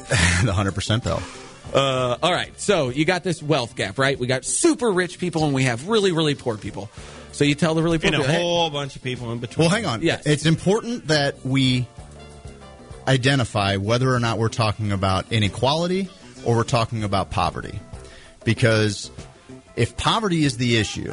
the 0.44 0.52
hundred 0.52 0.74
percent 0.74 1.04
though. 1.04 1.20
Uh, 1.74 2.16
all 2.22 2.32
right. 2.32 2.58
So 2.60 2.90
you 2.90 3.04
got 3.04 3.24
this 3.24 3.42
wealth 3.42 3.76
gap, 3.76 3.98
right? 3.98 4.18
We 4.18 4.26
got 4.26 4.44
super 4.44 4.90
rich 4.90 5.18
people 5.18 5.44
and 5.44 5.54
we 5.54 5.64
have 5.64 5.88
really, 5.88 6.12
really 6.12 6.34
poor 6.34 6.56
people. 6.56 6.88
So 7.32 7.44
you 7.44 7.54
tell 7.54 7.74
the 7.74 7.82
really 7.82 7.98
poor 7.98 8.06
And 8.06 8.14
a 8.14 8.18
people, 8.18 8.32
hey, 8.32 8.40
whole 8.40 8.70
bunch 8.70 8.96
of 8.96 9.02
people 9.02 9.32
in 9.32 9.38
between. 9.38 9.64
Well, 9.64 9.74
hang 9.74 9.84
on. 9.84 10.00
Yes. 10.02 10.26
It's 10.26 10.46
important 10.46 11.08
that 11.08 11.44
we 11.44 11.86
identify 13.06 13.76
whether 13.76 14.12
or 14.12 14.20
not 14.20 14.38
we're 14.38 14.48
talking 14.48 14.92
about 14.92 15.30
inequality 15.30 16.08
or 16.44 16.56
we're 16.56 16.64
talking 16.64 17.04
about 17.04 17.30
poverty. 17.30 17.78
Because 18.44 19.10
if 19.74 19.96
poverty 19.96 20.44
is 20.44 20.56
the 20.56 20.76
issue, 20.76 21.12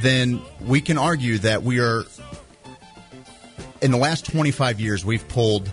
then 0.00 0.40
we 0.60 0.80
can 0.80 0.98
argue 0.98 1.38
that 1.38 1.62
we 1.62 1.80
are, 1.80 2.04
in 3.80 3.90
the 3.90 3.96
last 3.96 4.26
25 4.26 4.80
years, 4.80 5.04
we've 5.04 5.26
pulled 5.28 5.70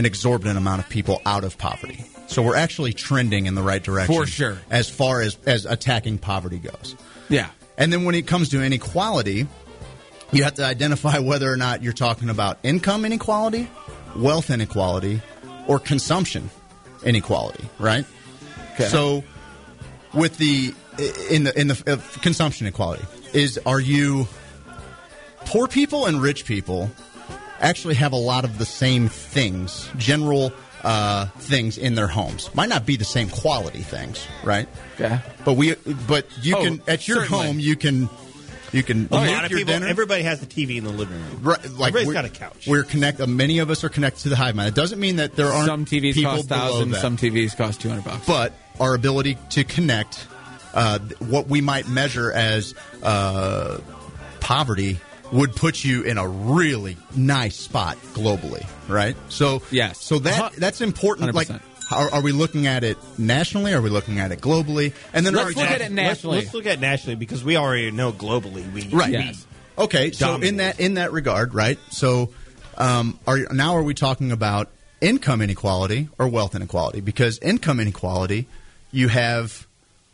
an 0.00 0.06
exorbitant 0.06 0.56
amount 0.56 0.80
of 0.82 0.88
people 0.88 1.20
out 1.26 1.44
of 1.44 1.58
poverty. 1.58 2.02
So 2.26 2.42
we're 2.42 2.56
actually 2.56 2.94
trending 2.94 3.44
in 3.44 3.54
the 3.54 3.62
right 3.62 3.82
direction. 3.82 4.14
For 4.14 4.26
sure. 4.26 4.58
As 4.70 4.88
far 4.88 5.20
as, 5.20 5.36
as 5.46 5.66
attacking 5.66 6.18
poverty 6.18 6.58
goes. 6.58 6.96
yeah. 7.28 7.50
And 7.76 7.92
then 7.92 8.04
when 8.04 8.14
it 8.14 8.26
comes 8.26 8.48
to 8.50 8.62
inequality, 8.62 9.46
you 10.32 10.44
have 10.44 10.54
to 10.54 10.64
identify 10.64 11.18
whether 11.18 11.52
or 11.52 11.56
not 11.56 11.82
you're 11.82 11.92
talking 11.92 12.30
about 12.30 12.58
income 12.62 13.04
inequality, 13.04 13.68
wealth 14.16 14.50
inequality, 14.50 15.20
or 15.66 15.78
consumption 15.78 16.50
inequality, 17.04 17.64
right? 17.78 18.04
Okay. 18.74 18.84
So 18.84 19.22
with 20.14 20.38
the 20.38 20.74
in 21.30 21.44
the 21.44 21.58
in 21.58 21.68
the 21.68 21.82
uh, 21.86 22.20
consumption 22.20 22.66
equality 22.66 23.04
is 23.32 23.58
are 23.64 23.80
you 23.80 24.28
poor 25.46 25.66
people 25.66 26.06
and 26.06 26.20
rich 26.20 26.44
people 26.44 26.90
actually 27.60 27.94
have 27.94 28.12
a 28.12 28.16
lot 28.16 28.44
of 28.44 28.58
the 28.58 28.64
same 28.66 29.08
things, 29.08 29.88
general 29.96 30.52
uh, 30.82 31.26
things 31.38 31.76
in 31.78 31.94
their 31.94 32.06
homes. 32.08 32.48
Might 32.54 32.68
not 32.70 32.86
be 32.86 32.96
the 32.96 33.04
same 33.04 33.28
quality 33.28 33.80
things, 33.82 34.26
right? 34.42 34.66
Okay. 34.94 35.20
But 35.44 35.54
we, 35.54 35.74
but 36.06 36.26
you 36.42 36.56
Oh, 36.56 36.62
can 36.64 36.82
at 36.88 37.06
your 37.06 37.22
certainly. 37.22 37.46
home 37.46 37.60
you 37.60 37.76
can 37.76 38.08
you 38.72 38.82
can 38.84 39.08
A 39.10 39.20
make 39.20 39.30
lot 39.34 39.44
of 39.44 39.50
your 39.50 39.58
people. 39.60 39.74
dinner. 39.74 39.88
Everybody 39.88 40.22
has 40.22 40.42
a 40.42 40.46
TV 40.46 40.76
in 40.76 40.84
the 40.84 40.90
living 40.90 41.16
room. 41.16 41.40
Right, 41.42 41.58
like 41.72 41.88
Everybody's 41.88 42.06
we're- 42.06 42.14
got 42.14 42.24
a 42.24 42.28
couch. 42.28 42.66
We're 42.68 42.84
connect. 42.84 43.20
Uh, 43.20 43.26
many 43.26 43.58
of 43.58 43.68
us 43.68 43.82
are 43.84 43.88
connected 43.88 44.22
to 44.22 44.28
the 44.30 44.36
hive 44.36 44.54
mind. 44.54 44.68
It 44.68 44.74
doesn't 44.76 45.00
mean 45.00 45.16
that 45.16 45.34
there 45.36 45.48
aren't 45.48 45.66
Some 45.66 45.84
TVs 45.84 46.14
people 46.14 46.30
cost 46.36 46.48
below 46.48 46.60
thousands, 46.60 47.00
some 47.00 47.16
TVs 47.16 47.56
cost 47.56 47.80
200 47.80 48.04
bucks. 48.04 48.26
but 48.26 48.52
our 48.78 48.94
ability 48.94 49.36
to 49.50 49.64
connect, 49.64 50.24
uh, 50.72 51.00
what 51.18 51.48
we 51.48 51.60
might 51.60 51.88
measure 51.88 52.30
as 52.32 52.74
uh, 53.02 53.78
poverty, 54.38 54.98
would 55.32 55.54
put 55.54 55.84
you 55.84 56.02
in 56.02 56.18
a 56.18 56.26
really 56.26 56.96
nice 57.14 57.56
spot 57.56 57.96
globally, 58.14 58.66
right? 58.88 59.16
So 59.28 59.62
Yes. 59.70 60.02
so 60.02 60.18
that 60.20 60.54
that's 60.54 60.80
important. 60.80 61.34
Like, 61.34 61.48
100%. 61.48 61.60
are, 61.92 62.10
are 62.14 62.22
we 62.22 62.32
looking 62.32 62.66
at 62.66 62.82
it 62.84 62.98
nationally? 63.18 63.72
Are 63.72 63.80
we 63.80 63.90
looking 63.90 64.18
at 64.18 64.32
it 64.32 64.40
globally? 64.40 64.92
And 65.12 65.24
then 65.24 65.34
Let's 65.34 65.50
are- 65.50 65.60
look 65.60 65.70
at 65.70 65.76
it 65.76 65.80
Let's- 65.84 65.92
nationally. 65.92 66.38
Let's, 66.40 66.54
look 66.54 66.66
at 66.66 66.80
nationally 66.80 67.16
because 67.16 67.44
we 67.44 67.56
already 67.56 67.90
know 67.90 68.12
globally 68.12 68.70
we 68.72 68.82
Right. 68.88 69.08
we- 69.10 69.12
Yes. 69.14 69.46
Okay, 69.78 70.10
so 70.12 70.36
in 70.36 70.56
that 70.58 70.78
in 70.80 70.94
that 70.94 71.10
regard, 71.12 71.54
right? 71.54 71.78
So, 71.90 72.30
um, 72.76 73.18
are 73.26 73.38
now 73.52 73.76
are 73.76 73.82
we 73.82 73.94
talking 73.94 74.30
about 74.32 74.68
income 75.00 75.40
inequality 75.40 76.08
or 76.18 76.28
wealth 76.28 76.54
inequality? 76.54 77.00
Because 77.00 77.38
income 77.38 77.80
inequality, 77.80 78.46
you 78.92 79.08
have 79.08 79.66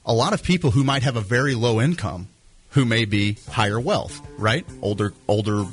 a 0.04 0.12
lot 0.12 0.32
of 0.34 0.42
people 0.44 0.70
who 0.70 0.84
might 0.84 1.02
have 1.02 1.16
a 1.16 1.20
very 1.20 1.54
low 1.56 1.80
income, 1.80 2.28
who 2.76 2.84
may 2.84 3.06
be 3.06 3.38
higher 3.50 3.80
wealth, 3.80 4.20
right? 4.36 4.66
Older 4.82 5.14
older 5.28 5.64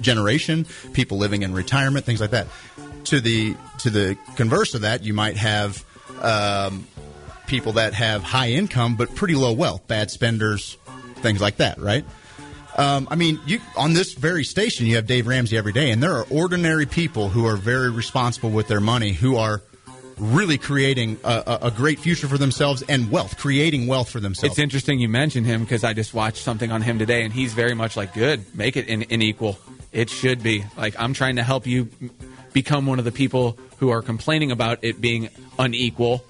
generation, 0.00 0.64
people 0.92 1.18
living 1.18 1.42
in 1.42 1.52
retirement, 1.52 2.06
things 2.06 2.20
like 2.20 2.30
that. 2.30 2.46
To 3.06 3.20
the 3.20 3.56
to 3.78 3.90
the 3.90 4.16
converse 4.36 4.72
of 4.74 4.82
that, 4.82 5.02
you 5.02 5.12
might 5.12 5.36
have 5.36 5.84
um, 6.20 6.86
people 7.48 7.72
that 7.72 7.94
have 7.94 8.22
high 8.22 8.50
income 8.50 8.94
but 8.94 9.12
pretty 9.16 9.34
low 9.34 9.52
wealth, 9.52 9.88
bad 9.88 10.12
spenders, 10.12 10.78
things 11.16 11.40
like 11.40 11.56
that, 11.56 11.80
right? 11.80 12.04
Um, 12.76 13.08
I 13.10 13.16
mean, 13.16 13.40
you 13.44 13.58
on 13.76 13.94
this 13.94 14.12
very 14.12 14.44
station, 14.44 14.86
you 14.86 14.94
have 14.94 15.06
Dave 15.08 15.26
Ramsey 15.26 15.56
every 15.56 15.72
day, 15.72 15.90
and 15.90 16.00
there 16.00 16.12
are 16.12 16.26
ordinary 16.30 16.86
people 16.86 17.28
who 17.28 17.44
are 17.44 17.56
very 17.56 17.90
responsible 17.90 18.50
with 18.50 18.68
their 18.68 18.80
money, 18.80 19.12
who 19.12 19.34
are 19.34 19.62
really 20.18 20.58
creating 20.58 21.18
a, 21.24 21.58
a, 21.62 21.70
great 21.70 21.98
future 21.98 22.28
for 22.28 22.38
themselves 22.38 22.82
and 22.88 23.10
wealth, 23.10 23.38
creating 23.38 23.86
wealth 23.86 24.10
for 24.10 24.20
themselves. 24.20 24.52
It's 24.52 24.58
interesting 24.58 25.00
you 25.00 25.08
mentioned 25.08 25.46
him 25.46 25.62
because 25.62 25.84
I 25.84 25.92
just 25.92 26.14
watched 26.14 26.42
something 26.42 26.70
on 26.70 26.82
him 26.82 26.98
today, 26.98 27.24
and 27.24 27.32
he's 27.32 27.54
very 27.54 27.74
much 27.74 27.96
like, 27.96 28.14
"Good, 28.14 28.56
make 28.56 28.76
it 28.76 28.88
in, 28.88 29.04
unequal. 29.10 29.58
It 29.92 30.10
should 30.10 30.42
be 30.42 30.64
like 30.76 30.94
I'm 30.98 31.14
trying 31.14 31.36
to 31.36 31.42
help 31.42 31.66
you 31.66 31.88
become 32.52 32.86
one 32.86 32.98
of 32.98 33.04
the 33.04 33.12
people 33.12 33.58
who 33.78 33.90
are 33.90 34.02
complaining 34.02 34.50
about 34.50 34.78
it 34.82 35.00
being 35.00 35.28
unequal. 35.58 36.24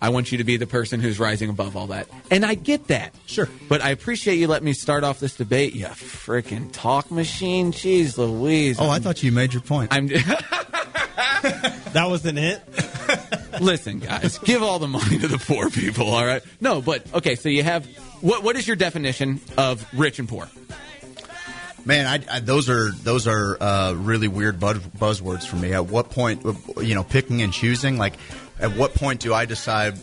I 0.00 0.10
want 0.10 0.30
you 0.30 0.38
to 0.38 0.44
be 0.44 0.56
the 0.56 0.66
person 0.66 1.00
who's 1.00 1.18
rising 1.18 1.48
above 1.48 1.76
all 1.76 1.88
that, 1.88 2.08
and 2.30 2.44
I 2.44 2.54
get 2.54 2.88
that. 2.88 3.14
Sure. 3.26 3.48
but 3.68 3.80
I 3.80 3.90
appreciate 3.90 4.36
you 4.36 4.46
letting 4.46 4.66
me 4.66 4.74
start 4.74 5.04
off 5.04 5.20
this 5.20 5.36
debate. 5.36 5.74
You 5.74 5.86
freaking 5.86 6.70
talk 6.72 7.10
machine, 7.10 7.72
jeez, 7.72 8.18
Louise. 8.18 8.78
oh, 8.78 8.90
I 8.90 8.98
thought 8.98 9.22
you 9.22 9.32
made 9.32 9.52
your 9.52 9.62
point. 9.62 9.92
I'm. 9.92 10.10
That 11.96 12.08
wasn't 12.08 12.38
it. 12.38 12.60
Listen, 13.60 14.00
guys, 14.00 14.38
give 14.38 14.62
all 14.62 14.78
the 14.78 14.88
money 14.88 15.18
to 15.18 15.28
the 15.28 15.38
poor 15.38 15.70
people. 15.70 16.10
All 16.10 16.26
right. 16.26 16.42
No, 16.60 16.82
but 16.82 17.10
okay. 17.14 17.36
So 17.36 17.48
you 17.48 17.62
have 17.62 17.86
what? 18.20 18.42
What 18.42 18.56
is 18.56 18.66
your 18.66 18.76
definition 18.76 19.40
of 19.56 19.86
rich 19.94 20.18
and 20.18 20.28
poor? 20.28 20.46
Man, 21.86 22.06
I, 22.06 22.36
I, 22.36 22.40
those 22.40 22.68
are 22.68 22.90
those 22.90 23.26
are 23.26 23.56
uh, 23.62 23.94
really 23.94 24.28
weird 24.28 24.60
buzz, 24.60 24.78
buzzwords 24.78 25.46
for 25.46 25.56
me. 25.56 25.72
At 25.72 25.86
what 25.86 26.10
point, 26.10 26.44
you 26.82 26.94
know, 26.94 27.04
picking 27.04 27.40
and 27.40 27.50
choosing? 27.52 27.96
Like, 27.96 28.14
at 28.58 28.76
what 28.76 28.92
point 28.92 29.20
do 29.20 29.32
I 29.32 29.46
decide 29.46 29.94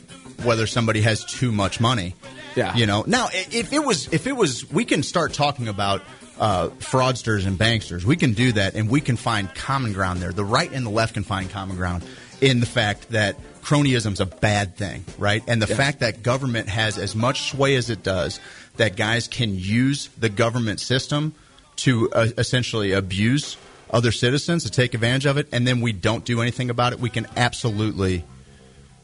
whether 0.43 0.65
somebody 0.65 1.01
has 1.01 1.23
too 1.25 1.51
much 1.51 1.79
money? 1.79 2.15
Yeah. 2.55 2.73
You 2.75 2.87
know. 2.87 3.03
Now, 3.05 3.27
if 3.31 3.71
it 3.71 3.85
was, 3.85 4.11
if 4.11 4.25
it 4.25 4.35
was, 4.35 4.67
we 4.71 4.85
can 4.85 5.03
start 5.03 5.33
talking 5.33 5.67
about 5.67 6.01
uh, 6.39 6.69
fraudsters 6.79 7.45
and 7.45 7.57
banksters. 7.57 8.03
We 8.03 8.15
can 8.15 8.33
do 8.33 8.51
that, 8.53 8.75
and 8.75 8.89
we 8.89 9.01
can 9.01 9.17
find 9.17 9.53
common 9.53 9.93
ground 9.93 10.19
there. 10.21 10.31
The 10.31 10.43
right 10.45 10.71
and 10.71 10.85
the 10.85 10.89
left 10.89 11.13
can 11.13 11.23
find 11.23 11.49
common 11.49 11.77
ground 11.77 12.03
in 12.41 12.59
the 12.59 12.65
fact 12.65 13.09
that 13.09 13.35
cronyism's 13.61 14.19
a 14.19 14.25
bad 14.25 14.75
thing, 14.75 15.05
right? 15.17 15.41
And 15.47 15.61
the 15.61 15.67
Yes. 15.67 15.77
fact 15.77 15.99
that 16.01 16.23
government 16.23 16.67
has 16.69 16.97
as 16.97 17.15
much 17.15 17.49
sway 17.51 17.75
as 17.75 17.89
it 17.89 18.03
does, 18.03 18.39
that 18.77 18.95
guys 18.97 19.27
can 19.27 19.55
use 19.57 20.09
the 20.17 20.27
government 20.29 20.79
system 20.81 21.33
to 21.77 22.11
uh, 22.11 22.27
essentially 22.37 22.91
abuse 22.91 23.55
other 23.91 24.11
citizens 24.11 24.63
to 24.63 24.71
take 24.71 24.93
advantage 24.95 25.25
of 25.25 25.37
it, 25.37 25.47
and 25.51 25.65
then 25.67 25.79
we 25.79 25.93
don't 25.93 26.25
do 26.25 26.41
anything 26.41 26.69
about 26.69 26.93
it. 26.93 26.99
We 26.99 27.09
can 27.09 27.27
absolutely. 27.37 28.23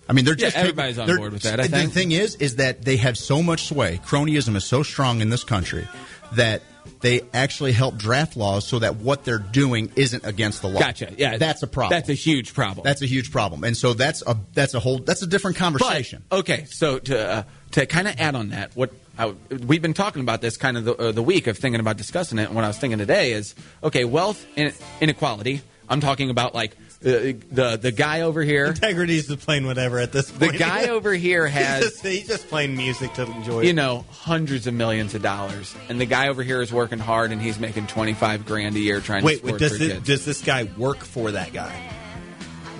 I 0.09 0.13
mean, 0.13 0.25
they're 0.25 0.33
Yeah, 0.33 0.45
just 0.47 0.57
everybody's 0.57 0.97
on 0.97 1.15
board 1.15 1.31
with 1.33 1.43
that, 1.43 1.59
I 1.59 1.67
think. 1.67 1.89
the 1.93 1.93
thing 1.99 2.11
is, 2.11 2.33
is 2.37 2.55
that 2.55 2.81
they 2.83 2.97
have 2.97 3.15
so 3.17 3.43
much 3.43 3.67
sway. 3.67 4.01
Cronyism 4.07 4.55
is 4.55 4.65
so 4.65 4.81
strong 4.81 5.21
in 5.21 5.29
this 5.29 5.43
country 5.43 5.87
that 6.33 6.63
they 7.01 7.21
actually 7.33 7.71
help 7.71 7.97
draft 7.97 8.35
laws 8.35 8.67
so 8.67 8.79
that 8.79 8.97
what 8.97 9.23
they're 9.23 9.39
doing 9.39 9.91
isn't 9.95 10.25
against 10.25 10.61
the 10.61 10.67
law. 10.67 10.79
Gotcha. 10.79 11.13
Yeah, 11.17 11.37
that's 11.37 11.63
a 11.63 11.67
problem. 11.67 11.97
That's 11.97 12.09
a 12.09 12.13
huge 12.13 12.53
problem. 12.53 12.83
That's 12.83 13.01
a 13.01 13.05
huge 13.05 13.31
problem, 13.31 13.63
and 13.63 13.75
so 13.75 13.93
that's 13.93 14.21
a 14.25 14.37
that's 14.53 14.73
a 14.73 14.79
whole 14.79 14.99
that's 14.99 15.21
a 15.21 15.27
different 15.27 15.57
conversation. 15.57 16.23
But, 16.29 16.39
okay, 16.39 16.65
so 16.65 16.99
to 16.99 17.29
uh, 17.29 17.43
to 17.71 17.85
kind 17.85 18.07
of 18.07 18.19
add 18.19 18.35
on 18.35 18.49
that, 18.49 18.75
what 18.75 18.91
I, 19.17 19.33
we've 19.67 19.81
been 19.81 19.93
talking 19.93 20.21
about 20.21 20.41
this 20.41 20.57
kind 20.57 20.77
of 20.77 20.85
the, 20.85 20.95
uh, 20.95 21.11
the 21.11 21.23
week 21.23 21.47
of 21.47 21.57
thinking 21.57 21.79
about 21.79 21.97
discussing 21.97 22.39
it. 22.39 22.45
And 22.45 22.55
what 22.55 22.63
I 22.63 22.67
was 22.67 22.77
thinking 22.77 22.99
today 22.99 23.33
is 23.33 23.53
okay, 23.83 24.05
wealth 24.05 24.45
in, 24.55 24.73
inequality. 25.01 25.61
I'm 25.89 26.01
talking 26.01 26.29
about 26.29 26.53
like 26.53 26.71
uh, 27.03 27.33
the 27.51 27.79
the 27.81 27.91
guy 27.91 28.21
over 28.21 28.41
here. 28.43 28.67
Integrity's 28.67 29.27
just 29.27 29.39
playing 29.45 29.65
whatever 29.65 29.99
at 29.99 30.11
this 30.11 30.29
point. 30.29 30.51
The 30.51 30.57
guy 30.57 30.87
over 30.89 31.13
here 31.13 31.47
he's, 31.47 31.65
has 31.65 31.83
just, 31.85 32.05
he's 32.05 32.27
just 32.27 32.47
playing 32.47 32.75
music 32.77 33.13
to 33.13 33.23
enjoy. 33.23 33.61
you 33.61 33.69
it. 33.71 33.73
know 33.73 34.05
hundreds 34.11 34.67
of 34.67 34.73
millions 34.73 35.15
of 35.15 35.21
dollars, 35.21 35.75
and 35.89 35.99
the 35.99 36.05
guy 36.05 36.27
over 36.27 36.43
here 36.43 36.61
is 36.61 36.71
working 36.71 36.99
hard, 36.99 37.31
and 37.31 37.41
he's 37.41 37.57
making 37.59 37.87
25 37.87 38.45
grand 38.45 38.75
a 38.75 38.79
year 38.79 38.99
trying 39.01 39.21
to 39.21 39.25
Wait, 39.25 39.37
support 39.37 39.53
wait 39.53 39.59
does 39.59 39.79
this, 39.79 39.87
kids. 39.93 40.05
does 40.05 40.25
this 40.25 40.41
guy 40.43 40.63
work 40.77 40.99
for 40.99 41.31
that 41.31 41.53
guy? 41.53 41.73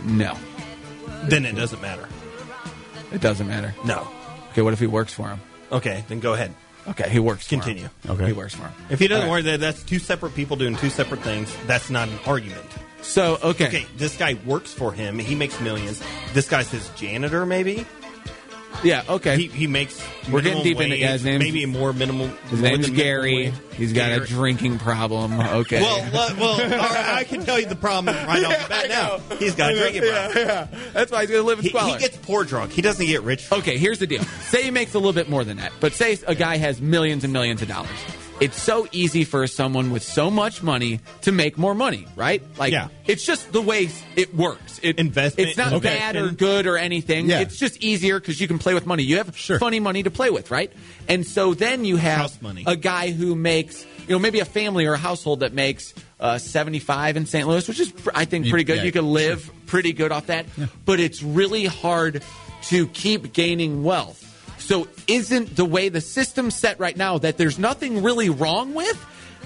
no, 0.06 0.38
Then 1.26 1.46
it 1.46 1.56
doesn't 1.56 1.82
matter. 1.82 2.08
it 3.12 3.22
doesn't 3.22 3.48
matter. 3.48 3.74
No. 3.86 4.08
Okay, 4.52 4.62
what 4.62 4.74
if 4.74 4.80
he 4.80 4.88
works 4.88 5.14
for 5.14 5.30
him? 5.30 5.40
Okay, 5.72 6.04
then 6.08 6.20
go 6.20 6.34
ahead. 6.34 6.54
Okay, 6.88 7.10
he 7.10 7.20
works. 7.20 7.44
For 7.46 7.50
Continue. 7.52 7.84
Him. 7.84 7.92
Okay. 8.10 8.26
he 8.28 8.34
works 8.34 8.56
for 8.56 8.64
him. 8.64 8.72
If 8.90 9.00
he 9.00 9.08
doesn't 9.08 9.28
All 9.30 9.36
right. 9.36 9.46
work, 9.46 9.60
that's 9.60 9.84
two 9.84 10.00
separate 10.00 10.34
people 10.34 10.58
doing 10.58 10.76
two 10.76 10.90
separate 10.90 11.22
things. 11.22 11.56
That's 11.68 11.90
not 11.90 12.08
an 12.08 12.18
argument. 12.26 12.66
So 13.02 13.40
okay, 13.42 13.68
Okay, 13.68 13.86
this 13.98 14.16
guy 14.18 14.36
works 14.46 14.74
for 14.74 14.92
him. 14.92 15.18
He 15.20 15.36
makes 15.36 15.60
millions. 15.62 16.02
This 16.34 16.48
guy's 16.48 16.70
his 16.70 16.88
janitor, 16.90 17.46
maybe. 17.46 17.86
yeah, 18.84 19.04
okay. 19.10 19.36
He, 19.36 19.48
he 19.48 19.68
makes. 19.68 20.00
We're 20.32 20.42
getting 20.42 20.62
deep 20.64 20.80
into 20.80 20.96
wage, 20.96 21.02
guys' 21.02 21.26
names. 21.26 21.44
Maybe 21.44 21.64
a 21.64 21.68
more 21.68 21.92
minimal. 21.92 22.28
His 22.50 22.60
more 22.62 22.70
name's 22.70 22.90
Gary. 22.92 23.52
He's 23.74 23.94
got 23.94 24.12
a 24.12 24.20
drinking 24.26 24.78
problem. 24.80 25.40
Okay. 25.40 25.82
Well, 25.82 26.36
well, 26.38 26.58
right, 26.60 27.16
I 27.16 27.24
can 27.24 27.44
tell 27.46 27.60
you 27.60 27.66
the 27.66 27.76
problem 27.76 28.16
right 28.28 28.44
off 28.44 28.64
the 28.64 28.70
bat 28.70 28.90
now. 28.90 29.36
He's 29.38 29.56
got 29.56 29.72
a 29.74 29.76
drinking 29.76 30.04
problem. 30.04 30.38
Yeah, 30.48 30.68
that's 30.94 31.12
why 31.12 31.22
he's 31.22 31.30
going 31.32 31.42
to 31.42 31.48
live 31.48 31.60
in 31.60 31.64
He, 31.64 31.70
squalor. 31.70 31.94
he 31.94 32.00
gets 32.00 32.18
poor 32.18 32.44
drunk. 32.44 32.72
He 32.74 32.82
doesn't 32.84 33.06
get 33.06 33.24
rich. 33.24 33.52
okay, 33.52 33.78
here's 33.78 34.00
the 34.00 34.08
deal. 34.08 34.22
Say 34.24 34.64
he 34.64 34.72
makes 34.72 34.94
a 34.94 34.98
little 35.00 35.14
bit 35.14 35.30
more 35.30 35.44
than 35.44 35.58
that, 35.58 35.72
but 35.80 35.94
say 35.94 36.18
a 36.28 36.36
guy 36.36 36.58
has 36.58 36.80
millions 36.80 37.24
and 37.24 37.34
millions 37.34 37.62
of 37.64 37.68
dollars. 37.70 37.90
It's 38.40 38.62
so 38.62 38.88
easy 38.94 39.26
for 39.26 39.46
someone 39.48 39.92
with 39.92 40.02
so 40.02 40.32
much 40.32 40.64
money 40.64 41.02
to 41.24 41.32
make 41.34 41.58
more 41.58 41.76
money, 41.76 42.08
right? 42.16 42.42
Like, 42.58 42.72
Yeah. 42.72 42.88
it's 43.06 43.26
just 43.26 43.52
the 43.52 43.62
way 43.62 43.90
it 44.16 44.34
works. 44.34 44.80
It, 44.82 44.98
Investment- 44.98 45.50
It's 45.50 45.58
not 45.58 45.74
Okay. 45.74 45.90
bad 45.98 46.16
or 46.16 46.30
good 46.30 46.66
or 46.66 46.78
anything. 46.78 47.30
Yeah. 47.30 47.42
It's 47.42 47.58
just 47.58 47.84
easier 47.84 48.18
because 48.18 48.40
you 48.40 48.48
can 48.48 48.58
play 48.58 48.74
with 48.74 48.86
money. 48.86 49.04
You 49.04 49.18
have 49.18 49.38
Sure. 49.38 49.60
funny 49.60 49.82
money 49.82 50.04
to 50.04 50.10
play 50.10 50.30
with, 50.30 50.52
right? 50.52 50.72
And 51.10 51.28
so 51.28 51.54
then 51.54 51.84
you 51.84 51.98
have 51.98 52.32
a 52.66 52.78
guy 52.78 53.12
who 53.12 53.36
makes, 53.36 53.86
you 54.08 54.16
know, 54.16 54.20
maybe 54.20 54.40
a 54.40 54.46
family 54.46 54.86
or 54.86 54.94
a 54.94 54.98
household 54.98 55.42
that 55.42 55.54
makes 55.54 55.94
uh, 56.22 56.38
75 56.38 57.18
in 57.18 57.26
St. 57.26 57.46
Louis, 57.48 57.68
which 57.68 57.80
is, 57.80 57.92
I 58.16 58.24
think, 58.26 58.50
pretty 58.50 58.64
good. 58.64 58.78
yeah, 58.78 58.84
you 58.84 58.92
can 58.94 59.06
live 59.12 59.50
pretty 59.66 59.92
good 59.94 60.12
off 60.14 60.28
that. 60.28 60.46
But 60.86 61.00
it's 61.02 61.22
really 61.24 61.66
hard 61.66 62.24
to 62.70 62.88
keep 62.88 63.34
gaining 63.34 63.84
wealth. 63.84 64.26
So 64.70 64.88
isn't 65.08 65.56
the 65.56 65.66
way 65.66 65.90
the 65.90 66.00
system's 66.00 66.54
set 66.54 66.80
right 66.80 66.96
now 66.96 67.18
that 67.18 67.38
there's 67.38 67.58
nothing 67.58 68.04
really 68.04 68.30
wrong 68.30 68.76
with? 68.76 69.04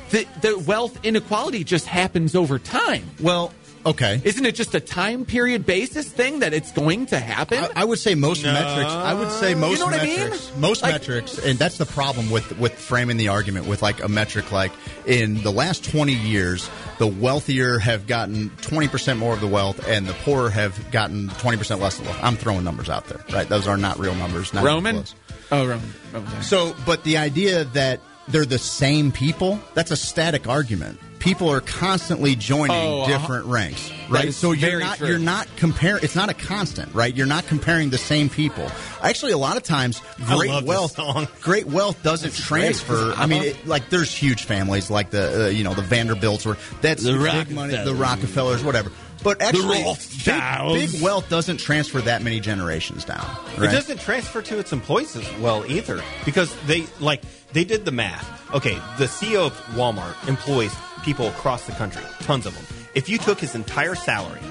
The, 0.10 0.28
the 0.42 0.60
wealth 0.60 1.00
inequality 1.06 1.64
just 1.64 1.86
happens 1.86 2.36
over 2.36 2.60
time. 2.60 3.10
Well, 3.22 3.54
okay. 3.86 4.22
Isn't 4.24 4.46
it 4.46 4.56
just 4.56 4.74
a 4.76 4.80
time 4.80 5.26
period 5.26 5.66
basis 5.66 6.08
thing 6.08 6.40
that 6.40 6.54
it's 6.54 6.72
going 6.72 7.08
to 7.08 7.20
happen? 7.20 7.58
I, 7.60 7.82
I 7.82 7.84
would 7.86 8.00
say 8.00 8.16
most 8.16 8.44
No. 8.44 8.54
metrics. 8.54 8.92
I 8.92 9.14
would 9.14 9.32
say 9.32 9.54
most 9.56 9.74
you 9.74 9.80
know 9.80 9.86
what 9.86 10.00
I 10.00 10.04
mean? 10.06 10.20
metrics. 10.20 10.52
Most 10.58 10.82
Like- 10.84 10.94
metrics, 10.94 11.38
and 11.40 11.58
that's 11.60 11.78
the 11.78 11.86
problem 11.86 12.30
with 12.32 12.58
with 12.60 12.74
framing 12.74 13.18
the 13.18 13.30
argument 13.30 13.68
with 13.68 13.82
like 13.82 14.04
a 14.04 14.08
metric. 14.08 14.52
Like 14.52 14.72
in 15.06 15.42
the 15.44 15.52
last 15.52 15.84
twenty 15.84 16.14
years, 16.14 16.70
the 16.98 17.08
wealthier 17.08 17.80
have 17.80 18.08
gotten 18.08 18.50
twenty 18.62 18.88
percent 18.88 19.20
more 19.20 19.34
of 19.34 19.42
the 19.42 19.48
wealth, 19.48 19.88
and 19.88 20.08
the 20.08 20.14
poorer 20.14 20.50
have 20.50 20.92
gotten 20.92 21.30
twenty 21.40 21.58
percent 21.58 21.82
less 21.82 21.98
of 22.00 22.06
the 22.06 22.12
wealth. 22.12 22.24
I'm 22.24 22.36
throwing 22.38 22.64
numbers 22.64 22.90
out 22.90 23.06
there, 23.08 23.24
right? 23.34 23.48
Those 23.48 23.68
are 23.68 23.78
not 23.78 24.00
real 24.00 24.16
numbers. 24.16 24.54
Not 24.54 24.62
even 24.64 24.74
Roman? 24.76 24.96
close. 24.96 25.16
Oh, 25.52 25.68
Roman. 25.68 25.94
Roman. 26.14 26.42
So, 26.42 26.76
but 26.86 27.04
the 27.04 27.18
idea 27.18 27.66
that 27.66 28.00
they're 28.30 28.46
the 28.46 28.58
same 28.58 29.12
people, 29.12 29.60
that's 29.74 29.92
a 29.92 29.98
static 29.98 30.48
argument. 30.48 31.00
People 31.24 31.50
are 31.50 31.62
constantly 31.62 32.36
joining 32.36 32.76
Oh, 32.76 33.02
uh-huh. 33.04 33.18
different 33.18 33.46
ranks, 33.46 33.90
right? 34.10 34.34
So 34.34 34.52
you're 34.52 34.82
not 34.82 34.98
true. 34.98 35.08
you're 35.08 35.20
not 35.20 35.48
comparing 35.56 36.04
it's 36.04 36.18
not 36.18 36.30
a 36.30 36.34
constant, 36.34 36.94
right? 36.94 37.16
You're 37.16 37.28
not 37.28 37.48
comparing 37.48 37.92
the 37.92 37.98
same 37.98 38.28
people. 38.30 38.70
Actually, 39.02 39.32
a 39.32 39.38
lot 39.38 39.56
of 39.56 39.64
times 39.64 40.02
great 40.26 40.66
wealth 40.66 41.00
great 41.42 41.66
wealth 41.66 42.04
doesn't 42.04 42.34
transfer. 42.34 43.14
I 43.16 43.26
mean, 43.26 43.44
it, 43.44 43.66
like 43.66 43.90
there's 43.90 44.14
huge 44.14 44.44
families 44.44 44.92
like 44.92 45.12
the 45.12 45.46
uh, 45.46 45.48
you 45.48 45.64
know, 45.64 45.74
the 45.74 45.82
Vanderbilts 45.82 46.46
or 46.46 46.58
that's 46.82 47.04
The 47.04 47.14
big 47.14 47.52
money, 47.52 47.72
the 47.72 47.96
Rockefellers. 47.96 48.00
Rockefellers, 48.00 48.64
whatever. 48.66 48.92
But 49.24 49.42
actually, 49.42 49.82
big, 50.26 50.92
big 50.92 51.02
wealth 51.02 51.30
doesn't 51.30 51.58
transfer 51.58 52.02
that 52.02 52.22
many 52.22 52.42
generations 52.42 53.06
down. 53.06 53.26
Right? 53.58 53.70
It 53.70 53.72
doesn't 53.72 54.02
transfer 54.02 54.42
to 54.42 54.60
its 54.60 54.74
employees 54.74 55.16
as 55.16 55.40
well 55.40 55.66
either 55.72 56.04
because 56.26 56.54
they 56.66 56.86
like 57.00 57.22
they 57.54 57.64
did 57.64 57.86
the 57.86 57.92
math. 57.92 58.30
Okay, 58.54 58.76
the 58.98 59.06
CEO 59.06 59.48
of 59.48 59.54
Walmart 59.76 60.28
employs 60.28 60.74
people 61.04 61.28
across 61.28 61.66
the 61.66 61.72
country, 61.74 62.04
tons 62.22 62.46
of 62.46 62.54
them. 62.56 62.66
If 62.94 63.10
you 63.10 63.18
took 63.18 63.40
his 63.40 63.56
entire 63.56 63.96
salary 63.96 64.42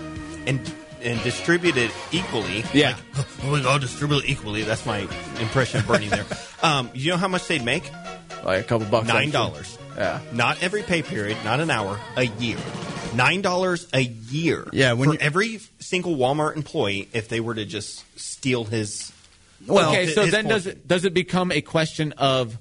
and 0.47 0.61
and 1.03 1.21
distributed 1.25 1.91
equally, 2.13 2.65
Yeah. 2.73 2.97
like, 3.17 3.27
oh, 3.45 3.53
we 3.53 3.65
all 3.67 3.79
distribute 3.81 4.23
it 4.25 4.31
equally. 4.31 4.63
That's 4.63 4.87
my 4.87 5.01
impression 5.41 5.81
of 5.81 5.87
Bernie 5.89 6.09
there. 6.09 6.25
Um, 6.63 6.91
you 6.95 7.11
know 7.11 7.17
how 7.17 7.27
much 7.27 7.49
they'd 7.49 7.65
make? 7.65 7.91
like 8.45 8.61
a 8.61 8.63
couple 8.63 8.87
bucks. 8.87 9.09
Nine 9.09 9.31
dollars. 9.33 9.77
Yeah. 9.97 10.21
Not 10.33 10.63
every 10.63 10.85
pay 10.85 11.03
period, 11.03 11.37
not 11.45 11.59
an 11.59 11.71
hour, 11.71 11.99
a 12.17 12.23
year. 12.27 12.57
Nine 13.17 13.43
dollars 13.43 13.89
a 13.93 14.01
year. 14.01 14.69
Yeah, 14.73 14.93
when 14.93 15.09
for 15.09 15.15
you- 15.15 15.21
every 15.21 15.61
single 15.81 16.15
Walmart 16.17 16.55
employee, 16.55 17.09
if 17.13 17.29
they 17.29 17.41
were 17.41 17.55
to 17.57 17.65
just 17.65 18.05
steal 18.19 18.63
his. 18.65 19.11
okay, 19.69 20.07
so 20.13 20.23
his 20.23 20.31
then 20.31 20.47
does 20.47 20.69
it 20.69 20.87
does 20.87 21.05
it 21.05 21.15
become 21.15 21.51
a 21.51 21.63
question 21.63 22.13
of 22.13 22.57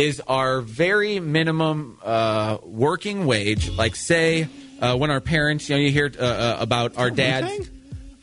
is 0.00 0.20
our 0.26 0.60
very 0.60 1.20
minimum 1.20 1.98
uh, 2.02 2.56
working 2.62 3.26
wage 3.26 3.70
like 3.70 3.94
say 3.94 4.48
uh, 4.80 4.96
when 4.96 5.10
our 5.10 5.20
parents 5.20 5.68
you 5.68 5.76
know 5.76 5.80
you 5.82 5.90
hear 5.90 6.10
uh, 6.18 6.22
uh, 6.22 6.56
about 6.60 6.96
our 6.96 7.10
dads 7.10 7.68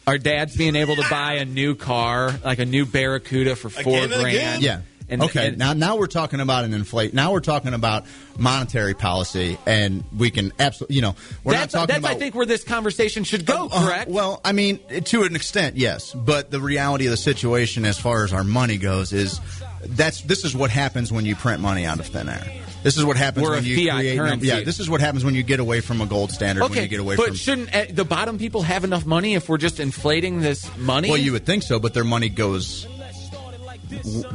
our 0.07 0.17
dads 0.17 0.55
being 0.55 0.75
able 0.75 0.95
to 0.95 1.05
buy 1.09 1.33
a 1.33 1.45
new 1.45 1.75
car 1.75 2.33
like 2.43 2.59
a 2.59 2.65
new 2.65 2.85
Barracuda 2.85 3.55
for 3.55 3.69
four 3.69 3.97
Again 3.97 4.03
and 4.03 4.21
grand 4.21 4.35
again? 4.35 4.61
Yeah. 4.61 4.81
And- 5.09 5.23
okay. 5.23 5.47
and- 5.47 5.57
now, 5.57 5.73
now 5.73 5.95
we're 5.95 6.07
talking 6.07 6.39
about 6.39 6.65
an 6.65 6.73
inflate. 6.73 7.13
Now 7.13 7.31
we're 7.31 7.39
talking 7.39 7.73
about 7.73 8.05
monetary 8.37 8.93
policy, 8.93 9.57
and 9.65 10.03
we 10.15 10.29
can 10.31 10.51
absolutely, 10.59 10.97
you 10.97 11.01
know, 11.01 11.15
we're 11.43 11.53
that's, 11.53 11.73
not 11.73 11.81
talking 11.81 11.93
that's 11.93 12.05
about. 12.05 12.15
I 12.17 12.19
think 12.19 12.35
where 12.35 12.45
this 12.45 12.63
conversation 12.63 13.23
should 13.23 13.45
go. 13.45 13.69
Uh, 13.71 13.85
correct. 13.85 14.09
well, 14.09 14.41
I 14.43 14.51
mean, 14.51 14.79
to 15.05 15.23
an 15.23 15.35
extent, 15.35 15.77
yes. 15.77 16.13
But 16.13 16.51
the 16.51 16.59
reality 16.59 17.05
of 17.05 17.11
the 17.11 17.17
situation, 17.17 17.85
as 17.85 17.97
far 17.99 18.23
as 18.23 18.33
our 18.33 18.43
money 18.43 18.77
goes, 18.77 19.13
is 19.13 19.39
that's 19.85 20.21
this 20.21 20.43
is 20.43 20.55
what 20.55 20.69
happens 20.71 21.11
when 21.11 21.25
you 21.25 21.35
print 21.35 21.61
money 21.61 21.85
out 21.85 21.99
of 21.99 22.07
thin 22.07 22.29
air. 22.29 22.43
This 22.83 22.97
is 22.97 23.03
what 23.03 23.17
happens 23.17 23.43
We're 23.43 23.55
when 23.55 23.65
you 23.65 23.75
create. 23.75 24.17
num- 24.17 24.39
yeah, 24.41 24.61
this 24.61 24.79
is 24.79 24.89
what 24.89 25.01
happens 25.01 25.25
when 25.25 25.35
you 25.35 25.43
get 25.43 25.59
away 25.59 25.81
from 25.81 25.99
a 26.01 26.05
gold 26.05 26.31
standard. 26.31 26.61
when 26.61 26.71
okay, 26.71 26.83
you 26.83 26.87
get 26.87 26.99
away 26.99 27.15
but 27.15 27.27
from. 27.27 27.35
shouldn't 27.35 27.75
uh, 27.75 27.85
the 27.89 28.05
bottom 28.05 28.37
people 28.37 28.61
have 28.61 28.83
enough 28.83 29.05
money 29.05 29.35
if 29.35 29.49
we're 29.49 29.57
just 29.57 29.79
inflating 29.79 30.41
this 30.41 30.69
money? 30.77 31.09
well, 31.09 31.17
you 31.17 31.31
would 31.31 31.45
think 31.45 31.63
so, 31.63 31.79
but 31.79 31.93
their 31.93 32.03
money 32.03 32.29
goes. 32.29 32.87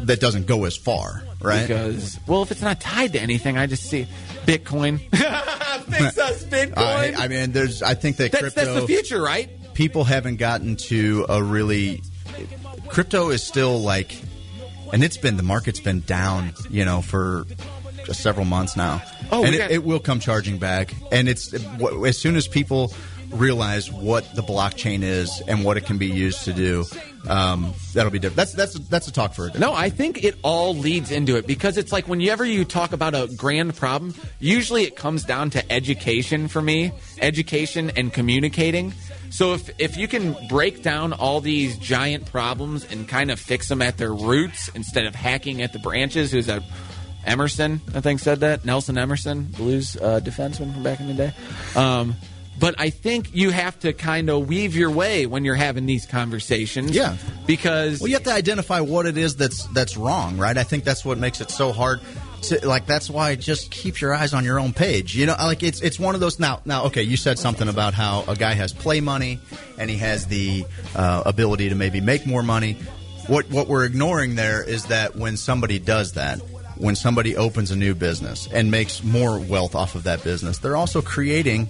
That 0.06 0.20
doesn't 0.20 0.46
go 0.46 0.64
as 0.64 0.76
far, 0.76 1.22
right? 1.40 1.66
because 1.66 2.18
well, 2.26 2.42
if 2.42 2.50
it's 2.50 2.62
not 2.62 2.80
tied 2.80 3.12
to 3.14 3.20
anything, 3.20 3.56
I 3.58 3.66
just 3.66 3.84
see 3.84 4.06
Bitcoin. 4.46 4.98
Fix 5.10 6.18
us, 6.18 6.44
Bitcoin. 6.46 6.76
Uh, 6.76 7.20
I, 7.20 7.24
I 7.24 7.28
mean, 7.28 7.52
there's. 7.52 7.82
I 7.82 7.94
think 7.94 8.16
that 8.18 8.32
that's, 8.32 8.42
crypto. 8.42 8.64
that's 8.64 8.80
the 8.80 8.86
future, 8.86 9.20
right? 9.22 9.48
people 9.74 10.04
haven't 10.04 10.36
gotten 10.36 10.76
to 10.76 11.24
a 11.30 11.42
really 11.42 12.02
crypto 12.88 13.30
is 13.30 13.42
still 13.42 13.80
like 13.80 14.20
and 14.92 15.02
it's 15.02 15.16
been 15.16 15.38
the 15.38 15.42
market's 15.42 15.80
been 15.80 16.00
down 16.00 16.52
you 16.68 16.84
know 16.84 17.00
for 17.00 17.46
just 18.04 18.20
several 18.20 18.44
months 18.44 18.76
now 18.76 19.00
Oh, 19.30 19.42
and 19.44 19.52
we 19.52 19.56
it, 19.56 19.58
got- 19.58 19.70
it 19.70 19.82
will 19.82 19.98
come 19.98 20.20
charging 20.20 20.58
back 20.58 20.94
and 21.10 21.26
it's 21.26 21.54
as 21.54 22.18
soon 22.18 22.36
as 22.36 22.46
people 22.46 22.92
realize 23.30 23.90
what 23.90 24.34
the 24.34 24.42
blockchain 24.42 25.02
is 25.02 25.40
and 25.48 25.64
what 25.64 25.78
it 25.78 25.86
can 25.86 25.96
be 25.96 26.08
used 26.08 26.44
to 26.44 26.52
do 26.52 26.84
um, 27.28 27.72
that'll 27.94 28.10
be 28.10 28.18
different 28.18 28.36
that's 28.36 28.52
that's 28.52 28.74
that's 28.88 29.08
a 29.08 29.12
talk 29.12 29.34
for 29.34 29.46
different 29.46 29.60
No, 29.60 29.74
I 29.74 29.90
think 29.90 30.24
it 30.24 30.36
all 30.42 30.74
leads 30.74 31.10
into 31.10 31.36
it 31.36 31.46
because 31.46 31.76
it's 31.76 31.92
like 31.92 32.08
whenever 32.08 32.44
you 32.44 32.64
talk 32.64 32.92
about 32.92 33.14
a 33.14 33.28
grand 33.36 33.76
problem, 33.76 34.14
usually 34.38 34.84
it 34.84 34.96
comes 34.96 35.24
down 35.24 35.50
to 35.50 35.72
education 35.72 36.48
for 36.48 36.60
me, 36.60 36.92
education 37.20 37.90
and 37.96 38.12
communicating. 38.12 38.92
So 39.30 39.54
if 39.54 39.70
if 39.78 39.96
you 39.96 40.08
can 40.08 40.36
break 40.48 40.82
down 40.82 41.12
all 41.12 41.40
these 41.40 41.78
giant 41.78 42.30
problems 42.30 42.84
and 42.84 43.08
kind 43.08 43.30
of 43.30 43.40
fix 43.40 43.68
them 43.68 43.82
at 43.82 43.98
their 43.98 44.12
roots 44.12 44.68
instead 44.74 45.06
of 45.06 45.14
hacking 45.14 45.62
at 45.62 45.72
the 45.72 45.78
branches, 45.78 46.32
who's 46.32 46.48
a 46.48 46.62
Emerson, 47.24 47.80
I 47.94 48.00
think 48.00 48.18
said 48.18 48.40
that 48.40 48.64
Nelson 48.64 48.98
Emerson, 48.98 49.44
Blues 49.44 49.96
uh, 49.96 50.20
defenseman 50.22 50.72
from 50.72 50.82
back 50.82 50.98
in 50.98 51.06
the 51.06 51.14
day. 51.14 51.32
Um, 51.76 52.16
but 52.62 52.76
I 52.78 52.90
think 52.90 53.34
you 53.34 53.50
have 53.50 53.76
to 53.80 53.92
kind 53.92 54.30
of 54.30 54.46
weave 54.46 54.76
your 54.76 54.92
way 54.92 55.26
when 55.26 55.44
you're 55.44 55.56
having 55.56 55.84
these 55.84 56.06
conversations. 56.06 56.92
Yeah. 56.92 57.16
Because 57.44 58.00
Well, 58.00 58.06
you 58.06 58.14
have 58.14 58.22
to 58.22 58.32
identify 58.32 58.78
what 58.78 59.04
it 59.04 59.18
is 59.18 59.34
that's 59.34 59.64
that's 59.74 59.96
wrong, 59.96 60.38
right? 60.38 60.56
I 60.56 60.62
think 60.62 60.84
that's 60.84 61.04
what 61.04 61.18
makes 61.18 61.40
it 61.40 61.50
so 61.50 61.72
hard. 61.72 61.98
to, 62.42 62.64
like 62.64 62.86
that's 62.86 63.10
why 63.10 63.34
just 63.34 63.72
keep 63.72 64.00
your 64.00 64.14
eyes 64.14 64.32
on 64.32 64.44
your 64.44 64.60
own 64.60 64.72
page. 64.72 65.16
You 65.16 65.26
know, 65.26 65.34
like 65.40 65.64
it's 65.64 65.80
it's 65.80 65.98
one 65.98 66.14
of 66.14 66.20
those 66.20 66.38
now. 66.38 66.60
Now, 66.64 66.84
okay, 66.84 67.02
you 67.02 67.16
said 67.16 67.36
something 67.36 67.66
about 67.66 67.94
how 67.94 68.22
a 68.28 68.36
guy 68.36 68.52
has 68.52 68.72
play 68.72 69.00
money 69.00 69.40
and 69.76 69.90
he 69.90 69.96
has 69.96 70.28
the 70.28 70.64
uh, 70.94 71.24
ability 71.26 71.68
to 71.70 71.74
maybe 71.74 72.00
make 72.00 72.26
more 72.26 72.44
money. 72.44 72.74
What 73.26 73.50
what 73.50 73.66
we're 73.66 73.84
ignoring 73.84 74.36
there 74.36 74.62
is 74.62 74.84
that 74.84 75.16
when 75.16 75.36
somebody 75.36 75.80
does 75.80 76.12
that, 76.12 76.38
when 76.76 76.94
somebody 76.94 77.36
opens 77.36 77.72
a 77.72 77.76
new 77.76 77.96
business 77.96 78.46
and 78.52 78.70
makes 78.70 79.02
more 79.02 79.40
wealth 79.40 79.74
off 79.74 79.96
of 79.96 80.04
that 80.04 80.22
business, 80.22 80.58
they're 80.58 80.76
also 80.76 81.02
creating 81.02 81.68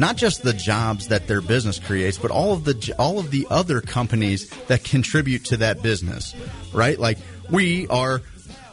not 0.00 0.16
just 0.16 0.42
the 0.42 0.54
jobs 0.54 1.08
that 1.08 1.28
their 1.28 1.40
business 1.42 1.78
creates, 1.78 2.18
but 2.18 2.30
all 2.30 2.52
of 2.54 2.64
the 2.64 2.94
all 2.98 3.18
of 3.18 3.30
the 3.30 3.46
other 3.50 3.80
companies 3.80 4.48
that 4.66 4.82
contribute 4.82 5.44
to 5.46 5.58
that 5.58 5.82
business, 5.82 6.34
right? 6.72 6.98
Like 6.98 7.18
we 7.50 7.86
are 7.88 8.22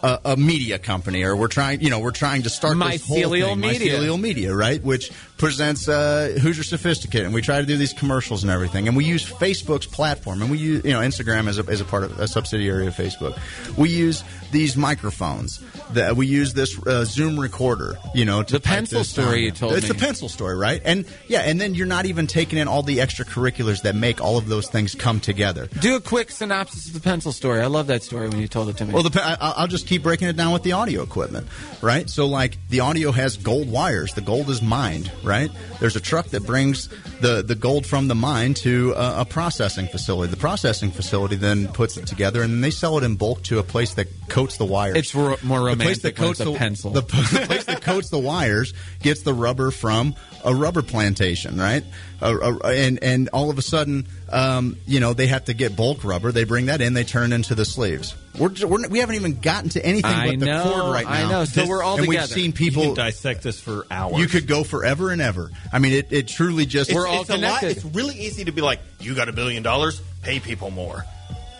a, 0.04 0.20
a 0.26 0.38
media 0.38 0.80
company, 0.80 1.24
or 1.24 1.36
we're 1.36 1.48
trying, 1.48 1.82
you 1.82 1.90
know, 1.90 2.00
we're 2.00 2.12
trying 2.12 2.44
to 2.44 2.50
start 2.50 2.78
this 2.80 3.06
whole 3.06 3.18
Mycelial 3.18 3.50
thing, 3.50 3.60
Media. 3.60 4.00
Mycelial 4.00 4.20
Media, 4.20 4.56
right? 4.56 4.82
Which 4.82 5.12
presents 5.38 5.88
uh, 5.88 6.38
Hoosier 6.41 6.63
Sophisticate, 6.63 7.23
and 7.23 7.34
we 7.34 7.41
try 7.41 7.60
to 7.60 7.65
do 7.65 7.78
these 7.78 7.93
commercials 7.93 8.43
and 8.43 8.52
everything, 8.52 8.88
and 8.88 8.97
we 8.97 9.06
use 9.06 9.26
Facebook's 9.26 9.86
platform, 9.86 10.41
and 10.41 10.52
we 10.52 10.58
use, 10.58 10.84
you 10.84 10.91
know, 10.91 11.00
Instagram 11.00 11.47
as 11.47 11.60
a, 11.60 11.63
as 11.69 11.82
a 11.82 11.86
part 11.86 12.04
of 12.04 12.19
a 12.19 12.28
subsidiary 12.28 12.88
of 12.88 12.95
Facebook. 12.95 13.39
We 13.78 13.89
use 13.89 14.23
these 14.52 14.76
microphones. 14.76 15.63
That 15.91 16.17
we 16.17 16.28
use 16.28 16.54
this 16.54 16.78
uh, 16.86 17.06
Zoom 17.06 17.39
recorder, 17.39 17.97
you 18.13 18.26
know, 18.26 18.43
to 18.43 18.54
The 18.54 18.60
pencil 18.60 19.06
story 19.06 19.45
you 19.45 19.52
told 19.52 19.71
it's 19.71 19.84
me. 19.84 19.89
It's 19.89 19.97
the 20.00 20.06
pencil 20.06 20.28
story, 20.28 20.58
right? 20.58 20.82
And 20.84 21.06
yeah, 21.28 21.41
and 21.41 21.62
then 21.62 21.76
you're 21.76 21.88
not 21.88 22.06
even 22.06 22.28
taking 22.28 22.60
in 22.60 22.67
all 22.67 22.84
the 22.84 22.97
extracurriculars 22.97 23.84
that 23.84 23.95
make 23.95 24.19
all 24.19 24.38
of 24.38 24.50
those 24.50 24.67
things 24.67 24.95
come 24.95 25.21
together. 25.21 25.67
Do 25.80 25.95
a 25.95 26.02
quick 26.02 26.30
synopsis 26.30 26.88
of 26.88 26.93
the 26.93 27.00
pencil 27.00 27.32
story. 27.32 27.62
I 27.62 27.67
love 27.67 27.88
that 27.88 28.04
story 28.04 28.28
when 28.28 28.39
you 28.39 28.50
told 28.50 28.67
it 28.67 28.78
to 28.78 28.86
me. 28.86 28.93
Well, 28.93 29.04
the, 29.04 29.21
I, 29.23 29.38
I'll 29.39 29.67
just 29.67 29.88
keep 29.88 30.04
breaking 30.04 30.28
it 30.28 30.36
down 30.36 30.52
with 30.52 30.63
the 30.63 30.73
audio 30.73 31.04
equipment, 31.04 31.47
right? 31.82 32.10
So, 32.10 32.28
like, 32.28 32.58
the 32.69 32.82
audio 32.82 33.12
has 33.12 33.38
gold 33.38 33.71
wires. 33.71 34.13
The 34.13 34.21
gold 34.21 34.50
is 34.50 34.62
mined, 34.62 35.10
right? 35.28 35.52
There's 35.80 35.96
a 35.96 36.00
truck 36.00 36.28
that 36.28 36.46
brings 36.46 36.88
the, 37.20 37.44
the 37.44 37.56
gold 37.56 37.86
from 37.86 38.08
the 38.08 38.16
mine 38.16 38.54
to 38.56 38.94
a, 38.94 39.22
a 39.22 39.26
processing 39.26 39.88
facility. 39.88 40.32
The 40.32 40.38
processing 40.38 40.92
facility 40.92 41.36
then 41.36 41.68
puts 41.68 41.98
it 41.98 42.08
together, 42.08 42.42
and 42.42 42.54
then 42.54 42.62
they 42.62 42.72
sell 42.72 42.98
it 42.98 43.04
in 43.04 43.16
bulk 43.16 43.44
to 43.44 43.60
a 43.60 43.63
place 43.63 43.94
that 43.96 44.08
coats 44.30 44.58
the 44.58 44.66
wires. 44.66 44.98
It's 44.98 45.13
ro- 45.13 45.36
more 45.44 45.60
The 45.60 45.76
place 45.76 45.80
romantic 45.80 46.02
that 46.02 46.16
coats 46.16 46.40
the 46.40 46.54
pencil. 46.54 46.92
The, 46.92 47.02
the 47.02 47.44
place 47.48 47.66
that 47.66 47.82
coats 47.82 48.10
the 48.10 48.20
wires 48.20 48.74
gets 49.02 49.22
the 49.22 49.34
rubber 49.34 49.72
from 49.72 50.16
a 50.48 50.56
rubber 50.56 50.82
plantation, 50.82 51.58
right? 51.60 51.84
Uh, 52.22 52.36
uh, 52.64 52.68
and 52.70 53.04
and 53.04 53.30
all 53.30 53.50
of 53.52 53.58
a 53.58 53.62
sudden, 53.62 54.08
um, 54.32 54.78
you 54.88 55.00
know, 55.00 55.14
they 55.14 55.28
have 55.28 55.46
to 55.46 55.54
get 55.54 55.76
bulk 55.76 56.04
rubber. 56.04 56.32
They 56.32 56.46
bring 56.46 56.68
that 56.68 56.82
in. 56.82 56.94
They 56.94 57.04
turn 57.04 57.34
into 57.34 57.54
the 57.54 57.66
sleeves. 57.66 58.16
We're, 58.40 58.50
we're 58.66 58.88
we 58.88 59.00
haven't 59.00 59.16
even 59.16 59.40
gotten 59.42 59.70
to 59.72 59.86
anything 59.86 60.10
I 60.12 60.30
but 60.32 60.40
the 60.40 60.46
know, 60.46 60.64
cord 60.64 60.94
right 60.94 61.06
now. 61.06 61.12
I 61.12 61.22
now. 61.24 61.30
know. 61.30 61.46
So 61.46 61.68
we're 61.68 61.84
all 61.84 61.98
and 61.98 62.06
together. 62.06 62.22
we've 62.24 62.30
seen 62.30 62.46
You 62.46 62.54
people. 62.54 62.84
can 62.84 62.94
dissect 62.96 63.44
this 63.44 63.60
for 63.60 63.86
hours. 63.92 64.18
You 64.20 64.28
could 64.28 64.48
go 64.48 64.64
forever 64.64 65.12
and 65.12 65.22
ever. 65.22 65.52
I 65.72 65.80
mean, 65.80 65.94
it, 65.94 66.08
it 66.12 66.28
truly 66.28 66.66
just. 66.66 66.90
It's, 66.90 66.96
We're 66.98 67.08
all 67.08 67.22
it's 67.22 67.30
a 67.30 67.34
lot. 67.38 67.60
connected. 67.60 67.72
It's 67.78 67.86
really 67.96 68.16
easy 68.20 68.46
to 68.46 68.52
be 68.52 68.62
like, 68.62 68.80
you 69.00 69.14
got 69.16 69.30
a 69.30 69.34
billion 69.34 69.62
dollars, 69.64 70.02
pay 70.24 70.40
people 70.40 70.72
more. 70.72 71.04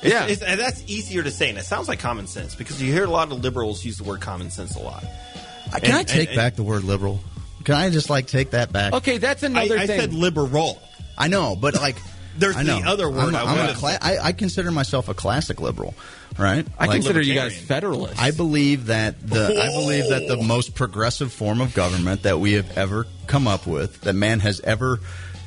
It's, 0.02 0.14
Yeah. 0.14 0.28
it's, 0.28 0.42
and 0.42 0.60
that's 0.60 0.84
easier 0.88 1.24
to 1.24 1.32
say, 1.32 1.50
and 1.50 1.58
it 1.58 1.66
sounds 1.66 1.88
like 1.88 2.00
common 2.00 2.28
sense 2.28 2.56
because 2.56 2.82
you 2.82 2.94
hear 2.94 3.04
a 3.04 3.10
lot 3.10 3.32
of 3.32 3.42
liberals 3.44 3.84
use 3.84 3.98
the 3.98 4.04
word 4.04 4.22
common 4.22 4.50
sense 4.52 4.76
a 4.76 4.80
lot. 4.80 5.04
Can 5.82 5.92
I 5.94 6.04
take 6.04 6.30
and- 6.30 6.38
back 6.38 6.56
the 6.56 6.64
word 6.64 6.84
liberal? 6.84 7.20
Can 7.68 7.76
I 7.76 7.90
just 7.90 8.10
like 8.10 8.28
take 8.28 8.52
that 8.52 8.72
back? 8.72 8.94
okay, 8.94 9.18
that's 9.18 9.44
another 9.44 9.78
I 9.78 9.86
thing. 9.86 10.00
said 10.00 10.14
liberal. 10.14 10.82
I 11.18 11.28
know, 11.28 11.56
but 11.56 11.76
like. 11.76 11.98
There's 12.40 12.56
I 12.56 12.62
know. 12.62 12.80
the 12.80 12.88
other 12.88 13.10
word 13.10 13.34
I'm 13.34 13.34
a- 13.34 13.38
I 13.40 13.42
I'm 13.52 13.58
a 13.58 13.62
would've 13.62 13.78
cla- 13.78 13.98
I, 14.00 14.18
I 14.20 14.32
consider 14.32 14.70
myself 14.70 15.10
a 15.10 15.16
classic 15.16 15.60
liberal, 15.60 15.96
right? 16.38 16.68
I 16.78 16.86
Like- 16.86 16.98
consider 16.98 17.20
you 17.20 17.34
guys 17.34 17.46
libertarian. 17.54 17.66
federalists. 17.68 18.20
I 18.20 18.30
believe 18.30 18.86
that 18.86 19.28
the 19.28 19.60
I 19.60 19.70
believe 19.74 20.10
that 20.10 20.28
the 20.28 20.38
most 20.38 20.76
progressive 20.76 21.34
form 21.34 21.62
of 21.62 21.74
government 21.74 22.22
that 22.24 22.40
we 22.40 22.52
have 22.54 22.78
ever 22.78 23.08
come 23.26 23.48
up 23.48 23.66
with, 23.66 24.02
that 24.02 24.14
man 24.14 24.40
has 24.42 24.60
ever 24.62 25.00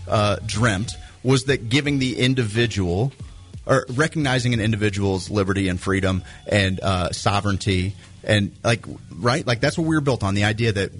uh, 0.08 0.38
dreamt, 0.44 0.90
was 1.22 1.44
that 1.44 1.68
giving 1.68 2.00
the 2.00 2.18
individual 2.18 3.12
or 3.66 3.86
recognizing 3.90 4.52
an 4.52 4.58
individual's 4.58 5.30
liberty 5.30 5.68
and 5.68 5.78
freedom 5.80 6.24
and 6.48 6.80
uh, 6.80 7.12
sovereignty 7.12 7.94
and 8.24 8.50
like 8.64 8.84
right 9.14 9.46
like 9.46 9.60
that's 9.60 9.78
what 9.78 9.86
we 9.86 9.94
were 9.94 10.00
built 10.00 10.24
on 10.24 10.34
the 10.34 10.42
idea 10.42 10.72
that 10.72 10.90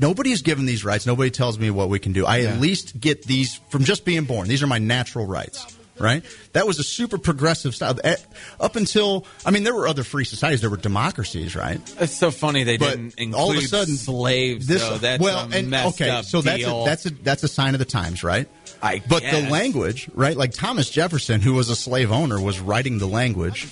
nobody 0.00 0.32
is 0.32 0.42
given 0.42 0.66
these 0.66 0.84
rights. 0.84 1.06
Nobody 1.06 1.30
tells 1.30 1.58
me 1.58 1.70
what 1.70 1.88
we 1.88 1.98
can 1.98 2.12
do. 2.12 2.26
I 2.26 2.40
at 2.42 2.60
least 2.60 2.98
get 2.98 3.22
these 3.24 3.60
from 3.68 3.84
just 3.84 4.04
being 4.04 4.24
born. 4.24 4.48
These 4.48 4.62
are 4.62 4.66
my 4.66 4.78
natural 4.78 5.26
rights 5.26 5.76
right? 6.00 6.24
That 6.54 6.66
was 6.66 6.78
a 6.78 6.82
super 6.82 7.18
progressive 7.18 7.74
style. 7.74 7.96
Eh, 8.02 8.16
up 8.58 8.76
until 8.76 9.26
i 9.44 9.50
mean 9.50 9.62
there 9.64 9.74
were 9.74 9.86
other 9.86 10.02
free 10.02 10.24
societies. 10.24 10.60
There 10.60 10.70
were 10.70 10.76
democracies 10.76 11.54
right? 11.54 11.80
It's 12.00 12.16
so 12.16 12.30
funny 12.30 12.64
they 12.64 12.78
but 12.78 12.90
didn't 12.90 13.14
include 13.18 13.40
all 13.40 13.50
of 13.50 13.58
a 13.58 13.62
sudden 13.62 13.96
slaves. 13.96 14.66
this 14.66 14.82
though. 14.82 14.98
That's 14.98 15.22
well 15.22 15.50
a 15.52 15.56
and 15.56 15.74
okay 15.74 16.22
so 16.22 16.40
that's 16.40 16.64
a, 16.64 16.84
that's 16.84 17.06
a 17.06 17.10
that's 17.10 17.42
a 17.44 17.48
sign 17.48 17.74
of 17.74 17.78
the 17.78 17.84
times 17.84 18.24
right? 18.24 18.48
I 18.82 19.02
but 19.08 19.22
guess. 19.22 19.44
the 19.44 19.50
language 19.50 20.10
right? 20.14 20.36
Like 20.36 20.52
thomas 20.52 20.90
jefferson 20.90 21.40
who 21.40 21.54
was 21.54 21.68
a 21.68 21.76
slave 21.76 22.10
owner 22.10 22.40
was 22.40 22.60
writing 22.60 22.98
the 22.98 23.08
language 23.08 23.68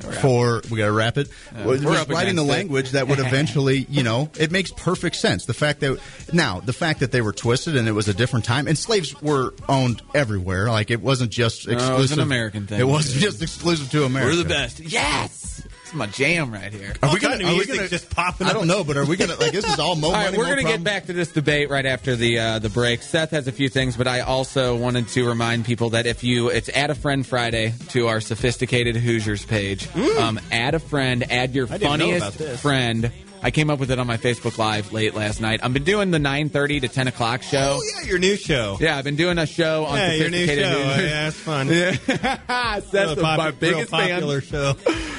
for 0.00 0.62
we 0.70 0.78
gotta 0.78 0.92
wrap 0.92 1.18
it 1.18 1.28
was 1.64 1.84
we're 1.84 1.96
up 1.96 2.08
writing 2.08 2.36
the 2.36 2.42
it. 2.42 2.46
language 2.46 2.92
that 2.92 3.08
would 3.08 3.18
eventually 3.28 3.86
you 3.90 4.02
know 4.02 4.30
it 4.38 4.50
makes 4.50 4.70
perfect 4.72 5.16
sense 5.16 5.44
the 5.46 5.54
fact 5.54 5.80
that 5.80 6.00
now 6.32 6.60
the 6.60 6.72
fact 6.72 7.00
that 7.00 7.12
they 7.12 7.20
were 7.20 7.32
twisted 7.32 7.76
and 7.76 7.88
it 7.88 7.92
was 7.92 8.08
a 8.08 8.14
different 8.14 8.44
time 8.44 8.66
and 8.68 8.78
slaves 8.78 9.20
were 9.22 9.54
owned 9.68 10.00
everywhere 10.14 10.68
like 10.68 10.90
it 10.90 11.00
wasn't 11.00 11.30
just 11.30 11.66
exclusive. 11.68 11.94
it 11.94 11.98
was 11.98 12.12
an 12.12 12.20
American 12.20 12.66
thing. 12.66 12.80
it 12.80 12.84
wasn't 12.86 13.20
just 13.20 13.42
exclusive 13.42 13.90
to 13.90 14.04
america 14.04 14.30
We're 14.36 14.42
the 14.42 14.48
best. 14.48 14.80
Yes, 14.80 15.66
it's 15.88 15.94
my 15.94 16.06
jam 16.06 16.52
right 16.52 16.72
here. 16.72 16.92
are 17.02 17.12
we 17.14 17.18
gonna, 17.18 17.38
kind 17.38 17.42
of 17.42 17.48
are 17.48 17.52
we 17.52 17.58
music 17.58 17.76
gonna 17.76 17.88
just 17.88 18.10
popping 18.10 18.46
I 18.46 18.52
don't 18.52 18.66
know, 18.66 18.84
but 18.84 18.96
are 18.98 19.06
we 19.06 19.16
gonna 19.16 19.36
like 19.36 19.52
this 19.52 19.66
is 19.66 19.78
all 19.78 19.94
mo 19.96 20.08
All 20.08 20.12
right, 20.12 20.26
money, 20.26 20.38
we're 20.38 20.44
going 20.44 20.58
to 20.58 20.64
get 20.64 20.84
back 20.84 21.06
to 21.06 21.12
this 21.14 21.32
debate 21.32 21.70
right 21.70 21.86
after 21.86 22.14
the 22.14 22.38
uh, 22.38 22.58
the 22.58 22.68
break. 22.68 23.02
Seth 23.02 23.30
has 23.30 23.48
a 23.48 23.52
few 23.52 23.68
things, 23.68 23.96
but 23.96 24.06
I 24.06 24.20
also 24.20 24.76
wanted 24.76 25.08
to 25.08 25.26
remind 25.26 25.64
people 25.64 25.90
that 25.90 26.06
if 26.06 26.22
you 26.22 26.48
it's 26.48 26.68
add 26.68 26.90
a 26.90 26.94
friend 26.94 27.26
Friday 27.26 27.72
to 27.88 28.08
our 28.08 28.20
sophisticated 28.20 28.96
Hoosiers 28.96 29.44
page. 29.46 29.88
Um, 30.18 30.40
add 30.50 30.74
a 30.74 30.78
friend, 30.78 31.30
add 31.30 31.54
your 31.54 31.66
didn't 31.66 31.98
know 31.98 32.16
about 32.16 32.34
funniest 32.34 32.62
friend. 32.62 33.12
I 33.42 33.50
came 33.50 33.70
up 33.70 33.78
with 33.78 33.90
it 33.90 33.98
on 33.98 34.06
my 34.06 34.16
Facebook 34.16 34.58
Live 34.58 34.92
late 34.92 35.14
last 35.14 35.40
night. 35.40 35.60
I've 35.62 35.72
been 35.72 35.84
doing 35.84 36.10
the 36.10 36.18
9:30 36.18 36.80
to 36.82 36.88
10 36.88 37.08
o'clock 37.08 37.42
show. 37.42 37.78
Oh 37.78 37.82
yeah, 38.00 38.08
your 38.08 38.18
new 38.18 38.36
show. 38.36 38.76
Yeah, 38.80 38.96
I've 38.98 39.04
been 39.04 39.16
doing 39.16 39.38
a 39.38 39.46
show 39.46 39.84
on 39.86 39.96
Yeah, 39.98 40.12
your 40.14 40.30
new 40.30 40.46
show. 40.46 40.54
sophisticated 40.54 41.04
Yeah, 41.10 41.30
that's 41.30 41.36
fun. 41.36 41.68
Seth's 42.82 43.16
Real 43.16 43.22
my 43.22 43.44
real 43.46 43.52
biggest 43.52 43.90
fan. 43.90 44.08
popular 44.10 44.40
show. 44.40 44.74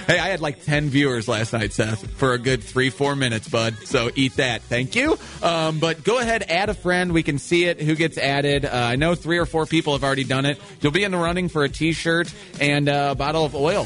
Hey, 0.07 0.17
I 0.19 0.27
had 0.29 0.41
like 0.41 0.63
10 0.65 0.89
viewers 0.89 1.27
last 1.27 1.53
night, 1.53 1.71
Seth, 1.71 2.09
for 2.17 2.33
a 2.33 2.39
good 2.39 2.63
three, 2.63 2.89
four 2.89 3.15
minutes, 3.15 3.47
bud. 3.47 3.75
So 3.85 4.09
eat 4.15 4.35
that. 4.37 4.63
Thank 4.63 4.95
you. 4.95 5.17
Um, 5.43 5.79
but 5.79 6.03
go 6.03 6.19
ahead, 6.19 6.43
add 6.49 6.69
a 6.69 6.73
friend. 6.73 7.13
We 7.13 7.21
can 7.23 7.37
see 7.37 7.65
it, 7.65 7.79
who 7.81 7.95
gets 7.95 8.17
added. 8.17 8.65
Uh, 8.65 8.69
I 8.73 8.95
know 8.95 9.13
three 9.15 9.37
or 9.37 9.45
four 9.45 9.65
people 9.65 9.93
have 9.93 10.03
already 10.03 10.23
done 10.23 10.45
it. 10.45 10.59
You'll 10.81 10.91
be 10.91 11.03
in 11.03 11.11
the 11.11 11.17
running 11.17 11.47
for 11.47 11.63
a 11.63 11.69
t 11.69 11.93
shirt 11.93 12.33
and 12.59 12.89
a 12.89 13.13
bottle 13.15 13.45
of 13.45 13.55
oil, 13.55 13.85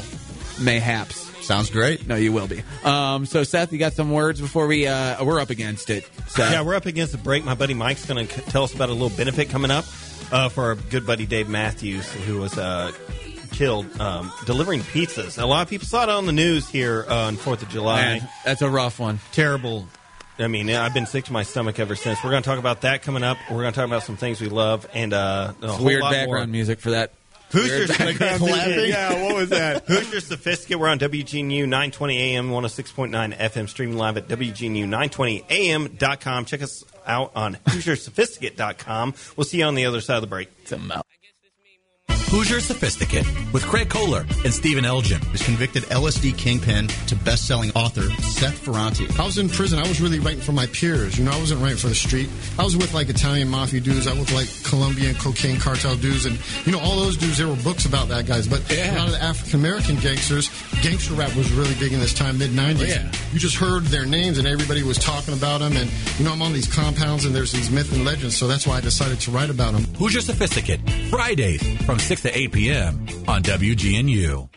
mayhaps. 0.60 1.23
Sounds 1.44 1.70
great. 1.70 2.06
No, 2.06 2.16
you 2.16 2.32
will 2.32 2.46
be. 2.48 2.62
Um, 2.84 3.26
so, 3.26 3.42
Seth, 3.44 3.72
you 3.72 3.78
got 3.78 3.92
some 3.92 4.10
words 4.10 4.40
before 4.40 4.66
we, 4.66 4.86
uh, 4.86 5.22
we're 5.24 5.40
up 5.40 5.50
against 5.50 5.90
it. 5.90 6.08
Seth. 6.28 6.52
Yeah, 6.52 6.62
we're 6.62 6.74
up 6.74 6.86
against 6.86 7.12
the 7.12 7.18
break. 7.18 7.44
My 7.44 7.54
buddy 7.54 7.74
Mike's 7.74 8.06
going 8.06 8.26
to 8.26 8.40
tell 8.42 8.64
us 8.64 8.74
about 8.74 8.88
a 8.88 8.92
little 8.92 9.16
benefit 9.16 9.50
coming 9.50 9.70
up 9.70 9.84
uh, 10.32 10.48
for 10.48 10.64
our 10.64 10.74
good 10.74 11.06
buddy 11.06 11.26
Dave 11.26 11.48
Matthews, 11.48 12.10
who 12.10 12.40
was 12.40 12.56
uh, 12.58 12.92
killed 13.52 14.00
um, 14.00 14.32
delivering 14.46 14.80
pizzas. 14.80 15.40
A 15.40 15.46
lot 15.46 15.62
of 15.62 15.68
people 15.68 15.86
saw 15.86 16.02
it 16.04 16.08
on 16.08 16.26
the 16.26 16.32
news 16.32 16.68
here 16.68 17.04
uh, 17.08 17.26
on 17.26 17.36
Fourth 17.36 17.62
of 17.62 17.68
July. 17.68 18.00
Man, 18.18 18.28
that's 18.44 18.62
a 18.62 18.68
rough 18.70 18.98
one. 18.98 19.20
Terrible. 19.32 19.86
I 20.36 20.48
mean, 20.48 20.68
I've 20.68 20.92
been 20.94 21.06
sick 21.06 21.26
to 21.26 21.32
my 21.32 21.44
stomach 21.44 21.78
ever 21.78 21.94
since. 21.94 22.24
We're 22.24 22.30
going 22.30 22.42
to 22.42 22.48
talk 22.48 22.58
about 22.58 22.80
that 22.80 23.02
coming 23.02 23.22
up. 23.22 23.36
We're 23.48 23.60
going 23.60 23.72
to 23.72 23.76
talk 23.78 23.86
about 23.86 24.02
some 24.02 24.16
things 24.16 24.40
we 24.40 24.48
love 24.48 24.88
and 24.92 25.12
uh, 25.12 25.52
a 25.62 25.68
whole 25.68 25.86
Weird 25.86 26.00
lot 26.02 26.10
background 26.12 26.48
more. 26.48 26.52
music 26.52 26.80
for 26.80 26.90
that. 26.90 27.12
Hoosier 27.54 27.78
Weird 27.78 27.88
background 27.88 28.40
Sophisticate. 28.40 28.88
Yeah, 28.88 29.22
what 29.22 29.36
was 29.36 29.50
that? 29.50 29.84
Hoosier 29.86 30.18
Sophisticate. 30.20 30.76
We're 30.78 30.88
on 30.88 30.98
WGNU 30.98 31.68
920 31.68 32.18
AM, 32.18 32.50
106.9 32.50 33.38
FM, 33.38 33.68
streaming 33.68 33.96
live 33.96 34.16
at 34.16 34.26
WGNU920AM.com. 34.28 36.44
Check 36.46 36.62
us 36.62 36.84
out 37.06 37.30
on 37.36 37.54
HoosierSophisticate.com. 37.66 39.14
We'll 39.36 39.44
see 39.44 39.58
you 39.58 39.64
on 39.64 39.76
the 39.76 39.86
other 39.86 40.00
side 40.00 40.16
of 40.16 40.22
the 40.22 40.26
break. 40.26 40.48
Hoosier 42.34 42.58
Sophisticate 42.58 43.24
with 43.52 43.64
Craig 43.64 43.88
Kohler 43.88 44.26
and 44.44 44.52
Stephen 44.52 44.84
Elgin. 44.84 45.20
was 45.30 45.40
convicted 45.40 45.84
LSD 45.84 46.36
kingpin 46.36 46.88
to 47.06 47.14
best-selling 47.14 47.70
author 47.76 48.10
Seth 48.22 48.58
Ferranti. 48.64 49.06
I 49.20 49.24
was 49.24 49.38
in 49.38 49.48
prison. 49.48 49.78
I 49.78 49.86
was 49.86 50.00
really 50.00 50.18
writing 50.18 50.40
for 50.40 50.50
my 50.50 50.66
peers. 50.66 51.16
You 51.16 51.26
know, 51.26 51.30
I 51.30 51.38
wasn't 51.38 51.62
writing 51.62 51.78
for 51.78 51.86
the 51.86 51.94
street. 51.94 52.28
I 52.58 52.64
was 52.64 52.76
with 52.76 52.92
like 52.92 53.08
Italian 53.08 53.48
mafia 53.48 53.80
dudes. 53.80 54.08
I 54.08 54.10
was 54.14 54.22
with 54.22 54.32
like 54.32 54.48
Colombian 54.64 55.14
cocaine 55.14 55.60
cartel 55.60 55.94
dudes, 55.94 56.26
and 56.26 56.36
you 56.66 56.72
know, 56.72 56.80
all 56.80 56.96
those 56.96 57.16
dudes. 57.16 57.38
There 57.38 57.46
were 57.46 57.62
books 57.62 57.86
about 57.86 58.08
that, 58.08 58.26
guys. 58.26 58.48
But 58.48 58.68
a 58.68 58.98
lot 58.98 59.06
of 59.06 59.12
the 59.12 59.22
African 59.22 59.60
American 59.60 59.94
gangsters, 60.00 60.50
gangster 60.82 61.14
rap 61.14 61.36
was 61.36 61.52
really 61.52 61.74
big 61.76 61.92
in 61.92 62.00
this 62.00 62.14
time, 62.14 62.36
mid 62.38 62.50
'90s. 62.50 62.88
yeah. 62.88 63.12
You 63.32 63.38
just 63.38 63.56
heard 63.56 63.84
their 63.84 64.06
names, 64.06 64.38
and 64.38 64.48
everybody 64.48 64.82
was 64.82 64.98
talking 64.98 65.34
about 65.34 65.58
them. 65.58 65.76
And 65.76 65.88
you 66.18 66.24
know, 66.24 66.32
I'm 66.32 66.42
on 66.42 66.52
these 66.52 66.66
compounds, 66.66 67.26
and 67.26 67.32
there's 67.32 67.52
these 67.52 67.70
myths 67.70 67.92
and 67.92 68.04
legends. 68.04 68.36
So 68.36 68.48
that's 68.48 68.66
why 68.66 68.78
I 68.78 68.80
decided 68.80 69.20
to 69.20 69.30
write 69.30 69.50
about 69.50 69.74
them. 69.74 69.84
Hoosier 69.98 70.20
Sophisticate, 70.20 70.80
Fridays 71.10 71.62
from 71.84 72.00
6 72.00 72.23
to 72.24 72.36
8 72.36 72.52
p.m. 72.52 73.06
on 73.28 73.42
WGNU. 73.42 74.48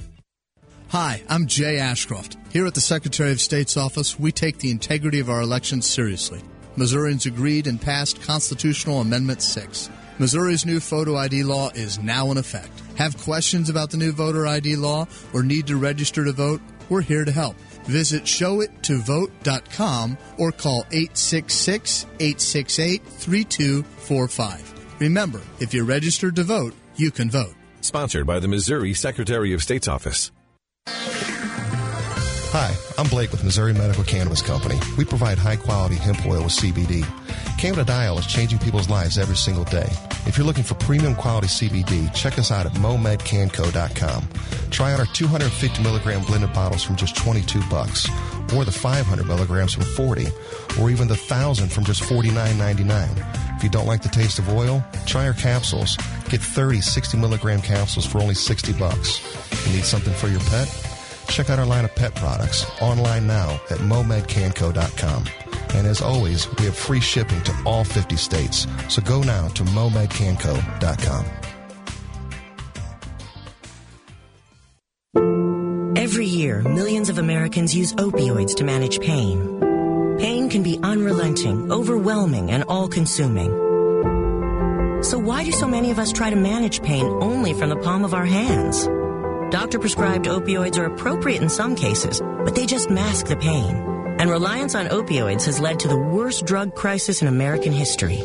Hi, 0.90 1.22
I'm 1.28 1.48
Jay 1.48 1.80
Ashcroft, 1.80 2.38
here 2.50 2.66
at 2.66 2.74
the 2.74 2.82
Secretary 2.82 3.32
of 3.34 3.42
State's 3.42 3.76
office, 3.76 4.18
we 4.18 4.32
take 4.32 4.60
the 4.60 4.72
integrity 4.72 5.20
of 5.20 5.30
our 5.30 5.42
elections 5.42 5.86
seriously. 5.86 6.40
Missourians 6.78 7.26
agreed 7.26 7.68
and 7.68 7.82
passed 7.82 8.22
Constitutional 8.22 9.02
Amendment 9.02 9.42
6. 9.42 9.90
Missouri's 10.18 10.66
new 10.66 10.80
photo 10.80 11.18
ID 11.18 11.44
law 11.44 11.70
is 11.72 12.00
now 12.00 12.32
in 12.32 12.38
effect. 12.38 12.72
Have 12.96 13.18
questions 13.18 13.70
about 13.70 13.90
the 13.90 13.98
new 13.98 14.14
voter 14.14 14.48
ID 14.48 14.78
law 14.78 15.06
or 15.34 15.44
need 15.44 15.68
to 15.68 15.76
register 15.76 16.24
to 16.24 16.32
vote? 16.32 16.62
We're 16.88 17.02
here 17.02 17.26
to 17.26 17.32
help. 17.34 17.58
Visit 17.84 18.24
showittovote.com 18.24 20.18
or 20.38 20.54
call 20.54 20.86
866 20.92 22.06
868 22.22 23.04
3245. 23.04 25.00
Remember, 25.02 25.42
if 25.60 25.74
you're 25.74 25.84
registered 25.84 26.38
to 26.38 26.44
vote, 26.44 26.74
you 26.96 27.12
can 27.12 27.30
vote. 27.30 27.57
Sponsored 27.88 28.28
by 28.28 28.40
the 28.40 28.50
Missouri 28.50 28.94
Secretary 28.94 29.54
of 29.54 29.64
State's 29.64 29.88
Office. 29.88 30.34
Hi, 32.52 32.76
I'm 32.98 33.08
Blake 33.08 33.32
with 33.32 33.46
Missouri 33.46 33.72
Medical 33.72 34.04
Cannabis 34.04 34.42
Company. 34.42 34.78
We 34.98 35.06
provide 35.06 35.38
high 35.38 35.56
quality 35.56 35.96
hemp 35.96 36.26
oil 36.26 36.44
with 36.44 36.52
CBD. 36.52 37.04
Cannabidiol 37.58 38.20
is 38.20 38.28
changing 38.28 38.60
people's 38.60 38.90
lives 38.90 39.18
every 39.18 39.38
single 39.38 39.64
day. 39.64 39.88
If 40.26 40.38
you're 40.38 40.46
looking 40.46 40.66
for 40.66 40.76
premium 40.76 41.16
quality 41.16 41.48
CBD, 41.48 42.14
check 42.14 42.38
us 42.38 42.52
out 42.52 42.66
at 42.66 42.74
momedcanco.com. 42.74 44.28
Try 44.70 44.92
out 44.92 45.00
our 45.00 45.06
250 45.06 45.82
milligram 45.82 46.26
blended 46.26 46.52
bottles 46.52 46.84
from 46.84 46.98
just 46.98 47.16
22 47.16 47.62
bucks, 47.70 48.06
or 48.54 48.66
the 48.66 48.72
500 48.72 49.26
milligrams 49.26 49.76
from 49.76 49.84
40, 49.84 50.28
or 50.82 50.90
even 50.90 51.08
the 51.08 51.16
1000 51.16 51.72
from 51.72 51.86
just 51.86 52.04
49.99. 52.04 53.47
If 53.58 53.64
you 53.64 53.70
don't 53.72 53.88
like 53.88 54.04
the 54.04 54.10
taste 54.10 54.38
of 54.38 54.50
oil, 54.50 54.86
try 55.08 55.26
our 55.26 55.34
capsules. 55.34 55.98
Get 56.30 56.42
30 56.42 56.80
60 56.80 57.18
milligram 57.18 57.60
capsules 57.60 58.06
for 58.06 58.20
only 58.20 58.36
60 58.36 58.74
bucks. 58.74 59.20
You 59.66 59.74
need 59.74 59.84
something 59.84 60.14
for 60.14 60.28
your 60.28 60.42
pet? 60.42 60.68
Check 61.28 61.50
out 61.50 61.58
our 61.58 61.66
line 61.66 61.84
of 61.84 61.96
pet 61.96 62.14
products 62.14 62.68
online 62.82 63.26
now 63.26 63.60
at 63.72 63.80
momedcanco.com. 63.80 65.26
And 65.74 65.88
as 65.88 66.04
always, 66.04 66.48
we 66.58 66.66
have 66.66 66.78
free 66.78 67.00
shipping 67.00 67.42
to 67.42 67.56
all 67.66 67.84
50 67.84 68.16
states. 68.16 68.68
So 68.90 69.02
go 69.02 69.24
now 69.24 69.48
to 69.48 69.64
momedcanco.com. 69.64 71.26
Every 75.98 76.28
year, 76.28 76.62
millions 76.62 77.10
of 77.10 77.18
Americans 77.18 77.76
use 77.76 77.92
opioids 77.94 78.56
to 78.58 78.64
manage 78.64 79.00
pain. 79.00 79.67
Can 80.50 80.64
be 80.64 80.80
unrelenting, 80.82 81.72
overwhelming, 81.72 82.52
and 82.52 82.64
all 82.70 82.88
consuming. 82.88 83.52
So, 85.04 85.20
why 85.20 85.44
do 85.44 85.52
so 85.52 85.68
many 85.68 85.92
of 85.92 86.00
us 86.00 86.14
try 86.14 86.30
to 86.30 86.38
manage 86.38 86.82
pain 86.82 87.06
only 87.06 87.54
from 87.54 87.70
the 87.70 87.76
palm 87.76 88.06
of 88.06 88.14
our 88.14 88.26
hands? 88.26 88.88
Doctor 89.52 89.78
prescribed 89.78 90.26
opioids 90.26 90.78
are 90.78 90.86
appropriate 90.86 91.42
in 91.42 91.50
some 91.50 91.76
cases, 91.76 92.22
but 92.22 92.56
they 92.56 92.66
just 92.66 92.90
mask 92.90 93.28
the 93.28 93.36
pain. 93.36 93.76
And 94.20 94.30
reliance 94.30 94.74
on 94.74 94.88
opioids 94.88 95.46
has 95.46 95.60
led 95.60 95.82
to 95.82 95.90
the 95.90 95.98
worst 95.98 96.46
drug 96.46 96.76
crisis 96.76 97.22
in 97.22 97.28
American 97.28 97.74
history. 97.74 98.24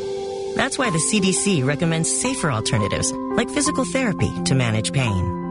That's 0.55 0.77
why 0.77 0.91
the 0.91 0.99
CDC 0.99 1.65
recommends 1.65 2.09
safer 2.09 2.49
alternatives, 2.49 3.11
like 3.11 3.49
physical 3.49 3.83
therapy, 3.83 4.31
to 4.45 4.55
manage 4.55 4.93
pain. 4.93 5.42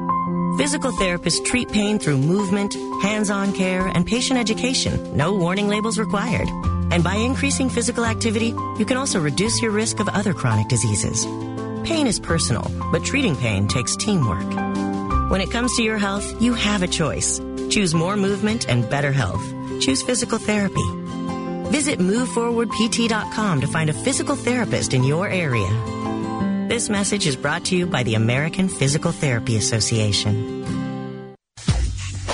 Physical 0.58 0.92
therapists 0.92 1.42
treat 1.44 1.70
pain 1.70 1.98
through 1.98 2.18
movement, 2.18 2.74
hands-on 3.02 3.54
care, 3.54 3.86
and 3.86 4.06
patient 4.06 4.38
education. 4.38 5.16
No 5.16 5.32
warning 5.32 5.66
labels 5.66 5.98
required. 5.98 6.48
And 6.90 7.02
by 7.02 7.14
increasing 7.14 7.70
physical 7.70 8.04
activity, 8.04 8.54
you 8.78 8.84
can 8.84 8.98
also 8.98 9.18
reduce 9.18 9.62
your 9.62 9.70
risk 9.70 9.98
of 9.98 10.08
other 10.10 10.34
chronic 10.34 10.68
diseases. 10.68 11.24
Pain 11.88 12.06
is 12.06 12.20
personal, 12.20 12.70
but 12.92 13.02
treating 13.02 13.34
pain 13.34 13.66
takes 13.66 13.96
teamwork. 13.96 14.44
When 15.30 15.40
it 15.40 15.50
comes 15.50 15.74
to 15.76 15.82
your 15.82 15.96
health, 15.96 16.42
you 16.42 16.52
have 16.52 16.82
a 16.82 16.88
choice. 16.88 17.40
Choose 17.70 17.94
more 17.94 18.16
movement 18.16 18.68
and 18.68 18.88
better 18.90 19.10
health. 19.10 19.42
Choose 19.80 20.02
physical 20.02 20.38
therapy. 20.38 20.84
Visit 21.70 21.98
moveforwardpt.com 21.98 23.60
to 23.62 23.66
find 23.66 23.88
a 23.88 23.94
physical 23.94 24.36
therapist 24.36 24.92
in 24.92 25.02
your 25.02 25.28
area. 25.28 26.01
This 26.72 26.88
message 26.88 27.26
is 27.26 27.36
brought 27.36 27.66
to 27.66 27.76
you 27.76 27.84
by 27.86 28.02
the 28.02 28.14
American 28.14 28.66
Physical 28.66 29.12
Therapy 29.12 29.58
Association. 29.58 30.64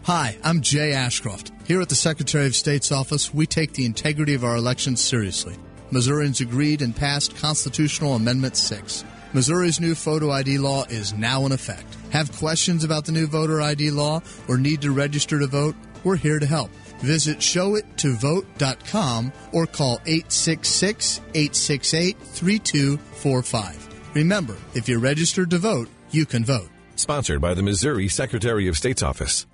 Hi, 0.03 0.37
I'm 0.43 0.59
Jay 0.59 0.91
Ashcroft. 0.91 1.52
Here 1.65 1.79
at 1.79 1.87
the 1.87 1.95
Secretary 1.95 2.45
of 2.45 2.55
State's 2.55 2.91
office, 2.91 3.33
we 3.33 3.47
take 3.47 3.71
the 3.71 3.85
integrity 3.85 4.33
of 4.33 4.43
our 4.43 4.57
elections 4.57 4.99
seriously. 4.99 5.55
Missourians 5.91 6.41
agreed 6.41 6.81
and 6.81 6.93
passed 6.93 7.37
Constitutional 7.37 8.15
Amendment 8.15 8.57
6. 8.57 9.05
Missouri's 9.31 9.79
new 9.79 9.95
photo 9.95 10.29
ID 10.29 10.57
law 10.57 10.83
is 10.89 11.13
now 11.13 11.45
in 11.45 11.53
effect. 11.53 11.85
Have 12.11 12.37
questions 12.37 12.83
about 12.83 13.05
the 13.05 13.13
new 13.13 13.27
voter 13.27 13.61
ID 13.61 13.91
law 13.91 14.21
or 14.49 14.57
need 14.57 14.81
to 14.81 14.91
register 14.91 15.39
to 15.39 15.47
vote? 15.47 15.75
We're 16.03 16.17
here 16.17 16.37
to 16.37 16.45
help. 16.45 16.69
Visit 16.99 17.37
showittovote.com 17.37 19.31
or 19.53 19.65
call 19.65 20.01
866 20.05 21.21
868 21.33 22.17
3245. 22.19 24.15
Remember, 24.15 24.57
if 24.75 24.89
you're 24.89 24.99
registered 24.99 25.49
to 25.51 25.59
vote, 25.59 25.87
you 26.11 26.25
can 26.25 26.43
vote. 26.43 26.67
Sponsored 26.97 27.39
by 27.39 27.53
the 27.53 27.63
Missouri 27.63 28.09
Secretary 28.09 28.67
of 28.67 28.75
State's 28.75 29.01
Office. 29.01 29.47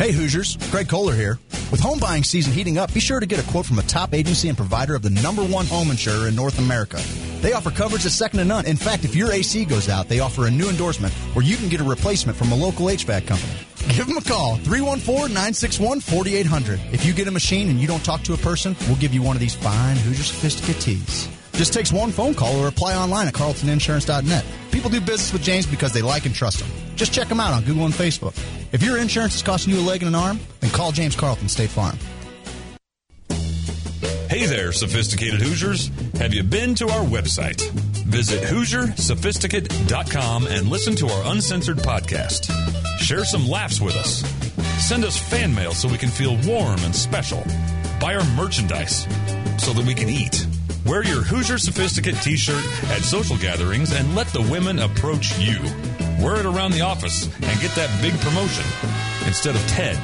Hey 0.00 0.12
Hoosiers, 0.12 0.56
Greg 0.70 0.88
Kohler 0.88 1.14
here. 1.14 1.38
With 1.70 1.78
home 1.78 1.98
buying 1.98 2.24
season 2.24 2.54
heating 2.54 2.78
up, 2.78 2.94
be 2.94 3.00
sure 3.00 3.20
to 3.20 3.26
get 3.26 3.38
a 3.38 3.42
quote 3.50 3.66
from 3.66 3.78
a 3.78 3.82
top 3.82 4.14
agency 4.14 4.48
and 4.48 4.56
provider 4.56 4.94
of 4.94 5.02
the 5.02 5.10
number 5.10 5.44
one 5.44 5.66
home 5.66 5.90
insurer 5.90 6.26
in 6.26 6.34
North 6.34 6.58
America. 6.58 6.96
They 7.42 7.52
offer 7.52 7.70
coverage 7.70 8.04
that's 8.04 8.14
second 8.14 8.38
to 8.38 8.46
none. 8.46 8.64
In 8.64 8.78
fact, 8.78 9.04
if 9.04 9.14
your 9.14 9.30
AC 9.30 9.66
goes 9.66 9.90
out, 9.90 10.08
they 10.08 10.20
offer 10.20 10.46
a 10.46 10.50
new 10.50 10.70
endorsement 10.70 11.12
where 11.34 11.44
you 11.44 11.58
can 11.58 11.68
get 11.68 11.82
a 11.82 11.84
replacement 11.84 12.38
from 12.38 12.50
a 12.50 12.56
local 12.56 12.86
HVAC 12.86 13.26
company. 13.26 13.52
Give 13.94 14.06
them 14.06 14.16
a 14.16 14.22
call, 14.22 14.56
314-961-4800. 14.56 16.94
If 16.94 17.04
you 17.04 17.12
get 17.12 17.28
a 17.28 17.30
machine 17.30 17.68
and 17.68 17.78
you 17.78 17.86
don't 17.86 18.02
talk 18.02 18.22
to 18.22 18.32
a 18.32 18.38
person, 18.38 18.74
we'll 18.86 18.96
give 18.96 19.12
you 19.12 19.20
one 19.20 19.36
of 19.36 19.40
these 19.40 19.54
fine 19.54 19.98
Hoosier 19.98 20.22
Sophisticate 20.22 20.80
tees. 20.80 21.28
Just 21.60 21.74
takes 21.74 21.92
one 21.92 22.10
phone 22.10 22.32
call 22.32 22.58
or 22.58 22.68
apply 22.68 22.96
online 22.96 23.28
at 23.28 23.34
carltoninsurance.net. 23.34 24.46
People 24.70 24.88
do 24.88 24.98
business 24.98 25.30
with 25.30 25.42
James 25.42 25.66
because 25.66 25.92
they 25.92 26.00
like 26.00 26.24
and 26.24 26.34
trust 26.34 26.62
him. 26.62 26.96
Just 26.96 27.12
check 27.12 27.28
him 27.28 27.38
out 27.38 27.52
on 27.52 27.64
Google 27.64 27.84
and 27.84 27.92
Facebook. 27.92 28.34
If 28.72 28.82
your 28.82 28.96
insurance 28.96 29.34
is 29.34 29.42
costing 29.42 29.74
you 29.74 29.80
a 29.80 29.84
leg 29.84 30.02
and 30.02 30.08
an 30.08 30.14
arm, 30.14 30.40
then 30.60 30.70
call 30.70 30.90
James 30.90 31.14
Carlton 31.14 31.50
State 31.50 31.68
Farm. 31.68 31.98
Hey 34.30 34.46
there, 34.46 34.72
sophisticated 34.72 35.42
Hoosiers. 35.42 35.90
Have 36.14 36.32
you 36.32 36.44
been 36.44 36.74
to 36.76 36.88
our 36.88 37.04
website? 37.04 37.60
Visit 38.06 38.42
HoosierSophisticate.com 38.44 40.46
and 40.46 40.68
listen 40.68 40.96
to 40.96 41.08
our 41.08 41.32
uncensored 41.34 41.76
podcast. 41.76 42.50
Share 43.00 43.26
some 43.26 43.46
laughs 43.46 43.82
with 43.82 43.96
us. 43.96 44.24
Send 44.82 45.04
us 45.04 45.18
fan 45.18 45.54
mail 45.54 45.74
so 45.74 45.90
we 45.90 45.98
can 45.98 46.08
feel 46.08 46.38
warm 46.46 46.80
and 46.84 46.96
special. 46.96 47.44
Buy 48.00 48.14
our 48.14 48.24
merchandise 48.34 49.02
so 49.58 49.74
that 49.74 49.84
we 49.86 49.92
can 49.92 50.08
eat. 50.08 50.46
Wear 50.90 51.04
your 51.04 51.22
Hoosier 51.22 51.56
Sophisticate 51.56 52.16
t 52.16 52.36
shirt 52.36 52.64
at 52.90 53.02
social 53.02 53.36
gatherings 53.36 53.92
and 53.92 54.16
let 54.16 54.26
the 54.26 54.42
women 54.42 54.80
approach 54.80 55.38
you. 55.38 55.60
Wear 56.20 56.40
it 56.40 56.46
around 56.46 56.72
the 56.72 56.80
office 56.80 57.26
and 57.26 57.60
get 57.60 57.70
that 57.76 57.96
big 58.02 58.12
promotion 58.18 58.64
instead 59.24 59.54
of 59.54 59.64
Ted. 59.68 59.96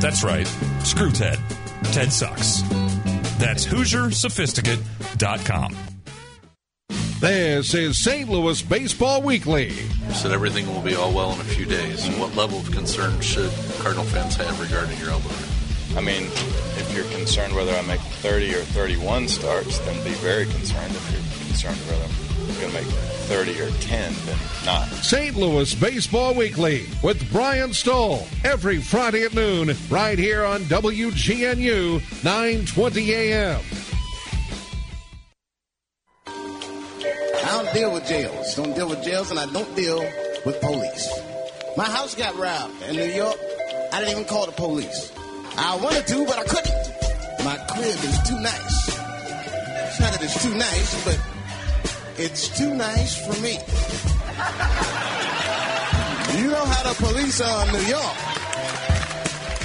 That's 0.00 0.22
right, 0.22 0.46
screw 0.84 1.10
Ted. 1.10 1.40
Ted 1.90 2.12
sucks. 2.12 2.62
That's 3.40 3.66
HoosierSophisticate.com. 3.66 5.76
This 7.18 7.74
is 7.74 7.98
St. 7.98 8.28
Louis 8.28 8.62
Baseball 8.62 9.22
Weekly. 9.22 9.70
Said 10.12 10.30
everything 10.30 10.72
will 10.72 10.82
be 10.82 10.94
all 10.94 11.12
well 11.12 11.32
in 11.32 11.40
a 11.40 11.44
few 11.44 11.66
days. 11.66 12.06
What 12.10 12.36
level 12.36 12.60
of 12.60 12.70
concern 12.70 13.20
should 13.20 13.50
Cardinal 13.80 14.04
fans 14.04 14.36
have 14.36 14.60
regarding 14.60 15.00
your 15.00 15.10
elbow? 15.10 15.34
I 15.96 16.00
mean, 16.00 16.28
if 16.88 16.96
you're 16.96 17.18
concerned 17.18 17.54
whether 17.54 17.72
I 17.72 17.82
make 17.82 18.00
30 18.00 18.54
or 18.54 18.62
31 18.62 19.28
starts, 19.28 19.78
then 19.80 20.02
be 20.04 20.10
very 20.12 20.46
concerned. 20.46 20.90
If 20.90 21.12
you're 21.12 21.46
concerned 21.46 21.76
whether 21.88 22.04
I'm 22.04 22.60
going 22.60 22.70
to 22.70 22.74
make 22.74 22.86
30 23.26 23.60
or 23.60 23.70
10, 23.70 24.14
then 24.24 24.38
not. 24.64 24.88
St. 24.88 25.36
Louis 25.36 25.74
Baseball 25.74 26.34
Weekly 26.34 26.86
with 27.02 27.30
Brian 27.30 27.72
Stull 27.72 28.26
every 28.42 28.78
Friday 28.78 29.24
at 29.24 29.34
noon 29.34 29.76
right 29.90 30.18
here 30.18 30.44
on 30.44 30.62
WGNU 30.62 32.24
920 32.24 33.14
AM. 33.14 33.60
I 36.26 37.62
don't 37.62 37.74
deal 37.74 37.92
with 37.92 38.06
jails. 38.06 38.54
Don't 38.54 38.74
deal 38.74 38.88
with 38.88 39.02
jails, 39.02 39.30
and 39.30 39.38
I 39.38 39.46
don't 39.52 39.76
deal 39.76 39.98
with 40.46 40.60
police. 40.60 41.08
My 41.76 41.84
house 41.84 42.14
got 42.14 42.34
robbed 42.36 42.82
in 42.88 42.96
New 42.96 43.04
York. 43.04 43.36
I 43.92 44.00
didn't 44.00 44.12
even 44.12 44.24
call 44.24 44.46
the 44.46 44.52
police. 44.52 45.12
I 45.60 45.76
wanted 45.82 46.06
to, 46.06 46.24
but 46.24 46.38
I 46.38 46.44
couldn't. 46.44 47.44
My 47.44 47.56
crib 47.66 47.98
is 48.04 48.22
too 48.28 48.38
nice. 48.40 48.88
It's 48.88 50.00
not 50.00 50.12
that 50.12 50.22
it's 50.22 50.42
too 50.42 50.54
nice, 50.54 51.04
but 51.04 51.18
it's 52.16 52.56
too 52.56 52.74
nice 52.74 53.18
for 53.26 53.34
me. 53.42 53.58
You 56.38 56.50
know 56.50 56.64
how 56.64 56.82
the 56.88 56.94
police 57.02 57.40
are 57.40 57.66
in 57.66 57.72
New 57.72 57.86
York. 57.90 58.16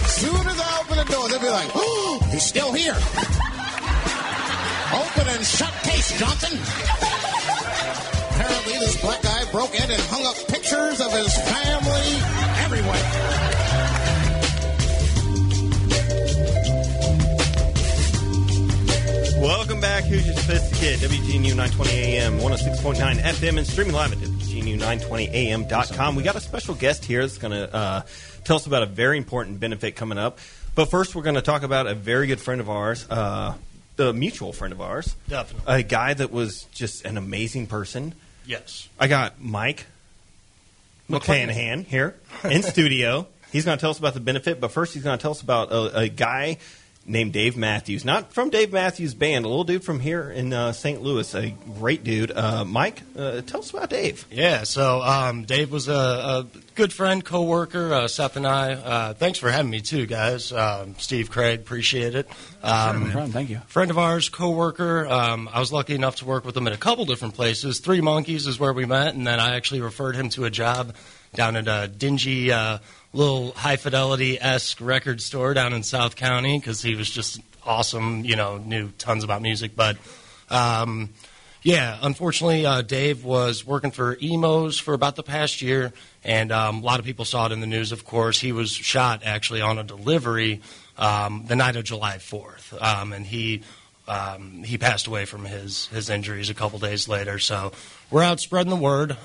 As 0.02 0.16
soon 0.18 0.48
as 0.48 0.60
I 0.60 0.80
open 0.82 0.98
the 0.98 1.06
door, 1.06 1.30
they'll 1.30 1.40
be 1.40 1.50
like, 1.50 1.70
oh, 1.76 2.28
he's 2.32 2.44
still 2.44 2.74
here. 2.74 2.98
Open 4.98 5.28
and 5.30 5.46
shut 5.46 5.74
case, 5.84 6.18
Johnson. 6.18 6.58
Apparently, 8.34 8.80
this 8.80 9.00
black 9.00 9.22
guy 9.22 9.46
broke 9.52 9.76
in 9.76 9.92
and 9.92 10.02
hung 10.10 10.26
up 10.26 10.36
pictures 10.48 11.00
of 11.02 11.12
his 11.14 11.38
family 11.38 12.18
everywhere. 12.66 13.53
Welcome 19.44 19.82
back. 19.82 20.06
Who's 20.06 20.26
your 20.26 20.36
sophisticated? 20.38 21.10
WGNU 21.10 21.54
920 21.54 21.92
AM, 21.92 22.40
106.9 22.40 23.20
FM, 23.20 23.58
and 23.58 23.68
streaming 23.68 23.94
live 23.94 24.14
at 24.14 24.18
WGNU920AM.com. 24.20 26.16
We 26.16 26.24
got 26.24 26.38
a 26.38 26.40
special 26.40 26.76
guest 26.76 27.04
here 27.04 27.24
that's 27.24 27.40
going 27.40 27.52
to 27.52 27.76
uh, 27.76 28.02
tell 28.46 28.56
us 28.56 28.68
about 28.68 28.84
a 28.84 28.86
very 28.86 29.18
important 29.18 29.60
benefit 29.60 29.98
coming 29.98 30.18
up. 30.18 30.40
But 30.76 30.86
first, 30.86 31.14
we're 31.14 31.24
going 31.24 31.36
to 31.36 31.42
talk 31.42 31.64
about 31.64 31.88
a 31.88 31.94
very 31.94 32.28
good 32.28 32.40
friend 32.40 32.62
of 32.62 32.70
ours, 32.70 33.06
uh, 33.10 33.56
a 33.98 34.14
mutual 34.14 34.54
friend 34.54 34.72
of 34.72 34.80
ours. 34.80 35.14
Definitely. 35.28 35.74
A 35.74 35.84
guy 35.84 36.14
that 36.14 36.32
was 36.32 36.64
just 36.72 37.04
an 37.04 37.18
amazing 37.18 37.68
person. 37.68 38.16
Yes. 38.46 38.88
I 38.98 39.08
got 39.08 39.42
Mike 39.42 39.88
McClanahan 41.10 41.84
here 41.84 42.16
in 42.46 42.64
studio. 42.64 43.28
He's 43.52 43.66
going 43.66 43.78
to 43.78 43.82
tell 43.82 43.92
us 43.92 44.00
about 44.00 44.14
the 44.14 44.22
benefit, 44.22 44.62
but 44.62 44.72
first 44.72 44.94
he's 44.94 45.04
going 45.04 45.18
to 45.18 45.22
tell 45.22 45.32
us 45.32 45.42
about 45.42 45.70
a, 45.74 46.00
a 46.00 46.08
guy 46.08 46.60
named 47.06 47.34
Dave 47.34 47.58
Matthews, 47.58 48.06
not 48.06 48.32
from 48.34 48.50
Dave 48.50 48.72
Matthews 48.72 49.14
Band, 49.14 49.46
a 49.46 49.48
little 49.48 49.66
dude 49.66 49.84
from 49.84 50.00
here 50.00 50.30
in 50.32 50.54
uh, 50.54 50.72
St. 50.72 51.02
Louis, 51.02 51.36
a 51.36 51.50
great 51.78 52.04
dude. 52.04 52.32
Uh, 52.32 52.64
Mike, 52.64 53.02
uh, 53.18 53.42
tell 53.42 53.60
us 53.60 53.72
about 53.72 53.90
Dave. 53.90 54.26
Yeah, 54.32 54.64
so 54.64 55.02
um, 55.02 55.44
Dave 55.44 55.72
was 55.72 55.90
a, 55.90 55.94
a 55.94 56.48
good 56.76 56.94
friend, 56.94 57.24
coworker. 57.24 57.94
Uh, 57.94 58.08
Seth 58.08 58.38
and 58.38 58.48
I. 58.48 58.74
Uh, 58.74 59.14
thanks 59.14 59.38
for 59.38 59.52
having 59.52 59.70
me 59.70 59.82
too, 59.82 60.06
guys. 60.06 60.52
Um, 60.54 60.96
Steve, 60.98 61.30
Craig, 61.30 61.60
appreciate 61.60 62.16
it. 62.16 62.30
Um, 62.62 63.06
no 63.06 63.12
problem. 63.12 63.32
Thank 63.32 63.50
you. 63.50 63.60
Friend 63.68 63.92
of 63.92 63.98
ours, 63.98 64.30
coworker. 64.30 65.06
Um, 65.08 65.50
I 65.52 65.60
was 65.60 65.74
lucky 65.74 65.96
enough 65.96 66.18
to 66.18 66.26
work 66.26 66.46
with 66.46 66.56
him 66.56 66.68
at 66.68 66.74
a 66.74 66.78
couple 66.78 67.04
different 67.06 67.36
places. 67.36 67.80
Three 67.80 68.02
Monkeys 68.02 68.48
is 68.48 68.60
where 68.60 68.74
we 68.74 68.86
met, 68.86 69.14
and 69.14 69.28
then 69.28 69.40
I 69.40 69.56
actually 69.56 69.82
referred 69.82 70.16
him 70.16 70.30
to 70.30 70.46
a 70.46 70.50
job 70.50 70.96
down 71.34 71.58
at 71.58 71.68
a 71.68 71.88
dingy. 71.90 72.52
Little 73.16 73.52
high 73.52 73.76
fidelity 73.76 74.42
esque 74.42 74.82
record 74.82 75.22
store 75.22 75.54
down 75.54 75.74
in 75.74 75.84
South 75.84 76.16
County 76.16 76.58
because 76.58 76.82
he 76.82 76.96
was 76.96 77.10
just 77.10 77.40
awesome. 77.64 78.26
You 78.26 78.36
know, 78.36 78.58
knew 78.58 78.90
tons 78.98 79.24
about 79.24 79.44
music. 79.44 79.76
But 79.76 79.98
um, 80.50 81.10
yeah, 81.62 81.98
unfortunately, 82.02 82.66
uh, 82.66 82.82
Dave 82.82 83.24
was 83.24 83.66
working 83.66 83.92
for 83.92 84.18
Imo's 84.20 84.80
for 84.80 84.96
about 84.96 85.16
the 85.16 85.22
past 85.22 85.62
year, 85.62 85.94
and 86.24 86.52
um, 86.52 86.80
a 86.80 86.82
lot 86.82 87.00
of 87.00 87.06
people 87.06 87.24
saw 87.24 87.46
it 87.46 87.52
in 87.52 87.62
the 87.62 87.68
news. 87.68 87.92
Of 87.92 88.04
course, 88.04 88.40
he 88.40 88.52
was 88.52 88.72
shot 88.72 89.22
actually 89.24 89.62
on 89.62 89.78
a 89.78 89.84
delivery 89.84 90.62
um, 90.98 91.46
the 91.48 91.56
night 91.56 91.76
of 91.76 91.84
July 91.84 92.18
fourth, 92.18 92.74
um, 92.82 93.14
and 93.14 93.26
he. 93.26 93.62
Um, 94.06 94.64
he 94.64 94.78
passed 94.78 95.08
away 95.08 95.24
from 95.24 95.46
his, 95.46 95.86
his 95.88 96.10
injuries 96.10 96.50
a 96.50 96.54
couple 96.54 96.78
days 96.78 97.08
later. 97.08 97.40
So 97.40 97.72
we're 98.12 98.22
out 98.22 98.42
spreading 98.42 98.70
the 98.70 98.76
word. 98.76 99.16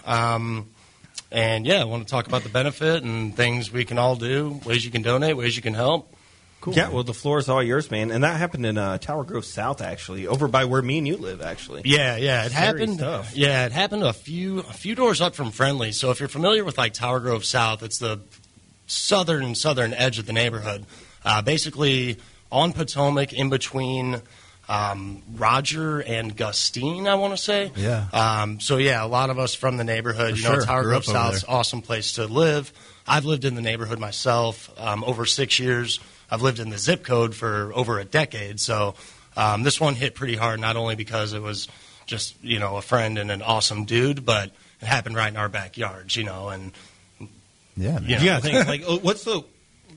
And 1.30 1.66
yeah, 1.66 1.80
I 1.82 1.84
want 1.84 2.06
to 2.06 2.10
talk 2.10 2.26
about 2.26 2.42
the 2.42 2.48
benefit 2.48 3.02
and 3.02 3.36
things 3.36 3.70
we 3.70 3.84
can 3.84 3.98
all 3.98 4.16
do, 4.16 4.60
ways 4.64 4.84
you 4.84 4.90
can 4.90 5.02
donate, 5.02 5.36
ways 5.36 5.56
you 5.56 5.62
can 5.62 5.74
help. 5.74 6.14
Cool. 6.60 6.74
Yeah, 6.74 6.88
well, 6.88 7.04
the 7.04 7.14
floor 7.14 7.38
is 7.38 7.48
all 7.48 7.62
yours, 7.62 7.88
man. 7.90 8.10
And 8.10 8.24
that 8.24 8.36
happened 8.36 8.66
in 8.66 8.76
uh, 8.78 8.98
Tower 8.98 9.22
Grove 9.22 9.44
South, 9.44 9.80
actually, 9.80 10.26
over 10.26 10.48
by 10.48 10.64
where 10.64 10.82
me 10.82 10.98
and 10.98 11.06
you 11.06 11.16
live, 11.16 11.40
actually. 11.40 11.82
Yeah, 11.84 12.16
yeah, 12.16 12.46
it 12.46 12.50
Scary 12.50 12.66
happened. 12.80 12.94
stuff. 12.94 13.36
Yeah, 13.36 13.66
it 13.66 13.72
happened 13.72 14.02
a 14.02 14.12
few 14.12 14.60
a 14.60 14.72
few 14.72 14.96
doors 14.96 15.20
up 15.20 15.36
from 15.36 15.52
Friendly. 15.52 15.92
So 15.92 16.10
if 16.10 16.18
you're 16.18 16.28
familiar 16.28 16.64
with 16.64 16.76
like 16.76 16.94
Tower 16.94 17.20
Grove 17.20 17.44
South, 17.44 17.84
it's 17.84 17.98
the 17.98 18.20
southern 18.86 19.54
southern 19.54 19.94
edge 19.94 20.18
of 20.18 20.26
the 20.26 20.32
neighborhood. 20.32 20.84
Uh, 21.24 21.42
basically 21.42 22.16
on 22.50 22.72
Potomac, 22.72 23.32
in 23.32 23.50
between 23.50 24.22
um, 24.68 25.22
Roger 25.34 26.00
and 26.00 26.36
Gustine, 26.36 27.08
I 27.08 27.14
want 27.14 27.32
to 27.32 27.42
say. 27.42 27.72
Yeah. 27.74 28.06
Um, 28.12 28.60
so 28.60 28.76
yeah, 28.76 29.04
a 29.04 29.08
lot 29.08 29.30
of 29.30 29.38
us 29.38 29.54
from 29.54 29.76
the 29.76 29.84
neighborhood. 29.84 30.32
For 30.32 30.36
you 30.36 30.44
know, 30.44 30.54
sure. 30.54 30.64
Tower 30.64 30.82
Grew 30.82 30.90
Grove 30.92 31.08
up 31.08 31.08
over 31.08 31.18
South's 31.18 31.44
awesome 31.44 31.82
place 31.82 32.14
to 32.14 32.26
live. 32.26 32.72
I've 33.06 33.24
lived 33.24 33.44
in 33.44 33.54
the 33.54 33.62
neighborhood 33.62 33.98
myself 33.98 34.70
um, 34.78 35.02
over 35.04 35.24
six 35.24 35.58
years. 35.58 36.00
I've 36.30 36.42
lived 36.42 36.58
in 36.58 36.68
the 36.68 36.76
zip 36.76 37.02
code 37.04 37.34
for 37.34 37.72
over 37.74 37.98
a 37.98 38.04
decade. 38.04 38.60
So 38.60 38.94
um, 39.36 39.62
this 39.62 39.80
one 39.80 39.94
hit 39.94 40.14
pretty 40.14 40.36
hard, 40.36 40.60
not 40.60 40.76
only 40.76 40.94
because 40.94 41.32
it 41.32 41.40
was 41.40 41.68
just 42.04 42.42
you 42.44 42.58
know 42.58 42.76
a 42.76 42.82
friend 42.82 43.16
and 43.16 43.30
an 43.30 43.40
awesome 43.40 43.84
dude, 43.84 44.26
but 44.26 44.50
it 44.80 44.86
happened 44.86 45.16
right 45.16 45.28
in 45.28 45.38
our 45.38 45.48
backyards. 45.48 46.14
You 46.14 46.24
know, 46.24 46.50
and 46.50 46.72
yeah, 47.74 48.00
you 48.00 48.16
know. 48.16 48.18
You 48.18 48.24
gotta 48.26 48.42
think 48.42 48.66
like, 48.66 48.82
oh, 48.86 48.98
what's 48.98 49.24
the? 49.24 49.42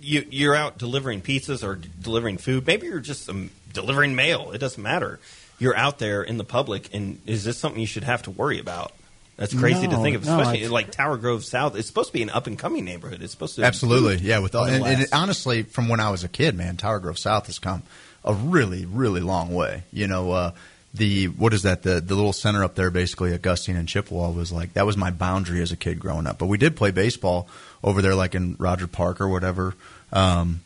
You, 0.04 0.26
you're 0.32 0.56
out 0.56 0.80
delivering 0.80 1.22
pizzas 1.22 1.64
or 1.64 1.76
d- 1.76 1.90
delivering 2.02 2.40
food. 2.40 2.66
Maybe 2.66 2.88
you're 2.88 3.02
just 3.02 3.30
um, 3.30 3.52
delivering 3.74 4.16
mail. 4.16 4.52
It 4.52 4.58
doesn't 4.60 4.82
matter. 4.82 5.20
You're 5.60 5.76
out 5.76 6.00
there 6.00 6.24
in 6.24 6.38
the 6.38 6.44
public, 6.44 6.90
and 6.94 7.20
is 7.26 7.44
this 7.44 7.58
something 7.58 7.80
you 7.80 7.88
should 7.88 8.04
have 8.04 8.24
to 8.24 8.32
worry 8.32 8.60
about? 8.60 8.94
That's 9.38 9.54
crazy 9.56 9.88
to 9.88 9.98
think 9.98 10.16
of, 10.16 10.22
especially 10.24 10.66
I- 10.66 10.70
like 10.70 10.92
Tower 10.92 11.18
Grove 11.18 11.44
South. 11.44 11.76
It's 11.76 11.88
supposed 11.88 12.10
to 12.10 12.14
be 12.14 12.22
an 12.22 12.30
up 12.30 12.46
and 12.46 12.60
coming 12.60 12.86
neighborhood. 12.86 13.22
It's 13.24 13.32
supposed 13.32 13.56
to 13.56 13.64
Absolutely, 13.64 14.18
yeah. 14.18 14.40
With 14.40 14.54
all, 14.54 14.66
and, 14.66 14.76
and 14.76 15.00
last- 15.00 15.14
honestly, 15.14 15.64
from 15.64 15.88
when 15.90 16.00
I 16.00 16.12
was 16.12 16.24
a 16.24 16.28
kid, 16.28 16.56
man, 16.56 16.78
Tower 16.78 17.00
Grove 17.00 17.18
South 17.18 17.48
has 17.48 17.58
come 17.58 17.82
a 18.24 18.34
really, 18.34 18.86
really 18.86 19.22
long 19.22 19.54
way. 19.54 19.84
You 19.92 20.08
know, 20.08 20.32
uh, 20.32 20.52
the 20.94 21.26
what 21.28 21.54
is 21.54 21.64
that? 21.64 21.82
The 21.82 22.02
the 22.02 22.14
little 22.16 22.34
center 22.34 22.64
up 22.64 22.76
there, 22.76 22.92
basically, 22.92 23.34
Augustine 23.34 23.78
and 23.78 23.88
Chippewa 23.88 24.30
was 24.30 24.52
like 24.52 24.74
that 24.74 24.86
was 24.86 24.96
my 24.98 25.10
boundary 25.10 25.62
as 25.62 25.72
a 25.72 25.78
kid 25.78 26.00
growing 26.00 26.28
up. 26.28 26.38
But 26.38 26.48
we 26.48 26.58
did 26.60 26.76
play 26.76 26.92
baseball 26.92 27.48
over 27.84 28.02
there, 28.02 28.14
like 28.14 28.36
in 28.36 28.58
Roger 28.60 28.88
Park 28.88 29.22
or 29.22 29.28
whatever. 29.30 29.74
Um, 30.14 30.62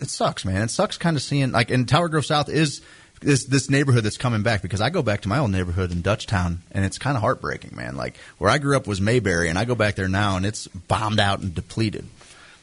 it 0.00 0.08
sucks, 0.10 0.44
man. 0.44 0.62
It 0.62 0.70
sucks 0.70 0.96
kind 0.98 1.16
of 1.16 1.22
seeing 1.22 1.52
like 1.52 1.70
and 1.70 1.88
Tower 1.88 2.08
Grove 2.08 2.26
South 2.26 2.48
is 2.48 2.80
this 3.20 3.44
this 3.46 3.68
neighborhood 3.68 4.04
that's 4.04 4.16
coming 4.16 4.42
back 4.42 4.62
because 4.62 4.80
I 4.80 4.90
go 4.90 5.02
back 5.02 5.22
to 5.22 5.28
my 5.28 5.38
old 5.38 5.50
neighborhood 5.50 5.90
in 5.90 6.02
Dutchtown 6.02 6.58
and 6.72 6.84
it's 6.84 6.98
kind 6.98 7.16
of 7.16 7.22
heartbreaking, 7.22 7.74
man. 7.74 7.96
Like 7.96 8.16
where 8.38 8.50
I 8.50 8.58
grew 8.58 8.76
up 8.76 8.86
was 8.86 9.00
Mayberry 9.00 9.48
and 9.48 9.58
I 9.58 9.64
go 9.64 9.74
back 9.74 9.96
there 9.96 10.08
now 10.08 10.36
and 10.36 10.46
it's 10.46 10.66
bombed 10.68 11.18
out 11.20 11.40
and 11.40 11.54
depleted. 11.54 12.04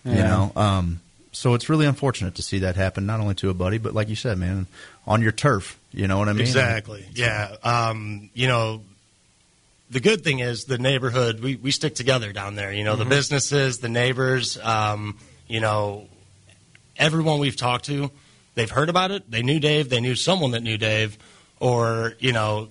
You 0.06 0.14
know, 0.14 0.52
um, 0.56 1.02
so 1.32 1.56
it's 1.56 1.68
really 1.68 1.88
unfortunate 1.88 2.36
to 2.36 2.44
see 2.44 2.60
that 2.60 2.76
happen, 2.76 3.08
not 3.08 3.20
only 3.22 3.34
to 3.36 3.50
a 3.50 3.56
buddy, 3.56 3.80
but 3.80 3.96
like 3.96 4.08
you 4.08 4.16
said, 4.16 4.38
man, 4.38 4.68
on 5.08 5.24
your 5.24 5.32
turf. 5.32 5.80
You 5.92 6.08
know 6.08 6.20
what 6.20 6.30
I 6.30 6.34
mean? 6.34 6.42
Exactly. 6.44 7.04
Yeah. 7.16 7.56
Um, 7.64 8.30
you 8.36 8.48
know, 8.48 8.82
the 9.90 10.00
good 10.00 10.24
thing 10.24 10.40
is 10.40 10.66
the 10.66 10.78
neighborhood, 10.78 11.40
we, 11.40 11.56
we 11.56 11.72
stick 11.72 11.96
together 11.96 12.32
down 12.34 12.54
there. 12.56 12.72
You 12.72 12.84
know, 12.84 12.96
the 12.98 13.04
Mhm. 13.06 13.10
businesses, 13.10 13.80
the 13.80 13.90
neighbors, 13.90 14.58
um, 14.62 15.18
you 15.48 15.60
know, 15.60 16.08
everyone 16.98 17.40
we've 17.40 17.56
talked 17.56 17.86
to, 17.86 18.12
they've 18.56 18.70
heard 18.70 18.90
about 18.90 19.12
it. 19.12 19.30
They 19.30 19.44
knew 19.44 19.60
Dave. 19.60 19.90
They 19.90 20.00
knew 20.00 20.16
someone 20.16 20.52
that 20.52 20.64
knew 20.64 20.78
Dave. 20.78 21.18
Or, 21.60 22.14
you 22.20 22.34
know, 22.34 22.70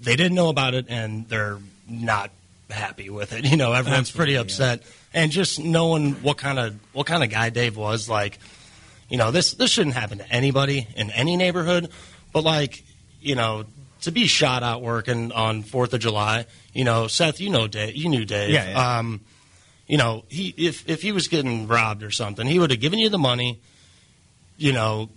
they 0.00 0.16
didn't 0.16 0.34
know 0.34 0.48
about 0.48 0.74
it 0.74 0.86
and 0.88 1.28
they're 1.28 1.58
not 1.88 2.30
happy 2.70 3.10
with 3.10 3.32
it. 3.32 3.44
You 3.50 3.56
know, 3.56 3.72
everyone's 3.72 4.10
pretty 4.10 4.36
upset. 4.36 4.82
And 5.14 5.32
just 5.32 5.58
knowing 5.58 6.14
what 6.16 6.36
kind 6.36 6.58
of 6.58 6.78
what 6.92 7.06
kind 7.06 7.24
of 7.24 7.30
guy 7.30 7.50
Dave 7.50 7.76
was, 7.76 8.08
like, 8.08 8.38
you 9.08 9.16
know, 9.16 9.30
this 9.30 9.54
this 9.54 9.70
shouldn't 9.70 9.94
happen 9.94 10.18
to 10.18 10.30
anybody 10.30 10.86
in 10.96 11.10
any 11.10 11.36
neighborhood. 11.36 11.90
But 12.32 12.44
like, 12.44 12.84
you 13.20 13.34
know, 13.34 13.64
to 14.02 14.12
be 14.12 14.26
shot 14.26 14.62
out 14.62 14.82
working 14.82 15.32
on 15.32 15.62
Fourth 15.62 15.94
of 15.94 16.00
July, 16.00 16.46
you 16.74 16.84
know, 16.84 17.06
Seth, 17.06 17.40
you 17.40 17.50
know 17.50 17.66
Dave, 17.66 17.96
you 17.96 18.08
knew 18.08 18.24
Dave. 18.24 18.50
Yeah, 18.50 18.68
yeah. 18.68 18.98
Um, 18.98 19.20
you 19.88 19.96
know, 19.96 20.24
he 20.28 20.54
if 20.56 20.88
if 20.88 21.02
he 21.02 21.10
was 21.12 21.26
getting 21.28 21.66
robbed 21.66 22.02
or 22.04 22.10
something, 22.12 22.46
he 22.46 22.58
would 22.60 22.70
have 22.70 22.80
given 22.80 22.98
you 23.00 23.08
the 23.08 23.18
money, 23.18 23.58
you 24.56 24.72
know, 24.72 25.08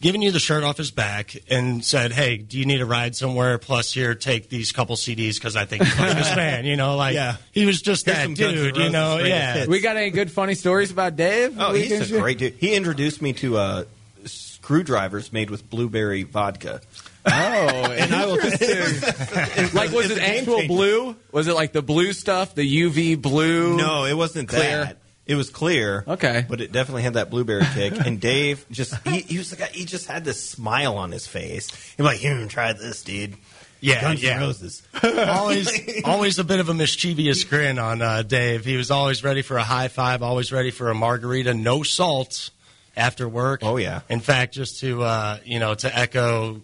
given 0.00 0.22
you 0.22 0.30
the 0.30 0.38
shirt 0.38 0.62
off 0.64 0.76
his 0.76 0.90
back 0.90 1.34
and 1.50 1.84
said, 1.84 2.12
"Hey, 2.12 2.36
do 2.36 2.58
you 2.58 2.64
need 2.64 2.80
a 2.80 2.86
ride 2.86 3.16
somewhere? 3.16 3.58
Plus, 3.58 3.92
here, 3.92 4.14
take 4.14 4.48
these 4.48 4.70
couple 4.72 4.96
CDs 4.96 5.34
because 5.34 5.56
I 5.56 5.64
think 5.64 5.82
you're 5.82 6.06
a 6.08 6.14
this 6.14 6.28
fan." 6.32 6.64
You 6.64 6.76
know, 6.76 6.96
like 6.96 7.14
Yeah. 7.14 7.36
he 7.52 7.66
was 7.66 7.82
just 7.82 8.06
Here's 8.06 8.16
that 8.16 8.22
some 8.22 8.34
Guns 8.34 8.54
dude. 8.54 8.76
You 8.76 8.90
know, 8.90 9.18
yeah. 9.18 9.54
hits. 9.54 9.68
We 9.68 9.80
got 9.80 9.96
any 9.96 10.10
good 10.10 10.30
funny 10.30 10.54
stories 10.54 10.90
about 10.90 11.16
Dave? 11.16 11.56
Oh, 11.58 11.72
We 11.72 11.82
he's 11.86 12.12
a 12.12 12.18
great 12.20 12.38
dude. 12.38 12.54
He 12.54 12.74
introduced 12.74 13.20
me 13.20 13.32
to 13.34 13.56
uh, 13.56 13.84
screwdrivers 14.24 15.32
made 15.32 15.50
with 15.50 15.68
blueberry 15.70 16.22
vodka. 16.22 16.80
Oh, 17.26 17.30
and 17.30 18.14
I 18.14 18.26
will 18.26 18.36
consider 18.38 18.82
like 19.74 19.92
was 19.92 20.10
it 20.10 20.18
a 20.18 20.20
game 20.20 20.40
actual 20.40 20.66
blue? 20.66 21.16
Was 21.32 21.48
it 21.48 21.54
like 21.54 21.72
the 21.72 21.82
blue 21.82 22.12
stuff, 22.12 22.54
the 22.54 22.82
UV 22.82 23.20
blue? 23.20 23.76
No, 23.76 24.04
it 24.04 24.14
wasn't 24.14 24.48
Clear. 24.48 24.84
that. 24.84 24.98
It 25.26 25.36
was 25.36 25.48
clear. 25.48 26.04
Okay. 26.06 26.44
But 26.46 26.60
it 26.60 26.70
definitely 26.70 27.02
had 27.02 27.14
that 27.14 27.30
blueberry 27.30 27.64
kick. 27.72 27.94
And 28.04 28.20
Dave 28.20 28.66
just 28.70 28.94
he, 29.08 29.20
he 29.20 29.38
was 29.38 29.48
the 29.48 29.56
guy 29.56 29.68
he 29.72 29.86
just 29.86 30.06
had 30.06 30.22
this 30.22 30.50
smile 30.50 30.98
on 30.98 31.12
his 31.12 31.26
face. 31.26 31.70
He 31.96 32.02
was 32.02 32.12
like, 32.12 32.20
Here, 32.20 32.46
try 32.46 32.74
this, 32.74 33.02
dude. 33.02 33.36
Yeah, 33.80 34.00
Guns 34.00 34.22
N' 34.22 34.26
yeah. 34.26 34.40
Roses. 34.40 34.82
always, 35.02 36.02
always 36.04 36.38
a 36.38 36.44
bit 36.44 36.58
of 36.60 36.68
a 36.70 36.74
mischievous 36.74 37.44
grin 37.44 37.78
on 37.78 38.00
uh, 38.00 38.22
Dave. 38.22 38.64
He 38.64 38.76
was 38.76 38.90
always 38.90 39.22
ready 39.22 39.42
for 39.42 39.58
a 39.58 39.62
high 39.62 39.88
five, 39.88 40.22
always 40.22 40.52
ready 40.52 40.70
for 40.70 40.90
a 40.90 40.94
margarita, 40.94 41.52
no 41.52 41.82
salt 41.82 42.48
after 42.96 43.28
work. 43.28 43.60
Oh 43.62 43.76
yeah. 43.76 44.00
In 44.08 44.20
fact, 44.20 44.54
just 44.54 44.80
to 44.80 45.02
uh, 45.02 45.38
you 45.44 45.58
know, 45.58 45.74
to 45.74 45.98
echo 45.98 46.60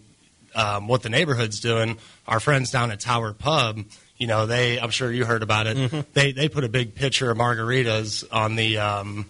um, 0.55 0.87
what 0.87 1.03
the 1.03 1.09
neighborhood's 1.09 1.59
doing, 1.59 1.97
our 2.27 2.39
friends 2.39 2.71
down 2.71 2.91
at 2.91 2.99
Tower 2.99 3.33
Pub, 3.33 3.83
you 4.17 4.27
know, 4.27 4.45
they 4.45 4.79
I'm 4.79 4.91
sure 4.91 5.11
you 5.11 5.25
heard 5.25 5.41
about 5.41 5.65
it. 5.67 5.77
Mm-hmm. 5.77 6.01
They 6.13 6.31
they 6.31 6.47
put 6.47 6.63
a 6.63 6.69
big 6.69 6.93
picture 6.93 7.31
of 7.31 7.37
margaritas 7.37 8.23
on 8.31 8.55
the 8.55 8.77
um, 8.77 9.25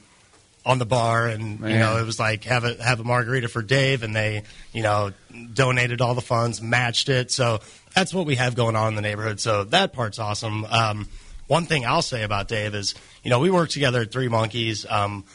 on 0.66 0.80
the 0.80 0.86
bar, 0.86 1.28
and 1.28 1.62
you 1.62 1.78
know, 1.78 1.98
it 1.98 2.06
was 2.06 2.20
like 2.20 2.44
have 2.44 2.66
a 2.66 2.82
have 2.84 3.00
a 3.00 3.04
margarita 3.04 3.48
for 3.48 3.62
Dave, 3.62 4.04
and 4.04 4.14
they 4.16 4.44
you 4.74 4.84
know 4.84 5.14
donated 5.54 6.02
all 6.02 6.14
the 6.14 6.22
funds, 6.22 6.62
matched 6.62 7.08
it. 7.08 7.32
So 7.32 7.60
that's 7.96 8.14
what 8.14 8.26
we 8.26 8.36
have 8.36 8.56
going 8.56 8.76
on 8.76 8.90
in 8.90 8.96
the 8.96 9.02
neighborhood. 9.02 9.40
So 9.40 9.64
that 9.66 9.94
part's 9.94 10.20
awesome. 10.20 10.66
Um, 10.66 11.08
one 11.48 11.66
thing 11.66 11.86
I'll 11.86 12.02
say 12.02 12.24
about 12.24 12.48
Dave 12.48 12.76
is, 12.76 12.96
you 13.24 13.30
know, 13.30 13.40
we 13.40 13.50
work 13.50 13.70
together 13.70 14.02
at 14.02 14.12
Three 14.12 14.30
Monkeys. 14.30 14.86
Um, 14.90 15.26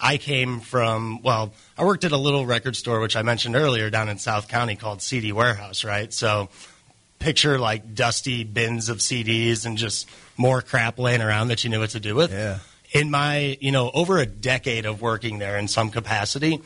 I 0.00 0.18
came 0.18 0.60
from, 0.60 1.22
well, 1.22 1.52
I 1.78 1.84
worked 1.84 2.04
at 2.04 2.12
a 2.12 2.16
little 2.16 2.44
record 2.44 2.76
store, 2.76 3.00
which 3.00 3.16
I 3.16 3.22
mentioned 3.22 3.56
earlier 3.56 3.88
down 3.90 4.08
in 4.08 4.18
South 4.18 4.48
County 4.48 4.76
called 4.76 5.00
CD 5.00 5.32
Warehouse, 5.32 5.84
right? 5.84 6.12
So 6.12 6.48
picture 7.18 7.58
like 7.58 7.94
dusty 7.94 8.44
bins 8.44 8.88
of 8.88 8.98
CDs 8.98 9.64
and 9.64 9.78
just 9.78 10.08
more 10.36 10.60
crap 10.60 10.98
laying 10.98 11.22
around 11.22 11.48
that 11.48 11.64
you 11.64 11.70
knew 11.70 11.80
what 11.80 11.90
to 11.90 12.00
do 12.00 12.14
with. 12.14 12.30
Yeah. 12.30 12.58
In 12.92 13.10
my, 13.10 13.56
you 13.60 13.72
know, 13.72 13.90
over 13.92 14.18
a 14.18 14.26
decade 14.26 14.86
of 14.86 15.00
working 15.00 15.38
there 15.38 15.56
in 15.58 15.66
some 15.66 15.90
capacity, 15.90 16.60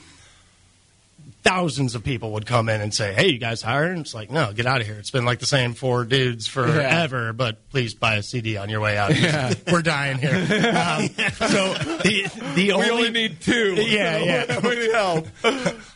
thousands 1.42 1.94
of 1.94 2.04
people 2.04 2.32
would 2.32 2.46
come 2.46 2.68
in 2.68 2.80
and 2.80 2.92
say, 2.92 3.12
"Hey, 3.14 3.28
you 3.28 3.38
guys 3.38 3.62
hiring?" 3.62 4.00
It's 4.00 4.14
like, 4.14 4.30
no, 4.30 4.52
get 4.52 4.66
out 4.66 4.80
of 4.80 4.86
here. 4.86 4.96
It's 4.98 5.10
been 5.10 5.24
like 5.24 5.38
the 5.38 5.46
same 5.46 5.74
four 5.74 6.04
dudes 6.04 6.46
forever. 6.46 7.32
But 7.32 7.68
please 7.70 7.94
buy 7.94 8.16
a 8.16 8.22
CD 8.22 8.56
on 8.56 8.68
your 8.68 8.80
way 8.80 8.96
out. 8.98 9.16
Yeah. 9.18 9.54
We're 9.72 9.82
dying 9.82 10.18
here. 10.18 10.34
Um, 10.34 11.08
so 11.48 11.74
the 12.02 12.30
the 12.54 12.66
We 12.66 12.72
only, 12.72 12.90
only 12.90 13.10
need 13.10 13.40
two. 13.40 13.74
Yeah, 13.90 14.18
yeah. 14.18 14.60
we 14.60 14.76
need 14.76 14.92
help. 14.92 15.26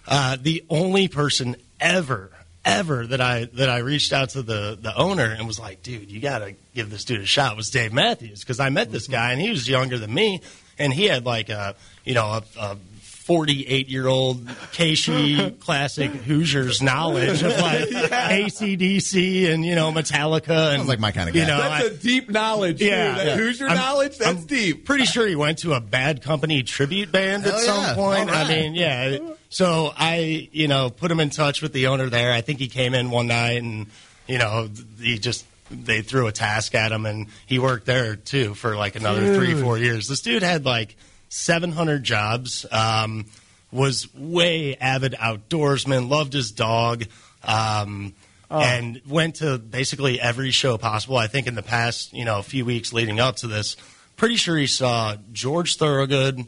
Uh, 0.06 0.36
the 0.40 0.64
only 0.70 1.08
person 1.08 1.56
ever, 1.80 2.30
ever 2.64 3.06
that 3.06 3.20
I 3.20 3.44
that 3.54 3.68
I 3.68 3.78
reached 3.78 4.12
out 4.12 4.30
to 4.30 4.42
the 4.42 4.78
the 4.80 4.96
owner 4.96 5.24
and 5.30 5.46
was 5.46 5.58
like, 5.60 5.82
"Dude, 5.82 6.10
you 6.10 6.20
got 6.20 6.38
to 6.40 6.54
give 6.74 6.90
this 6.90 7.04
dude 7.04 7.20
a 7.20 7.26
shot." 7.26 7.56
Was 7.56 7.70
Dave 7.70 7.92
Matthews 7.92 8.40
because 8.40 8.60
I 8.60 8.70
met 8.70 8.90
this 8.90 9.06
guy 9.08 9.32
and 9.32 9.40
he 9.40 9.50
was 9.50 9.68
younger 9.68 9.98
than 9.98 10.12
me 10.12 10.40
and 10.78 10.92
he 10.92 11.04
had 11.04 11.24
like 11.26 11.48
a 11.50 11.74
you 12.04 12.14
know 12.14 12.26
a. 12.26 12.42
a 12.58 12.76
48 13.24 13.88
year 13.88 14.06
old 14.06 14.46
Casey 14.72 15.50
classic 15.60 16.10
Hoosiers 16.10 16.82
knowledge 16.82 17.42
of 17.42 17.52
like 17.58 17.88
ACDC 17.88 19.50
and 19.50 19.64
you 19.64 19.74
know 19.74 19.90
Metallica 19.92 20.70
and 20.70 20.80
Sounds 20.80 20.88
like 20.88 20.98
my 21.00 21.10
kind 21.10 21.28
of 21.30 21.34
you 21.34 21.46
know 21.46 21.56
That's 21.58 21.84
I- 21.84 21.88
a 21.88 21.90
deep 21.96 22.28
knowledge. 22.28 22.82
yeah, 22.82 23.12
too. 23.12 23.16
That 23.18 23.26
yeah. 23.26 23.36
Hoosier 23.36 23.66
I'm- 23.68 23.76
knowledge. 23.76 24.18
That's 24.18 24.40
I'm 24.40 24.44
deep. 24.46 24.84
Pretty 24.84 25.06
sure 25.06 25.26
he 25.26 25.36
went 25.36 25.58
to 25.58 25.72
a 25.72 25.80
Bad 25.80 26.22
Company 26.22 26.62
tribute 26.62 27.10
band 27.12 27.44
at 27.46 27.52
Hell 27.52 27.60
some 27.60 27.82
yeah. 27.82 27.94
point. 27.94 28.28
All 28.30 28.36
right. 28.36 28.46
I 28.46 28.48
mean, 28.48 28.74
yeah. 28.74 29.18
So 29.48 29.92
I, 29.96 30.48
you 30.52 30.68
know, 30.68 30.90
put 30.90 31.10
him 31.10 31.20
in 31.20 31.30
touch 31.30 31.62
with 31.62 31.72
the 31.72 31.86
owner 31.86 32.10
there. 32.10 32.32
I 32.32 32.40
think 32.42 32.58
he 32.58 32.68
came 32.68 32.92
in 32.92 33.10
one 33.10 33.28
night 33.28 33.62
and, 33.62 33.86
you 34.26 34.36
know, 34.38 34.68
he 35.00 35.18
just 35.18 35.46
they 35.70 36.02
threw 36.02 36.26
a 36.26 36.32
task 36.32 36.74
at 36.74 36.92
him 36.92 37.06
and 37.06 37.28
he 37.46 37.58
worked 37.58 37.86
there 37.86 38.16
too 38.16 38.52
for 38.54 38.76
like 38.76 38.96
another 38.96 39.34
three, 39.34 39.54
four 39.54 39.78
years. 39.78 40.08
This 40.08 40.20
dude 40.20 40.42
had 40.42 40.64
like 40.66 40.96
700 41.34 42.04
jobs. 42.04 42.64
Um, 42.70 43.26
was 43.72 44.12
way 44.14 44.76
avid 44.76 45.14
outdoorsman, 45.14 46.08
loved 46.08 46.32
his 46.32 46.52
dog, 46.52 47.04
um, 47.42 48.14
and 48.48 49.00
went 49.04 49.36
to 49.36 49.58
basically 49.58 50.20
every 50.20 50.52
show 50.52 50.78
possible. 50.78 51.16
I 51.16 51.26
think 51.26 51.48
in 51.48 51.56
the 51.56 51.62
past, 51.62 52.12
you 52.12 52.24
know, 52.24 52.38
a 52.38 52.42
few 52.42 52.64
weeks 52.64 52.92
leading 52.92 53.18
up 53.18 53.34
to 53.36 53.48
this, 53.48 53.76
pretty 54.16 54.36
sure 54.36 54.56
he 54.56 54.68
saw 54.68 55.16
George 55.32 55.76
Thorogood, 55.76 56.46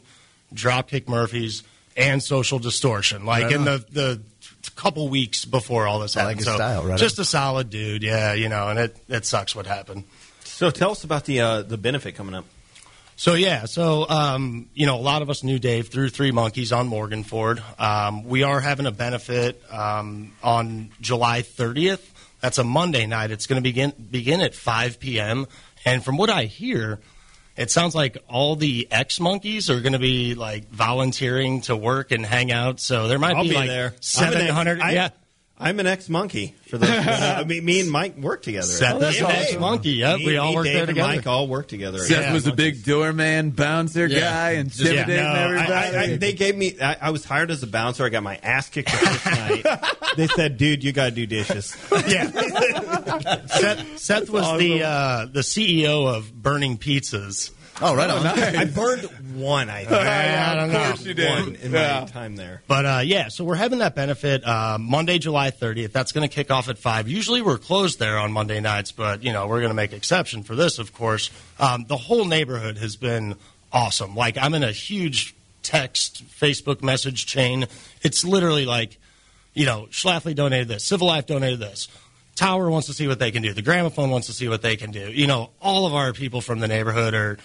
Dropkick 0.53 1.09
Murphys, 1.09 1.63
and 1.97 2.23
Social 2.23 2.59
Distortion, 2.59 3.25
like 3.25 3.43
Right 3.43 3.51
in 3.53 3.65
the 3.65 3.85
the 3.91 4.21
couple 4.75 5.09
weeks 5.09 5.43
before 5.43 5.85
all 5.87 5.99
this 5.99 6.15
I 6.15 6.21
like 6.23 6.37
happened. 6.37 6.39
his 6.39 6.45
so 6.45 6.55
style, 6.55 6.83
right 6.85 6.97
just 6.97 7.19
a 7.19 7.25
solid 7.25 7.69
dude, 7.69 8.03
yeah, 8.03 8.33
you 8.33 8.47
know, 8.47 8.69
and 8.69 8.79
it 8.79 8.97
it 9.09 9.25
sucks 9.25 9.53
what 9.53 9.65
happened. 9.65 10.05
So 10.43 10.69
tell 10.69 10.91
us 10.91 11.03
about 11.03 11.25
the 11.25 11.41
uh, 11.41 11.61
the 11.63 11.77
benefit 11.77 12.15
coming 12.15 12.35
up. 12.35 12.45
So 13.19 13.33
yeah, 13.33 13.65
so 13.65 14.07
um, 14.07 14.69
you 14.75 14.85
know, 14.85 14.95
a 14.95 15.01
lot 15.01 15.23
of 15.23 15.29
us 15.31 15.43
knew 15.43 15.57
Dave 15.57 15.87
through 15.87 16.09
Three 16.09 16.31
Monkeys 16.31 16.71
on 16.71 16.87
Morgan 16.87 17.23
Ford. 17.23 17.63
Um, 17.79 18.23
we 18.25 18.43
are 18.43 18.61
having 18.61 18.85
a 18.85 18.91
benefit 18.91 19.59
um, 19.71 20.33
on 20.43 20.91
July 21.01 21.41
30th. 21.41 22.11
That's 22.41 22.59
a 22.59 22.63
Monday 22.63 23.07
night. 23.07 23.31
It's 23.31 23.47
going 23.47 23.57
to 23.57 23.63
begin 23.63 23.91
begin 24.11 24.39
at 24.41 24.53
5 24.53 24.99
p.m. 24.99 25.47
And 25.83 26.05
from 26.05 26.17
what 26.17 26.29
I 26.29 26.43
hear, 26.43 26.99
it 27.55 27.71
sounds 27.71 27.95
like 27.95 28.19
all 28.29 28.55
the 28.55 28.87
ex 28.91 29.19
monkeys 29.19 29.71
are 29.71 29.81
going 29.81 29.93
to 29.93 29.99
be 29.99 30.35
like 30.35 30.69
volunteering 30.69 31.61
to 31.61 31.75
work 31.75 32.11
and 32.11 32.23
hang 32.23 32.51
out. 32.51 32.79
So 32.79 33.07
there 33.07 33.17
might 33.17 33.35
I'll 33.35 33.41
be, 33.41 33.49
be 33.49 33.55
like 33.55 33.69
there. 33.69 33.87
I'm 33.87 33.93
ex- 33.95 34.07
700. 34.09 34.79
I- 34.79 34.91
yeah. 34.91 35.09
I'm 35.59 35.79
an 35.79 35.87
ex 35.87 36.07
monkey. 36.07 36.53
For 36.69 36.77
those, 36.77 36.87
I 36.89 37.43
mean, 37.43 37.65
me 37.65 37.79
and 37.79 37.89
Mike 37.89 38.15
work 38.17 38.43
together. 38.43 38.67
Seth 38.67 39.01
is 39.01 39.19
an 39.19 39.25
ex-monkey, 39.25 39.89
yep, 39.91 40.19
Me- 40.19 40.25
we 40.27 40.37
all 40.37 40.53
work 40.53 40.65
Dave, 40.65 40.73
there 40.73 40.83
and 40.83 40.89
together. 40.89 41.07
Mike 41.15 41.25
all 41.25 41.47
work 41.47 41.67
together. 41.67 41.97
Seth 41.97 42.25
Yeah. 42.25 42.33
was 42.33 42.45
a 42.45 42.53
big 42.53 42.83
doorman, 42.83 43.49
bouncer 43.49 44.05
Yeah. 44.05 44.19
guy, 44.19 44.51
intimidating 44.51 45.15
No, 45.15 45.33
everybody. 45.33 45.71
I, 45.97 46.01
I, 46.03 46.17
they 46.17 46.33
gave 46.33 46.55
me. 46.55 46.75
I, 46.79 46.97
I 47.01 47.09
was 47.09 47.25
hired 47.25 47.49
as 47.49 47.63
a 47.63 47.67
bouncer. 47.67 48.05
I 48.05 48.09
got 48.09 48.21
my 48.21 48.35
ass 48.43 48.69
kicked 48.69 48.91
the 48.91 48.97
first 48.97 49.25
night. 49.25 49.65
They 50.17 50.25
said, 50.27 50.57
"Dude, 50.57 50.83
you 50.83 50.93
got 50.93 51.05
to 51.05 51.11
do 51.11 51.25
dishes." 51.27 51.75
Yeah. 52.07 52.31
Seth, 53.45 53.99
Seth 53.99 54.29
was 54.31 54.57
the 54.59 54.83
uh, 54.83 55.25
the 55.27 55.41
CEO 55.41 56.07
of 56.07 56.33
Burning 56.33 56.77
Pizzas. 56.79 57.51
Oh, 57.79 57.95
right 57.95 58.09
on. 58.09 58.25
I 58.25 58.65
burned 58.65 59.03
one. 59.35 59.69
I 59.69 59.81
think. 59.85 59.91
I 59.91 60.55
don't 60.55 60.71
know. 60.71 60.83
course 60.87 61.05
you 61.05 61.13
did. 61.13 61.29
One 61.29 61.55
in 61.55 61.71
Yeah. 61.71 62.01
my 62.01 62.05
time 62.07 62.35
there. 62.35 62.63
But 62.67 62.85
uh, 62.85 63.01
yeah, 63.03 63.27
so 63.27 63.43
we're 63.43 63.55
having 63.55 63.79
that 63.79 63.93
benefit 63.95 64.43
uh, 64.47 64.77
Monday, 64.79 65.19
July 65.19 65.51
30th. 65.51 65.91
That's 65.91 66.11
going 66.11 66.27
to 66.27 66.33
kick 66.33 66.49
off 66.49 66.69
at 66.69 66.77
five. 66.79 67.07
Usually 67.07 67.41
we're 67.41 67.59
closed 67.59 67.99
there 67.99 68.17
on 68.17 68.31
Monday 68.31 68.59
nights, 68.61 68.91
but 68.91 69.23
you 69.23 69.31
know 69.31 69.45
we're 69.47 69.59
going 69.59 69.69
to 69.69 69.75
make 69.75 69.93
exception 69.93 70.41
for 70.43 70.55
this, 70.55 70.79
of 70.79 70.91
course. 70.93 71.29
Um, 71.59 71.85
the 71.87 71.97
whole 71.97 72.25
neighborhood 72.25 72.77
has 72.79 72.95
been 72.95 73.35
awesome. 73.71 74.15
Like 74.15 74.37
I'm 74.39 74.53
in 74.55 74.63
a 74.63 74.71
huge 74.71 75.35
text 75.61 76.23
Facebook 76.29 76.81
message 76.81 77.25
chain. 77.27 77.67
It's 78.01 78.23
literally 78.25 78.65
like, 78.65 78.97
you 79.53 79.65
know, 79.67 79.87
Schlafly 79.91 80.33
donated 80.33 80.67
this, 80.67 80.83
Civil 80.83 81.07
Life 81.07 81.27
donated 81.27 81.59
this. 81.59 81.87
Tower 82.35 82.69
wants 82.69 82.87
to 82.87 82.93
see 82.93 83.07
what 83.07 83.17
they 83.19 83.31
can 83.31 83.41
do. 83.41 83.51
The 83.53 83.63
gramophone 83.63 84.09
wants 84.11 84.27
to 84.27 84.33
see 84.33 84.47
what 84.47 84.61
they 84.61 84.77
can 84.77 84.91
do. 84.91 85.11
You 85.11 85.25
know, 85.27 85.49
all 85.61 85.85
of 85.87 85.93
our 85.95 86.13
people 86.13 86.39
from 86.39 86.59
the 86.59 86.67
neighborhood 86.67 87.13
are, 87.15 87.37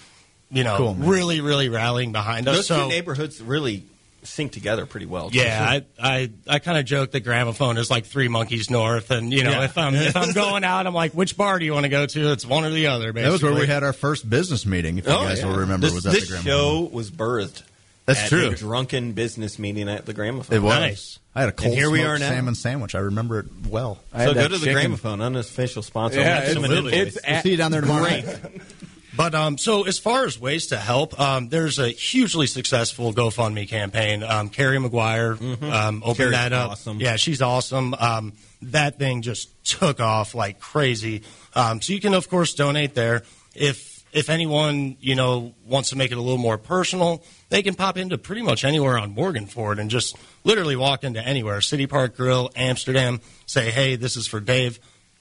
you 0.53 0.65
know, 0.65 0.77
Cool, 0.77 0.95
really, 0.95 1.41
really 1.41 1.69
rallying 1.69 2.13
behind 2.13 2.47
us. 2.47 2.57
Those 2.57 2.67
so, 2.69 2.83
two 2.85 2.89
neighborhoods 2.89 3.41
really 3.43 3.85
sync 4.25 4.53
together 4.53 4.87
pretty 4.87 5.07
well. 5.07 5.31
too. 5.31 5.39
yeah, 5.39 5.67
I 5.69 5.85
I, 6.01 6.31
I 6.47 6.59
kind 6.61 6.79
of 6.79 6.85
joke 6.85 7.11
that 7.11 7.21
gramophone 7.21 7.77
is 7.79 7.91
like 7.91 8.07
three 8.07 8.29
monkeys 8.29 8.71
north, 8.71 9.11
and 9.11 9.33
you 9.33 9.43
know 9.43 9.51
Yeah. 9.51 9.65
if 9.65 9.77
I'm 9.77 9.95
if 9.97 10.15
I'm 10.17 10.33
going 10.35 10.63
out, 10.63 10.87
I'm 10.87 10.95
like, 10.95 11.13
which 11.13 11.37
bar 11.37 11.59
do 11.59 11.65
you 11.65 11.73
want 11.73 11.85
to 11.85 11.89
go 11.91 12.07
to? 12.07 12.31
It's 12.33 12.47
one 12.47 12.65
or 12.65 12.71
the 12.71 12.87
other. 12.89 13.13
Basically. 13.13 13.23
That 13.23 13.33
was 13.33 13.43
where 13.43 13.55
we 13.61 13.67
had 13.67 13.83
our 13.83 13.93
first 13.93 14.29
business 14.31 14.65
meeting. 14.65 14.99
If 14.99 15.07
you 15.07 15.13
Oh, 15.13 15.23
guys 15.25 15.41
yeah. 15.41 15.47
will 15.47 15.57
remember, 15.57 15.87
this, 15.87 15.95
was 15.95 16.07
at 16.07 16.13
this 16.13 16.29
the 16.29 16.35
Gramophone. 16.37 16.45
show 16.45 16.81
was 16.93 17.11
birthed. 17.11 17.63
That's 18.05 18.21
at 18.25 18.29
true. 18.29 18.49
A 18.49 18.55
drunken 18.55 19.13
business 19.13 19.59
meeting 19.61 19.89
at 19.89 20.07
the 20.07 20.13
gramophone. 20.13 20.57
It 20.57 20.61
was. 20.61 21.21
I 21.37 21.41
had 21.41 21.49
a 21.49 21.53
cold 21.53 21.69
and 21.71 21.79
here 21.79 21.89
we 21.89 22.01
smoked 22.01 22.11
are 22.11 22.19
now. 22.19 22.29
salmon 22.31 22.55
sandwich. 22.57 22.95
I 22.97 22.99
remember 22.99 23.39
it 23.41 23.47
well. 23.69 23.99
I 24.13 24.27
so 24.27 24.35
go 24.35 24.49
to 24.49 24.59
the 24.59 24.73
gramophone, 24.73 25.21
unofficial 25.21 25.83
sponsor. 25.83 26.19
Yeah, 26.21 26.41
We'll 26.41 26.47
send 26.53 26.57
them 26.57 26.65
an 26.65 26.71
absolutely. 26.73 26.99
invoice. 26.99 27.17
It's 27.17 27.27
We'll 27.29 27.43
see 27.43 27.51
you 27.53 27.57
down 27.57 27.71
there 27.71 27.81
tomorrow 27.81 28.03
Great. 28.05 28.25
night. 28.27 28.43
But 29.15 29.35
um, 29.35 29.59
so 29.59 29.83
as 29.85 29.99
far 29.99 30.25
as 30.25 30.39
ways 30.39 30.69
to 30.69 30.79
help, 30.79 31.19
um, 31.21 31.49
there's 31.51 31.79
a 31.79 31.89
hugely 31.89 32.47
successful 32.47 33.13
GoFundMe 33.13 33.69
campaign. 33.69 34.23
Um, 34.23 34.49
Carrie 34.49 34.79
McGuire 34.79 35.41
um, 35.63 36.03
opened 36.03 36.17
Carrie's 36.17 36.33
that 36.33 36.53
up. 36.53 36.71
awesome. 36.73 36.99
Yeah, 36.99 37.17
she's 37.17 37.43
awesome. 37.43 37.95
Um, 37.95 38.33
that 38.63 38.99
thing 38.99 39.23
just 39.23 39.51
took 39.65 40.01
off 40.01 40.35
like 40.35 40.61
crazy. 40.61 41.23
Um, 41.55 41.83
so 41.83 41.93
you 41.93 42.01
can 42.01 42.15
of 42.15 42.29
course 42.29 42.55
donate 42.55 42.95
there. 42.95 43.23
If 43.55 44.03
if 44.13 44.31
anyone 44.31 44.97
you 45.01 45.15
know 45.15 45.55
wants 45.67 45.91
to 45.91 45.97
make 45.97 46.11
it 46.11 46.17
a 46.17 46.21
little 46.21 46.39
more 46.39 46.57
personal, 46.59 47.23
they 47.51 47.63
can 47.63 47.75
pop 47.75 47.99
into 47.99 48.17
pretty 48.17 48.43
much 48.43 48.65
anywhere 48.65 48.99
on 48.99 49.15
Morganford 49.15 49.79
and 49.79 49.91
just 49.91 50.17
literally 50.45 50.77
walk 50.77 51.05
into 51.05 51.21
anywhere. 51.21 51.61
City 51.61 51.87
Park 51.87 52.17
Grill, 52.17 52.51
Amsterdam. 52.57 53.21
Say, 53.47 53.71
hey, 53.71 53.97
this 53.97 54.17
is 54.17 54.27
for 54.27 54.41
Dave. 54.41 54.79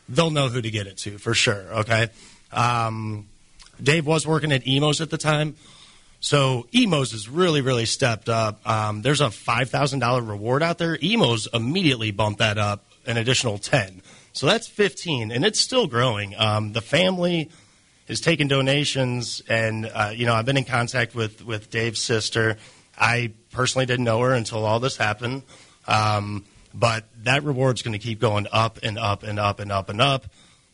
They'll 0.07 0.31
know 0.31 0.47
who 0.47 0.61
to 0.61 0.71
get 0.71 0.87
it 0.87 0.97
to 0.99 1.17
for 1.17 1.33
sure. 1.33 1.61
Okay. 1.79 2.09
Um, 2.51 3.27
Dave 3.81 4.05
was 4.05 4.27
working 4.27 4.51
at 4.51 4.67
Imo's 4.67 5.01
at 5.01 5.09
the 5.09 5.17
time. 5.17 5.55
So 6.19 6.67
Imo's 6.71 7.11
has 7.13 7.27
really, 7.27 7.61
really 7.61 7.85
stepped 7.85 8.29
up. 8.29 8.67
Um, 8.67 9.01
there's 9.01 9.21
a 9.21 9.31
five 9.31 9.69
thousand 9.69 9.99
dollar 9.99 10.21
reward 10.21 10.61
out 10.61 10.77
there. 10.77 10.97
Imo's 11.01 11.47
immediately 11.53 12.11
bumped 12.11 12.39
that 12.39 12.57
up 12.57 12.85
an 13.05 13.17
additional 13.17 13.57
ten. 13.57 14.01
So 14.33 14.45
that's 14.45 14.67
fifteen, 14.67 15.31
and 15.31 15.43
it's 15.43 15.59
still 15.59 15.87
growing. 15.87 16.35
Um, 16.37 16.73
the 16.73 16.81
family 16.81 17.49
is 18.07 18.21
taking 18.21 18.47
donations, 18.47 19.41
and 19.49 19.89
uh, 19.91 20.11
you 20.13 20.27
know 20.27 20.35
I've 20.35 20.45
been 20.45 20.57
in 20.57 20.65
contact 20.65 21.15
with 21.15 21.43
with 21.43 21.71
Dave's 21.71 21.99
sister. 21.99 22.57
I 22.97 23.33
personally 23.51 23.87
didn't 23.87 24.05
know 24.05 24.19
her 24.21 24.33
until 24.33 24.63
all 24.63 24.79
this 24.79 24.97
happened. 24.97 25.41
Um, 25.87 26.45
but 26.73 27.05
that 27.23 27.43
reward's 27.43 27.81
going 27.81 27.93
to 27.93 27.99
keep 27.99 28.19
going 28.19 28.47
up 28.51 28.79
and 28.83 28.97
up 28.97 29.23
and 29.23 29.39
up 29.39 29.59
and 29.59 29.71
up 29.71 29.89
and 29.89 29.99
up. 29.99 30.25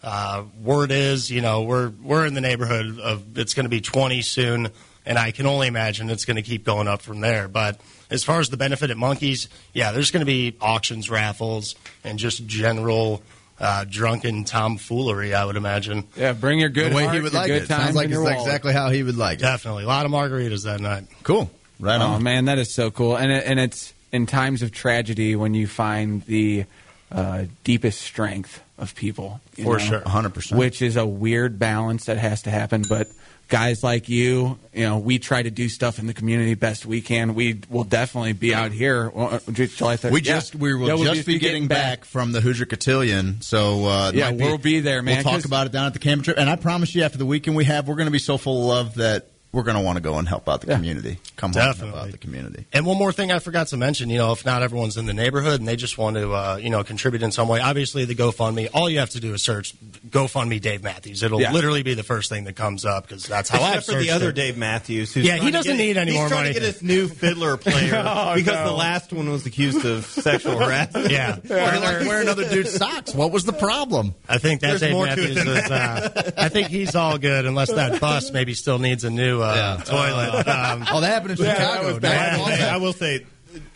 Uh, 0.03 0.43
word 0.63 0.91
is, 0.91 1.31
you 1.31 1.41
know, 1.41 1.63
we're 1.63 1.89
we're 1.89 2.25
in 2.25 2.33
the 2.33 2.41
neighborhood 2.41 2.99
of 2.99 3.37
it's 3.37 3.53
going 3.53 3.65
to 3.65 3.69
be 3.69 3.81
20 3.81 4.21
soon, 4.21 4.69
and 5.05 5.17
I 5.17 5.31
can 5.31 5.47
only 5.47 5.67
imagine 5.67 6.09
it's 6.09 6.25
going 6.25 6.35
to 6.35 6.43
keep 6.43 6.63
going 6.63 6.87
up 6.87 7.01
from 7.01 7.19
there. 7.19 7.47
But 7.47 7.79
as 8.09 8.23
far 8.23 8.39
as 8.39 8.49
the 8.49 8.57
benefit 8.57 8.91
at 8.91 8.97
Monkeys, 8.97 9.49
yeah, 9.73 9.91
there's 9.91 10.11
going 10.11 10.21
to 10.21 10.25
be 10.25 10.55
auctions, 10.61 11.09
raffles, 11.09 11.75
and 12.03 12.19
just 12.19 12.45
general 12.45 13.23
uh, 13.59 13.85
drunken 13.89 14.43
tomfoolery. 14.43 15.33
I 15.33 15.45
would 15.45 15.55
imagine. 15.55 16.03
Yeah, 16.15 16.33
bring 16.33 16.59
your 16.59 16.69
good 16.69 16.91
the 16.91 16.95
way 16.95 17.03
heart, 17.03 17.15
he 17.15 17.21
would 17.21 17.33
like 17.33 17.49
it. 17.49 17.67
Sounds 17.67 17.95
like 17.95 18.09
it's 18.09 18.19
exactly 18.19 18.73
how 18.73 18.89
he 18.89 19.01
would 19.01 19.17
like 19.17 19.39
it. 19.39 19.41
Definitely, 19.41 19.83
a 19.83 19.87
lot 19.87 20.05
of 20.05 20.11
margaritas 20.11 20.63
that 20.65 20.79
night. 20.79 21.05
Cool. 21.23 21.49
Right 21.79 22.01
oh 22.01 22.05
on. 22.05 22.23
man, 22.23 22.45
that 22.45 22.57
is 22.57 22.73
so 22.73 22.91
cool, 22.91 23.15
and 23.15 23.31
it, 23.31 23.45
and 23.45 23.59
it's 23.59 23.93
in 24.11 24.25
times 24.25 24.61
of 24.61 24.71
tragedy 24.71 25.35
when 25.35 25.53
you 25.53 25.67
find 25.67 26.23
the 26.23 26.65
uh, 27.11 27.45
deepest 27.63 28.01
strength 28.01 28.61
of 28.77 28.95
people. 28.95 29.41
you 29.55 29.63
For 29.63 29.77
know, 29.77 29.83
sure. 29.85 29.99
100%. 30.01 30.57
Which 30.57 30.81
is 30.81 30.95
a 30.97 31.05
weird 31.05 31.59
balance 31.59 32.05
that 32.05 32.17
has 32.17 32.43
to 32.43 32.49
happen, 32.51 32.83
but. 32.87 33.07
Guys 33.49 33.81
like 33.81 34.09
you, 34.09 34.59
you 34.73 34.83
know, 34.83 34.97
we 34.97 35.19
try 35.19 35.41
to 35.41 35.49
do 35.49 35.69
stuff 35.69 35.99
in 35.99 36.07
the 36.07 36.13
community 36.13 36.53
best 36.53 36.85
we 36.85 36.99
can. 36.99 37.33
We 37.33 37.61
will 37.69 37.85
definitely 37.85 38.33
be 38.33 38.53
out 38.53 38.73
here 38.73 39.07
well, 39.09 39.35
uh, 39.35 39.39
July 39.53 39.95
3rd. 39.95 40.11
We 40.11 40.19
Yeah. 40.19 40.33
just 40.33 40.53
we 40.53 40.73
will 40.73 40.89
Yeah, 40.89 40.95
we'll 40.95 41.13
just 41.13 41.25
be 41.25 41.39
getting 41.39 41.67
back 41.67 42.03
from 42.03 42.33
the 42.33 42.41
Hoosier 42.41 42.65
Cotillion, 42.65 43.37
so 43.39 43.85
uh, 43.85 44.11
Yeah, 44.13 44.31
might 44.31 44.41
we'll 44.41 44.57
be 44.57 44.81
there, 44.81 45.01
man, 45.01 45.23
We'll 45.23 45.33
talk 45.35 45.45
about 45.45 45.65
it 45.65 45.71
down 45.71 45.85
at 45.85 45.93
the 45.93 45.99
camping 45.99 46.25
trip, 46.25 46.37
and 46.37 46.49
I 46.49 46.57
promise 46.57 46.93
you, 46.93 47.03
after 47.03 47.17
the 47.17 47.25
weekend 47.25 47.55
we 47.55 47.63
have, 47.63 47.87
we're 47.87 47.95
going 47.95 48.07
to 48.07 48.11
be 48.11 48.19
so 48.19 48.37
full 48.37 48.63
of 48.63 48.67
love 48.67 48.95
that 48.95 49.27
we're 49.51 49.63
going 49.63 49.77
to 49.77 49.81
want 49.83 49.95
to 49.97 50.01
go 50.01 50.17
and 50.17 50.27
help 50.27 50.47
out 50.49 50.61
the 50.61 50.67
community. 50.73 51.19
Come 51.37 51.51
home 51.53 51.57
and 51.61 51.63
help 51.65 51.77
Definitely. 51.77 51.99
out 52.01 52.11
the 52.11 52.17
community. 52.17 52.65
And 52.73 52.85
one 52.85 52.97
more 52.97 53.11
thing 53.11 53.31
I 53.31 53.39
forgot 53.39 53.67
to 53.67 53.77
mention, 53.77 54.09
you 54.09 54.17
know, 54.17 54.31
if 54.33 54.45
not 54.45 54.61
everyone's 54.61 54.97
in 54.97 55.05
the 55.05 55.13
neighborhood 55.13 55.59
and 55.59 55.67
they 55.67 55.75
just 55.77 55.97
want 55.97 56.15
to, 56.17 56.31
uh, 56.33 56.59
you 56.61 56.69
know, 56.69 56.83
contribute 56.83 57.23
in 57.23 57.31
some 57.31 57.47
way, 57.47 57.59
obviously 57.59 58.05
the 58.05 58.13
GoFundMe, 58.15 58.69
all 58.73 58.89
you 58.89 58.99
have 58.99 59.09
to 59.11 59.19
do 59.19 59.33
is 59.33 59.41
search 59.41 59.73
GoFundMe 60.09 60.59
Dave 60.61 60.83
Matthews. 60.83 61.23
It'll 61.23 61.41
Yeah. 61.41 61.51
literally 61.53 61.81
be 61.81 61.93
the 61.93 62.03
first 62.03 62.29
thing 62.29 62.43
that 62.43 62.55
comes 62.55 62.85
up 62.85 63.07
because 63.07 63.25
that's 63.25 63.49
how 63.49 63.61
I've 63.61 63.77
Except 63.79 63.97
for 63.97 64.03
the 64.03 64.11
other 64.11 64.29
it. 64.29 64.35
Dave 64.35 64.57
Matthews. 64.57 65.13
Who's 65.13 65.25
Yeah, 65.25 65.37
he 65.37 65.49
doesn't 65.49 65.77
get- 65.77 65.83
need 65.83 65.97
any 65.97 66.11
he's 66.11 66.19
more 66.19 66.27
trying 66.29 66.41
money. 66.43 66.53
to 66.53 66.59
get 66.59 66.63
his 66.73 66.81
new 66.83 67.07
fiddler 67.07 67.57
player 67.57 67.95
Oh, 68.05 68.35
because 68.35 68.53
no. 68.53 68.65
the 68.65 68.71
last 68.75 69.13
one 69.13 69.29
was 69.29 69.45
accused 69.45 69.85
of 69.85 70.05
sexual 70.05 70.57
harassment. 70.59 71.09
Yeah. 71.11 71.37
We're 71.47 71.79
like 71.79 72.07
wearing 72.07 72.27
other 72.27 72.47
dude's 72.49 72.73
socks. 72.73 73.13
What 73.15 73.31
was 73.31 73.45
the 73.45 73.53
problem? 73.53 74.13
I 74.27 74.37
think 74.39 74.61
that 74.61 74.67
There's 74.67 74.81
Dave 74.81 74.91
more 74.93 75.05
Matthews 75.05 75.37
is. 75.37 75.47
Uh, 75.47 76.31
I 76.37 76.49
think 76.49 76.67
he's 76.67 76.95
all 76.95 77.17
good, 77.17 77.45
unless 77.45 77.71
that 77.71 77.99
bus 78.01 78.31
maybe 78.31 78.53
still 78.53 78.77
needs 78.79 79.03
a 79.03 79.09
new 79.09 79.36
uh, 79.41 79.77
toilet. 79.83 80.47
Um, 80.47 80.85
oh, 80.91 81.01
that 81.01 81.07
happened 81.07 81.39
in 81.39 81.45
Yeah, 81.45 81.53
Chicago. 81.55 81.87
was 81.87 81.99
bad. 81.99 82.39
That- 82.39 82.57
Hey, 82.59 82.69
I 82.69 82.77
will 82.77 82.93
say, 82.93 83.25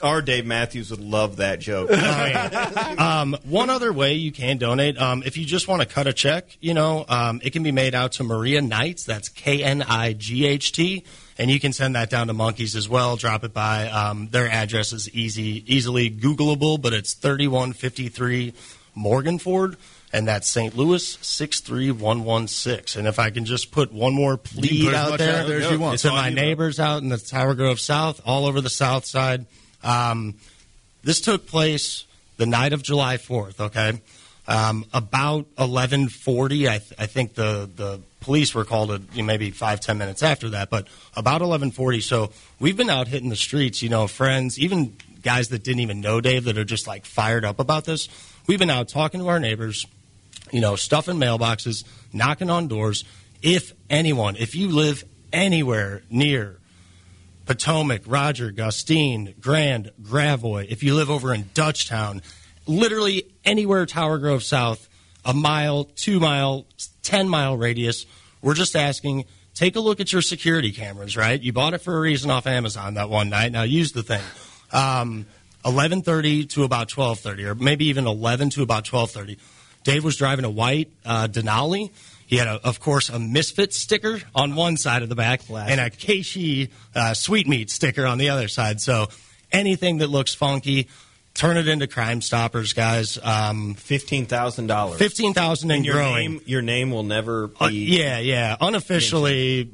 our 0.03 0.21
Dave 0.21 0.45
Matthews 0.45 0.91
would 0.91 0.99
love 0.99 1.37
that 1.37 1.59
joke. 1.59 1.89
Oh, 1.93 1.95
yeah. 1.95 2.95
um, 3.21 3.35
one 3.43 3.69
other 3.69 3.91
way 3.91 4.13
you 4.13 4.31
can 4.31 4.57
donate, 4.57 4.97
um, 4.99 5.23
if 5.25 5.37
you 5.37 5.45
just 5.45 5.67
want 5.67 5.81
to 5.81 5.87
cut 5.87 6.05
a 6.07 6.13
check, 6.13 6.55
you 6.59 6.73
know, 6.73 7.05
um, 7.09 7.41
it 7.43 7.51
can 7.51 7.63
be 7.63 7.71
made 7.71 7.95
out 7.95 8.11
to 8.13 8.23
Maria 8.23 8.61
Knights. 8.61 9.03
That's 9.05 9.29
K 9.29 9.63
N 9.63 9.81
I 9.81 10.13
G 10.13 10.45
H 10.45 10.71
T. 10.71 11.03
And 11.37 11.49
you 11.49 11.59
can 11.59 11.73
send 11.73 11.95
that 11.95 12.09
down 12.11 12.27
to 12.27 12.33
Monkeys 12.33 12.75
as 12.75 12.87
well. 12.87 13.15
Drop 13.15 13.43
it 13.43 13.53
by. 13.53 13.87
Um, 13.89 14.27
their 14.29 14.47
address 14.47 14.93
is 14.93 15.09
easy, 15.09 15.63
easily 15.73 16.11
Googleable, 16.11 16.79
but 16.79 16.93
it's 16.93 17.13
3153 17.15 18.53
Morganford. 18.95 19.77
And 20.13 20.27
that's 20.27 20.49
St. 20.49 20.75
Louis 20.75 21.17
63116. 21.21 22.99
And 22.99 23.07
if 23.07 23.17
I 23.17 23.29
can 23.29 23.45
just 23.45 23.71
put 23.71 23.93
one 23.93 24.13
more 24.13 24.35
plead 24.37 24.93
out 24.93 25.17
there, 25.17 25.41
out 25.41 25.47
there 25.47 25.61
as 25.61 25.71
you 25.71 25.79
want. 25.79 25.99
to 25.99 26.09
my 26.09 26.29
neighbors 26.29 26.79
out 26.79 27.01
in 27.01 27.09
the 27.09 27.17
Tower 27.17 27.55
Grove 27.55 27.79
South, 27.79 28.19
all 28.25 28.45
over 28.45 28.59
the 28.59 28.69
South 28.69 29.05
Side. 29.05 29.45
Um, 29.83 30.35
this 31.03 31.21
took 31.21 31.47
place 31.47 32.05
the 32.37 32.45
night 32.45 32.73
of 32.73 32.83
July 32.83 33.17
4th, 33.17 33.59
okay? 33.59 34.01
Um, 34.47 34.85
about 34.93 35.45
1140, 35.55 36.67
I, 36.67 36.71
th- 36.79 36.93
I 36.99 37.05
think 37.05 37.35
the, 37.35 37.69
the 37.73 38.01
police 38.19 38.53
were 38.53 38.65
called 38.65 38.91
at, 38.91 39.01
you 39.13 39.21
know, 39.21 39.27
maybe 39.27 39.51
five, 39.51 39.79
ten 39.79 39.97
minutes 39.97 40.23
after 40.23 40.49
that, 40.49 40.69
but 40.69 40.87
about 41.15 41.41
1140. 41.41 42.01
So 42.01 42.31
we've 42.59 42.75
been 42.75 42.89
out 42.89 43.07
hitting 43.07 43.29
the 43.29 43.35
streets, 43.35 43.81
you 43.81 43.89
know, 43.89 44.07
friends, 44.07 44.59
even 44.59 44.95
guys 45.21 45.49
that 45.49 45.63
didn't 45.63 45.81
even 45.81 46.01
know 46.01 46.21
Dave 46.21 46.45
that 46.45 46.57
are 46.57 46.65
just 46.65 46.87
like 46.87 47.05
fired 47.05 47.45
up 47.45 47.59
about 47.59 47.85
this. 47.85 48.09
We've 48.47 48.59
been 48.59 48.69
out 48.69 48.89
talking 48.89 49.19
to 49.19 49.27
our 49.27 49.39
neighbors, 49.39 49.85
you 50.51 50.61
know, 50.61 50.75
stuffing 50.75 51.17
mailboxes, 51.17 51.83
knocking 52.13 52.49
on 52.49 52.67
doors. 52.67 53.03
If 53.41 53.73
anyone, 53.89 54.35
if 54.35 54.55
you 54.55 54.69
live 54.69 55.03
anywhere 55.33 56.03
near 56.09 56.59
Potomac, 57.45 58.03
Roger, 58.05 58.51
Gustine, 58.51 59.33
Grand, 59.39 59.91
Gravois, 60.01 60.67
if 60.69 60.83
you 60.83 60.95
live 60.95 61.09
over 61.09 61.33
in 61.33 61.45
Dutchtown, 61.45 62.21
literally 62.67 63.31
anywhere 63.43 63.85
Tower 63.85 64.19
Grove 64.19 64.43
South, 64.43 64.87
a 65.25 65.33
mile, 65.33 65.85
two 65.85 66.19
mile, 66.19 66.65
10 67.03 67.27
mile 67.27 67.57
radius, 67.57 68.05
we're 68.41 68.53
just 68.53 68.75
asking 68.75 69.25
take 69.53 69.75
a 69.75 69.79
look 69.79 69.99
at 69.99 70.11
your 70.11 70.21
security 70.21 70.71
cameras, 70.71 71.17
right? 71.17 71.41
You 71.41 71.53
bought 71.53 71.73
it 71.73 71.79
for 71.79 71.95
a 71.95 71.99
reason 71.99 72.31
off 72.31 72.47
Amazon 72.47 72.95
that 72.95 73.09
one 73.09 73.29
night. 73.29 73.51
Now 73.51 73.63
use 73.63 73.91
the 73.91 74.03
thing. 74.03 74.23
Um, 74.71 75.25
11:30 75.65 76.49
to 76.51 76.63
about 76.63 76.89
12:30 76.89 77.45
or 77.45 77.55
maybe 77.55 77.85
even 77.85 78.07
11 78.07 78.49
to 78.51 78.63
about 78.63 78.85
12:30. 78.85 79.37
Dave 79.83 80.03
was 80.03 80.15
driving 80.17 80.45
a 80.45 80.49
white 80.49 80.91
uh, 81.05 81.27
Denali. 81.27 81.91
He 82.27 82.37
had, 82.37 82.47
a, 82.47 82.65
of 82.65 82.79
course, 82.79 83.09
a 83.09 83.19
Misfit 83.19 83.73
sticker 83.73 84.19
on 84.33 84.55
one 84.55 84.77
side 84.77 85.03
of 85.03 85.09
the 85.09 85.15
back 85.15 85.41
and 85.49 85.81
a 85.81 85.89
Keishi 85.89 86.69
uh, 86.95 87.13
sweetmeat 87.13 87.69
sticker 87.69 88.05
on 88.05 88.17
the 88.19 88.29
other 88.29 88.47
side. 88.47 88.79
So 88.79 89.07
anything 89.51 89.97
that 89.97 90.07
looks 90.07 90.33
funky, 90.33 90.87
turn 91.33 91.57
it 91.57 91.67
into 91.67 91.87
Crime 91.87 92.21
Stoppers, 92.21 92.71
guys. 92.71 93.17
Um, 93.21 93.73
Fifteen 93.73 94.27
thousand 94.27 94.67
dollars. 94.67 94.97
Fifteen 94.97 95.33
thousand 95.33 95.71
and 95.71 95.85
your 95.85 95.95
growing. 95.95 96.31
name, 96.33 96.41
your 96.45 96.61
name 96.61 96.91
will 96.91 97.03
never 97.03 97.47
be. 97.47 97.55
Uh, 97.59 97.67
yeah, 97.67 98.19
yeah. 98.19 98.55
Unofficially, 98.61 99.69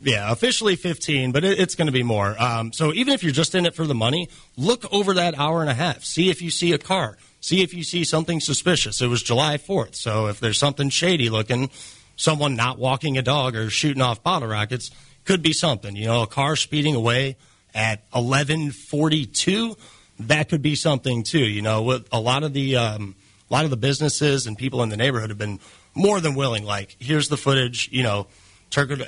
yeah, 0.00 0.30
officially 0.32 0.76
15, 0.76 1.32
but 1.32 1.44
it, 1.44 1.58
it's 1.58 1.74
going 1.74 1.86
to 1.86 1.92
be 1.92 2.02
more. 2.02 2.40
Um, 2.40 2.72
so 2.72 2.92
even 2.94 3.12
if 3.12 3.22
you're 3.22 3.32
just 3.32 3.54
in 3.54 3.66
it 3.66 3.74
for 3.74 3.86
the 3.86 3.94
money, 3.94 4.28
look 4.56 4.90
over 4.92 5.14
that 5.14 5.38
hour 5.38 5.60
and 5.60 5.70
a 5.70 5.74
half. 5.74 6.04
See 6.04 6.30
if 6.30 6.40
you 6.40 6.50
see 6.50 6.72
a 6.72 6.78
car. 6.78 7.18
See 7.40 7.62
if 7.62 7.72
you 7.72 7.84
see 7.84 8.04
something 8.04 8.40
suspicious. 8.40 9.00
It 9.00 9.06
was 9.06 9.22
July 9.22 9.58
4th, 9.58 9.94
so 9.94 10.26
if 10.26 10.40
there's 10.40 10.58
something 10.58 10.90
shady 10.90 11.30
looking, 11.30 11.70
someone 12.16 12.56
not 12.56 12.78
walking 12.78 13.16
a 13.16 13.22
dog 13.22 13.54
or 13.54 13.70
shooting 13.70 14.02
off 14.02 14.22
bottle 14.22 14.48
rockets, 14.48 14.90
could 15.24 15.42
be 15.42 15.52
something. 15.52 15.94
You 15.94 16.06
know, 16.06 16.22
a 16.22 16.26
car 16.26 16.56
speeding 16.56 16.94
away 16.94 17.36
at 17.74 18.10
11:42, 18.12 19.76
that 20.20 20.48
could 20.48 20.62
be 20.62 20.74
something 20.74 21.22
too. 21.22 21.46
You 21.46 21.62
know, 21.62 21.82
with 21.82 22.08
a 22.10 22.20
lot 22.20 22.42
of 22.42 22.52
the 22.52 22.76
um, 22.76 23.14
a 23.48 23.52
lot 23.52 23.64
of 23.64 23.70
the 23.70 23.76
businesses 23.76 24.46
and 24.46 24.56
people 24.58 24.82
in 24.82 24.88
the 24.88 24.96
neighborhood 24.96 25.30
have 25.30 25.38
been 25.38 25.60
more 25.94 26.20
than 26.20 26.34
willing. 26.34 26.64
Like, 26.64 26.96
here's 26.98 27.28
the 27.28 27.36
footage. 27.36 27.88
You 27.92 28.02
know, 28.02 28.26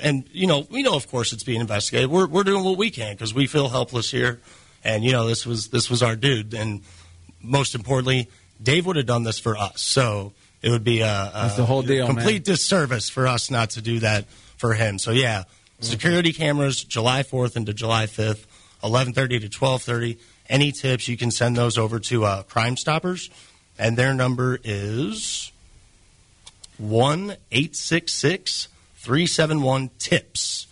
and 0.01 0.25
you 0.31 0.47
know, 0.47 0.65
we 0.69 0.83
know 0.83 0.95
of 0.95 1.09
course 1.09 1.33
it's 1.33 1.43
being 1.43 1.61
investigated. 1.61 2.09
We're 2.09 2.27
we're 2.27 2.43
doing 2.43 2.63
what 2.63 2.77
we 2.77 2.91
can 2.91 3.13
because 3.13 3.33
we 3.33 3.47
feel 3.47 3.69
helpless 3.69 4.11
here, 4.11 4.39
and 4.83 5.03
you 5.03 5.11
know, 5.11 5.27
this 5.27 5.45
was 5.45 5.69
this 5.69 5.89
was 5.89 6.01
our 6.01 6.15
dude, 6.15 6.53
and 6.53 6.81
most 7.43 7.75
importantly, 7.75 8.29
Dave 8.61 8.85
would 8.85 8.95
have 8.95 9.05
done 9.05 9.23
this 9.23 9.39
for 9.39 9.57
us. 9.57 9.81
So 9.81 10.33
it 10.61 10.69
would 10.69 10.83
be 10.83 11.01
a, 11.01 11.05
a 11.05 11.31
That's 11.33 11.55
the 11.57 11.65
whole 11.65 11.81
deal, 11.81 12.05
complete 12.05 12.47
man. 12.47 12.55
disservice 12.55 13.09
for 13.09 13.27
us 13.27 13.49
not 13.49 13.71
to 13.71 13.81
do 13.81 13.99
that 13.99 14.25
for 14.57 14.73
him. 14.73 14.99
So 14.99 15.11
yeah, 15.11 15.43
security 15.79 16.33
cameras 16.33 16.83
July 16.83 17.23
4th 17.23 17.55
into 17.55 17.73
July 17.73 18.05
5th, 18.05 18.45
11:30 18.83 19.41
to 19.41 19.49
12:30. 19.49 20.17
Any 20.49 20.71
tips 20.71 21.07
you 21.07 21.17
can 21.17 21.31
send 21.31 21.55
those 21.55 21.77
over 21.77 21.99
to 21.99 22.25
uh, 22.25 22.43
Crime 22.43 22.75
Stoppers, 22.75 23.29
and 23.79 23.97
their 23.97 24.13
number 24.13 24.59
is 24.63 25.51
one 26.77 27.37
eight 27.51 27.75
six 27.75 28.13
six 28.13 28.67
three 28.95 29.25
seven 29.25 29.61
one 29.61 29.89
tips. 29.97 30.67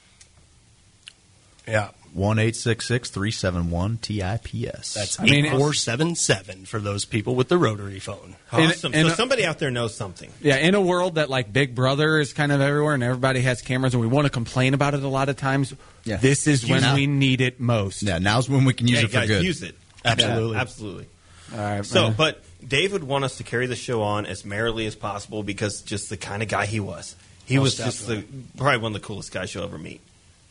Yeah. 1.68 1.90
One 2.14 2.39
eight 2.39 2.55
six 2.55 2.88
six 2.88 3.10
three 3.10 3.32
seven 3.32 3.70
one 3.70 3.97
TIPS. 3.97 4.93
That's 4.95 5.20
I 5.20 5.24
mean, 5.26 5.45
eight 5.45 5.51
four 5.51 5.74
seven 5.74 6.16
seven 6.16 6.66
for 6.66 6.80
those 6.80 7.05
people 7.05 7.36
with 7.36 7.49
the 7.49 7.57
rotary 7.57 7.99
phone. 7.99 8.36
Awesome. 8.51 8.64
And- 8.64 8.76
so 8.76 8.89
and- 8.91 9.12
somebody 9.12 9.45
out 9.45 9.60
there 9.60 9.72
knows 9.72 9.95
something. 9.95 10.32
Yeah, 10.41 10.57
in 10.57 10.74
a 10.76 10.82
world 10.82 11.16
that 11.16 11.30
like 11.30 11.53
Big 11.53 11.76
Brother 11.76 12.18
is 12.20 12.34
kind 12.34 12.51
of 12.51 12.62
everywhere 12.62 12.93
and 12.95 13.03
everybody 13.03 13.41
has 13.41 13.62
cameras 13.62 13.93
and 13.93 14.01
we 14.01 14.07
want 14.07 14.26
to 14.26 14.32
complain 14.32 14.74
about 14.74 14.93
it 14.95 15.03
a 15.03 15.07
lot 15.07 15.30
of 15.30 15.38
times, 15.38 15.74
Yeah. 16.03 16.18
this 16.18 16.47
is 16.47 16.64
Use 16.64 16.72
when 16.72 16.84
it. 16.84 16.93
we 16.95 17.07
need 17.07 17.41
it 17.41 17.60
most. 17.60 18.01
Yeah, 18.03 18.18
now's 18.20 18.49
when 18.49 18.66
we 18.66 18.74
can 18.74 18.88
use 18.88 18.99
yeah, 18.99 19.05
it 19.05 19.07
for 19.10 19.14
guys, 19.18 19.28
good. 19.28 19.43
use 19.43 19.62
it. 19.64 19.76
Absolutely. 20.03 20.55
Yeah, 20.55 20.62
absolutely. 20.62 21.05
All 21.53 21.60
right, 21.60 21.86
So, 21.86 22.03
man. 22.07 22.14
but 22.18 22.43
Dave 22.68 22.91
would 22.91 23.03
want 23.03 23.24
us 23.24 23.38
to 23.38 23.43
carry 23.43 23.68
the 23.68 23.76
show 23.76 24.01
on 24.01 24.26
as 24.26 24.45
merrily 24.45 24.86
as 24.86 24.95
possible 24.95 25.43
because 25.43 25.82
just 25.82 26.10
the 26.10 26.18
kind 26.18 26.41
of 26.43 26.49
guy 26.49 26.66
he 26.66 26.80
was. 26.80 27.16
He 27.45 27.55
Most 27.57 27.64
was 27.64 27.78
just 27.78 28.07
the, 28.07 28.24
probably 28.57 28.78
one 28.80 28.95
of 28.95 29.01
the 29.01 29.05
coolest 29.07 29.32
guys 29.32 29.53
you'll 29.53 29.64
ever 29.64 29.78
meet. 29.80 30.01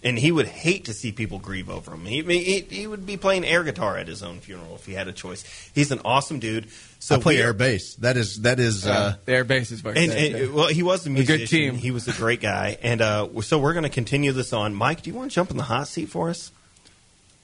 And 0.00 0.16
he 0.16 0.30
would 0.30 0.46
hate 0.46 0.84
to 0.84 0.94
see 0.94 1.10
people 1.10 1.40
grieve 1.40 1.68
over 1.68 1.92
him. 1.92 2.04
He, 2.04 2.22
he, 2.22 2.60
he 2.60 2.86
would 2.86 3.04
be 3.04 3.16
playing 3.16 3.44
air 3.44 3.64
guitar 3.64 3.96
at 3.96 4.06
his 4.06 4.22
own 4.22 4.38
funeral 4.38 4.76
if 4.76 4.86
he 4.86 4.92
had 4.92 5.08
a 5.08 5.12
choice. 5.12 5.42
He's 5.74 5.90
an 5.90 6.00
awesome 6.04 6.38
dude. 6.38 6.68
So 7.00 7.16
I 7.16 7.18
play 7.18 7.34
we 7.36 7.42
air 7.42 7.52
bass. 7.52 7.96
That 7.96 8.16
is 8.16 8.42
that 8.42 8.60
is 8.60 8.86
uh, 8.86 8.90
uh, 8.90 9.14
the 9.24 9.32
air 9.32 9.44
bass 9.44 9.72
is 9.72 9.84
and, 9.84 9.96
and, 9.96 10.54
well, 10.54 10.68
he 10.68 10.84
was 10.84 11.04
a 11.06 11.10
musician. 11.10 11.38
good 11.38 11.46
team. 11.48 11.74
He 11.74 11.90
was 11.90 12.06
a 12.06 12.12
great 12.12 12.40
guy, 12.40 12.78
and 12.80 13.00
uh, 13.00 13.40
so 13.40 13.58
we're 13.58 13.72
going 13.72 13.82
to 13.84 13.88
continue 13.88 14.30
this 14.30 14.52
on. 14.52 14.72
Mike, 14.74 15.02
do 15.02 15.10
you 15.10 15.16
want 15.16 15.32
to 15.32 15.34
jump 15.34 15.50
in 15.50 15.56
the 15.56 15.64
hot 15.64 15.88
seat 15.88 16.08
for 16.08 16.28
us? 16.30 16.52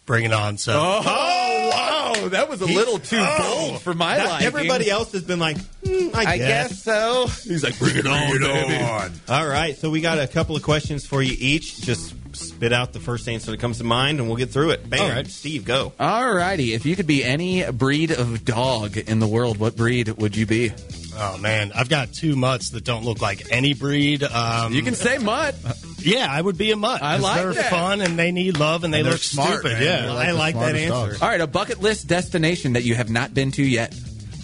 bring 0.07 0.25
it 0.25 0.33
on. 0.33 0.59
So, 0.59 0.73
Oh, 0.77 1.71
wow, 1.73 2.29
that 2.29 2.49
was 2.49 2.61
a 2.61 2.67
little 2.67 2.99
too 2.99 3.25
bold 3.39 3.81
for 3.81 3.95
my 3.95 4.17
That- 4.17 4.29
liking. 4.29 4.47
Everybody 4.47 4.91
else 4.91 5.13
has 5.13 5.23
been 5.25 5.39
like, 5.39 5.57
"Mm, 5.83 6.15
I, 6.15 6.33
I 6.33 6.39
guess 6.39 6.83
so. 6.83 7.27
He's 7.43 7.65
like, 7.65 7.79
bring 7.79 7.97
it 7.97 8.07
on, 8.07 8.39
baby. 8.39 9.11
All 9.29 9.47
right, 9.47 9.77
so 9.77 9.91
we 9.91 10.01
got 10.01 10.19
a 10.19 10.27
couple 10.27 10.57
of 10.57 10.63
questions 10.63 11.07
for 11.07 11.23
you 11.23 11.35
each. 11.39 11.81
Just 11.81 12.15
spit 12.35 12.73
out 12.73 12.93
the 12.93 13.01
first 13.01 13.29
answer 13.29 13.51
that 13.51 13.61
comes 13.61 13.79
to 13.79 13.85
mind, 13.85 14.19
and 14.19 14.29
we'll 14.29 14.37
get 14.37 14.51
through 14.51 14.71
it. 14.71 14.89
Bam, 14.89 15.01
All 15.01 15.09
right. 15.11 15.27
Steve, 15.27 15.65
go. 15.65 15.93
Alrighty, 15.99 16.75
if 16.75 16.85
you 16.87 16.97
could 16.97 17.07
be 17.07 17.25
any 17.25 17.71
breed 17.71 18.11
of 18.11 18.45
dog 18.45 18.97
in 18.97 19.19
the 19.21 19.27
world, 19.27 19.59
what 19.59 19.77
breed 19.77 20.09
would 20.09 20.37
you 20.37 20.47
be? 20.47 20.73
oh 21.17 21.39
man, 21.39 21.71
I've 21.73 21.89
got 21.89 22.13
two 22.13 22.35
mutts 22.35 22.71
that 22.71 22.83
don't 22.83 23.05
look 23.05 23.23
like 23.23 23.47
any 23.53 23.73
breed. 23.73 24.25
Um, 24.25 24.73
You 24.75 24.83
can 24.83 24.97
say 24.97 25.19
mutt. 25.19 25.55
Yeah, 26.01 26.27
I 26.29 26.41
would 26.41 26.59
be 26.59 26.73
a 26.73 26.77
mutt. 26.77 27.03
I 27.05 27.15
'cause 27.15 27.23
like 27.23 27.37
they're 27.43 27.53
that. 27.55 27.71
fun 27.71 28.01
and 28.01 28.19
they 28.19 28.33
need 28.33 28.57
love 28.59 28.83
and 28.83 28.93
they 28.93 28.99
And 29.01 29.09
look 29.11 29.23
smart, 29.23 29.61
stupid. 29.61 29.75
man. 29.75 29.83
Yeah, 29.83 30.01
They're 30.07 30.11
I 30.11 30.31
like 30.33 30.57
that 30.59 30.75
answer. 30.75 31.17
All 31.23 31.29
right, 31.29 31.41
a 31.41 31.47
bucket 31.47 31.81
list 31.81 32.09
destination 32.09 32.73
that 32.73 32.83
you 32.83 32.97
have 32.97 33.11
not 33.11 33.33
been 33.33 33.53
to 33.53 33.63
yet. 33.63 33.95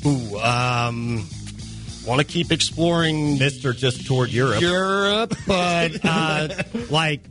Ooh, 0.07 0.39
um, 0.39 1.27
want 2.07 2.21
to 2.21 2.25
keep 2.25 2.53
exploring 2.53 3.37
Mister 3.39 3.73
just 3.73 4.07
toward 4.07 4.31
Europe. 4.31 4.61
Europe, 4.61 5.35
but 5.49 6.05
uh, 6.05 6.49
like 6.91 7.23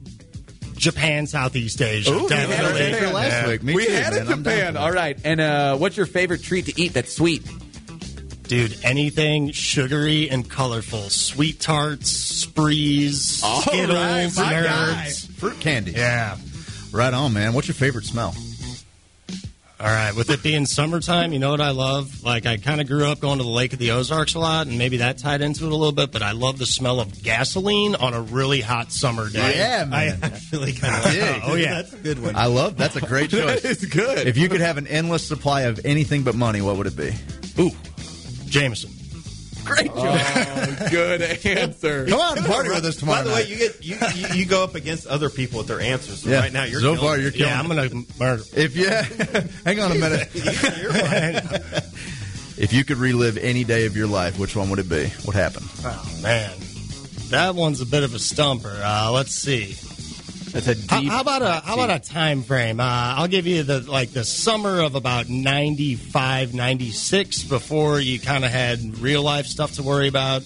Japan, 0.79 1.27
Southeast 1.27 1.81
Asia. 1.81 2.11
Ooh, 2.11 2.23
we 2.25 2.29
had 2.33 2.45
a 2.45 2.47
definitely. 2.47 2.91
Japan 2.91 3.13
last 3.13 3.31
Yeah. 3.31 3.47
week. 3.47 3.61
we 3.63 3.85
had 3.85 4.13
a 4.13 4.25
Japan. 4.25 4.77
All 4.77 4.91
right, 4.91 5.17
and 5.23 5.39
uh, 5.41 5.77
what's 5.77 5.97
your 5.97 6.05
favorite 6.05 6.41
treat 6.41 6.65
to 6.67 6.81
eat 6.81 6.93
that's 6.93 7.13
sweet? 7.13 7.43
Dude, 8.43 8.75
anything 8.83 9.51
sugary 9.51 10.27
and 10.29 10.49
colorful. 10.49 11.09
Sweet 11.09 11.59
tarts, 11.59 12.09
sprees, 12.09 13.43
All 13.43 13.61
Skittles, 13.61 13.95
right, 13.95 14.27
nerds. 14.31 15.29
Fruit 15.33 15.59
candy. 15.59 15.91
Yeah. 15.91 16.35
Right 16.91 17.13
on, 17.13 17.33
man. 17.33 17.53
What's 17.53 17.67
your 17.67 17.75
favorite 17.75 18.05
smell? 18.05 18.33
All 19.81 19.87
right, 19.87 20.13
with 20.13 20.29
it 20.29 20.43
being 20.43 20.65
summertime, 20.65 21.31
you 21.31 21.39
know 21.39 21.51
what 21.51 21.61
I 21.61 21.69
love? 21.71 22.21
Like, 22.21 22.45
I 22.45 22.57
kind 22.57 22.81
of 22.81 22.87
grew 22.87 23.05
up 23.05 23.21
going 23.21 23.37
to 23.37 23.45
the 23.45 23.49
Lake 23.49 23.71
of 23.71 23.79
the 23.79 23.91
Ozarks 23.91 24.33
a 24.33 24.39
lot, 24.39 24.67
and 24.67 24.77
maybe 24.77 24.97
that 24.97 25.19
tied 25.19 25.39
into 25.39 25.67
it 25.67 25.71
a 25.71 25.75
little 25.75 25.93
bit, 25.93 26.11
but 26.11 26.21
I 26.21 26.33
love 26.33 26.57
the 26.57 26.65
smell 26.65 26.99
of 26.99 27.23
gasoline 27.23 27.95
on 27.95 28.13
a 28.13 28.19
really 28.21 28.59
hot 28.59 28.91
summer 28.91 29.29
day. 29.29 29.55
Yeah, 29.57 29.85
man. 29.85 30.19
I 30.21 30.25
actually 30.25 30.73
kind 30.73 30.93
of 30.95 31.11
Dig. 31.13 31.41
Oh, 31.45 31.55
yeah. 31.55 31.75
That's 31.75 31.93
a 31.93 31.97
good 31.97 32.21
one. 32.21 32.35
I 32.35 32.47
love 32.47 32.75
that's 32.75 32.97
a 32.97 33.01
great 33.01 33.29
choice. 33.29 33.63
It's 33.63 33.85
good. 33.85 34.27
If 34.27 34.35
you 34.35 34.49
could 34.49 34.59
have 34.59 34.77
an 34.77 34.85
endless 34.87 35.25
supply 35.25 35.61
of 35.61 35.79
anything 35.85 36.23
but 36.23 36.35
money, 36.35 36.59
what 36.59 36.75
would 36.75 36.87
it 36.87 36.97
be? 36.97 37.13
Ooh, 37.57 37.71
Jameson. 38.47 38.91
Great 39.69 39.93
choice. 39.93 40.89
good 40.89 41.21
answer. 41.21 42.05
Come 42.09 42.19
on, 42.19 42.37
party 42.43 42.69
with 42.69 42.85
us 42.85 42.95
tomorrow 42.97 43.23
By 43.23 43.29
the 43.29 43.33
way, 43.35 43.43
you 43.47 43.55
get 43.57 43.83
you, 43.83 43.97
you, 44.15 44.27
you 44.39 44.45
go 44.45 44.63
up 44.63 44.75
against 44.75 45.07
other 45.07 45.29
people 45.29 45.59
with 45.59 45.67
their 45.67 45.79
answers. 45.81 46.23
So 46.23 46.29
Yeah. 46.29 46.39
right 46.39 46.53
now, 46.53 46.63
you're 46.65 46.81
So 46.81 46.95
far, 46.95 47.17
you're 47.17 47.31
killing 47.31 47.47
Yeah, 47.51 47.59
I'm 47.59 47.67
going 47.67 47.89
to 47.89 48.19
murder. 48.19 48.43
If 48.55 48.75
you 48.75 48.87
hang 49.65 49.79
on 49.79 49.91
a 49.91 49.95
minute, 49.95 50.29
You're 50.33 50.91
if 52.57 52.73
you 52.73 52.83
could 52.83 52.97
relive 52.97 53.37
any 53.37 53.63
day 53.63 53.85
of 53.85 53.95
your 53.95 54.07
life, 54.07 54.37
which 54.37 54.55
one 54.55 54.69
would 54.69 54.79
it 54.79 54.89
be? 54.89 55.07
What 55.23 55.35
happened? 55.35 55.67
Oh, 55.83 56.19
man. 56.21 56.51
That 57.29 57.55
one's 57.55 57.79
a 57.79 57.85
bit 57.85 58.03
of 58.03 58.13
a 58.15 58.19
stumper. 58.19 58.75
Uh, 58.83 59.11
let's 59.11 59.33
see. 59.33 59.75
That's 60.51 60.67
a 60.67 60.75
How, 60.89 61.01
how 61.01 61.21
about 61.21 61.41
a 61.41 61.61
how 61.65 61.75
about 61.75 61.89
a 61.89 61.99
time 61.99 62.43
frame? 62.43 62.79
Uh, 62.79 62.83
I'll 62.83 63.27
give 63.27 63.45
you 63.47 63.63
the 63.63 63.81
like 63.81 64.11
the 64.11 64.23
summer 64.23 64.81
of 64.81 64.95
about 64.95 65.29
95, 65.29 66.53
96 66.53 67.43
before 67.43 67.99
you 67.99 68.19
kind 68.19 68.43
of 68.43 68.51
had 68.51 68.99
real 68.99 69.21
life 69.21 69.45
stuff 69.45 69.73
to 69.73 69.83
worry 69.83 70.07
about. 70.07 70.43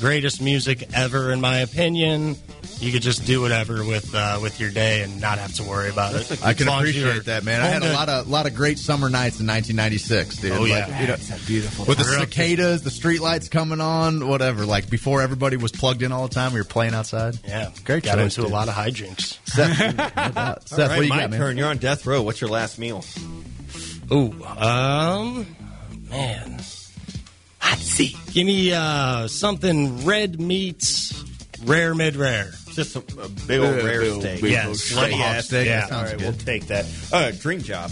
Greatest 0.00 0.42
music 0.42 0.88
ever, 0.94 1.32
in 1.32 1.40
my 1.40 1.58
opinion. 1.58 2.36
You 2.78 2.92
could 2.92 3.00
just 3.00 3.24
do 3.24 3.40
whatever 3.40 3.82
with 3.84 4.14
uh, 4.14 4.38
with 4.42 4.60
your 4.60 4.70
day 4.70 5.02
and 5.02 5.18
not 5.20 5.38
have 5.38 5.54
to 5.54 5.62
worry 5.62 5.88
about 5.88 6.14
it. 6.14 6.30
I 6.44 6.52
can 6.52 6.62
As 6.62 6.66
long 6.66 6.82
as 6.84 6.94
you're 6.94 7.06
appreciate 7.06 7.26
that, 7.26 7.44
man. 7.44 7.62
I 7.62 7.66
had 7.68 7.82
a 7.82 7.92
lot 7.94 8.08
of 8.10 8.28
lot 8.28 8.44
of 8.46 8.54
great 8.54 8.78
summer 8.78 9.08
nights 9.08 9.40
in 9.40 9.46
1996, 9.46 10.36
dude. 10.36 10.52
Oh, 10.52 10.64
yeah. 10.66 10.86
Like, 10.86 11.00
you 11.00 11.06
know, 11.06 11.16
beautiful. 11.46 11.86
with 11.86 11.96
the 11.96 12.04
cicadas, 12.04 12.82
the 12.82 12.90
street 12.90 13.20
lights 13.22 13.48
coming 13.48 13.80
on, 13.80 14.28
whatever. 14.28 14.66
Like 14.66 14.90
before 14.90 15.22
everybody 15.22 15.56
was 15.56 15.72
plugged 15.72 16.02
in 16.02 16.12
all 16.12 16.28
the 16.28 16.34
time, 16.34 16.52
we 16.52 16.60
were 16.60 16.64
playing 16.64 16.92
outside. 16.92 17.38
Yeah, 17.46 17.70
Great 17.84 18.02
got 18.04 18.16
choice, 18.16 18.36
into 18.36 18.42
dude. 18.42 18.50
a 18.50 18.52
lot 18.54 18.68
of 18.68 18.74
hijinks. 18.74 19.38
Seth, 19.48 19.78
no. 20.34 20.56
Seth 20.66 20.78
All 20.78 20.88
right, 20.88 20.88
what 20.88 20.96
do 20.96 21.02
you 21.04 21.08
my 21.08 21.20
got, 21.20 21.30
man? 21.30 21.40
turn. 21.40 21.56
You're 21.56 21.68
on 21.68 21.78
death 21.78 22.04
row. 22.04 22.20
What's 22.20 22.42
your 22.42 22.50
last 22.50 22.78
meal? 22.78 23.02
Ooh, 24.12 24.32
um, 24.44 25.46
man, 26.10 26.60
let's 27.76 27.86
see. 27.90 28.16
Give 28.32 28.46
me 28.46 28.72
uh, 28.72 29.28
something 29.28 30.04
red 30.04 30.40
meats, 30.40 31.12
rare 31.64 31.94
mid 31.94 32.16
rare. 32.16 32.52
Just 32.72 32.96
a, 32.96 32.98
a 33.20 33.28
big 33.46 33.60
old 33.60 33.76
Yeah, 33.76 33.82
rare 33.84 34.00
big 34.00 34.20
steak. 34.20 34.40
big 34.42 34.50
Yes. 34.52 34.66
old 34.66 35.00
Tomahawk 35.00 35.18
Bloody 35.18 35.42
steak, 35.42 35.66
Yeah, 35.66 35.80
that 35.80 35.88
sounds 35.88 36.10
all 36.12 36.16
right, 36.18 36.20
we'll 36.20 36.32
take 36.44 36.66
that. 36.66 36.86
Uh, 37.12 37.30
dream 37.32 37.60
job. 37.62 37.90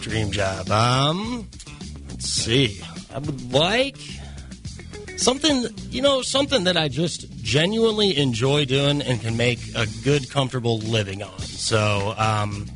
Dream 0.00 0.30
job. 0.30 0.70
Um, 0.70 1.48
let's 2.08 2.28
see. 2.28 2.80
I 3.14 3.18
would 3.18 3.52
like 3.52 3.96
something, 5.16 5.66
you 5.90 6.02
know, 6.02 6.22
something 6.22 6.64
that 6.64 6.76
I 6.76 6.88
just 6.88 7.30
genuinely 7.42 8.16
enjoy 8.16 8.64
doing 8.64 9.00
and 9.02 9.20
can 9.20 9.36
make 9.36 9.60
a 9.74 9.86
good, 10.02 10.30
comfortable 10.30 10.78
living 10.78 11.22
on. 11.22 11.38
So, 11.40 12.14
um, 12.18 12.66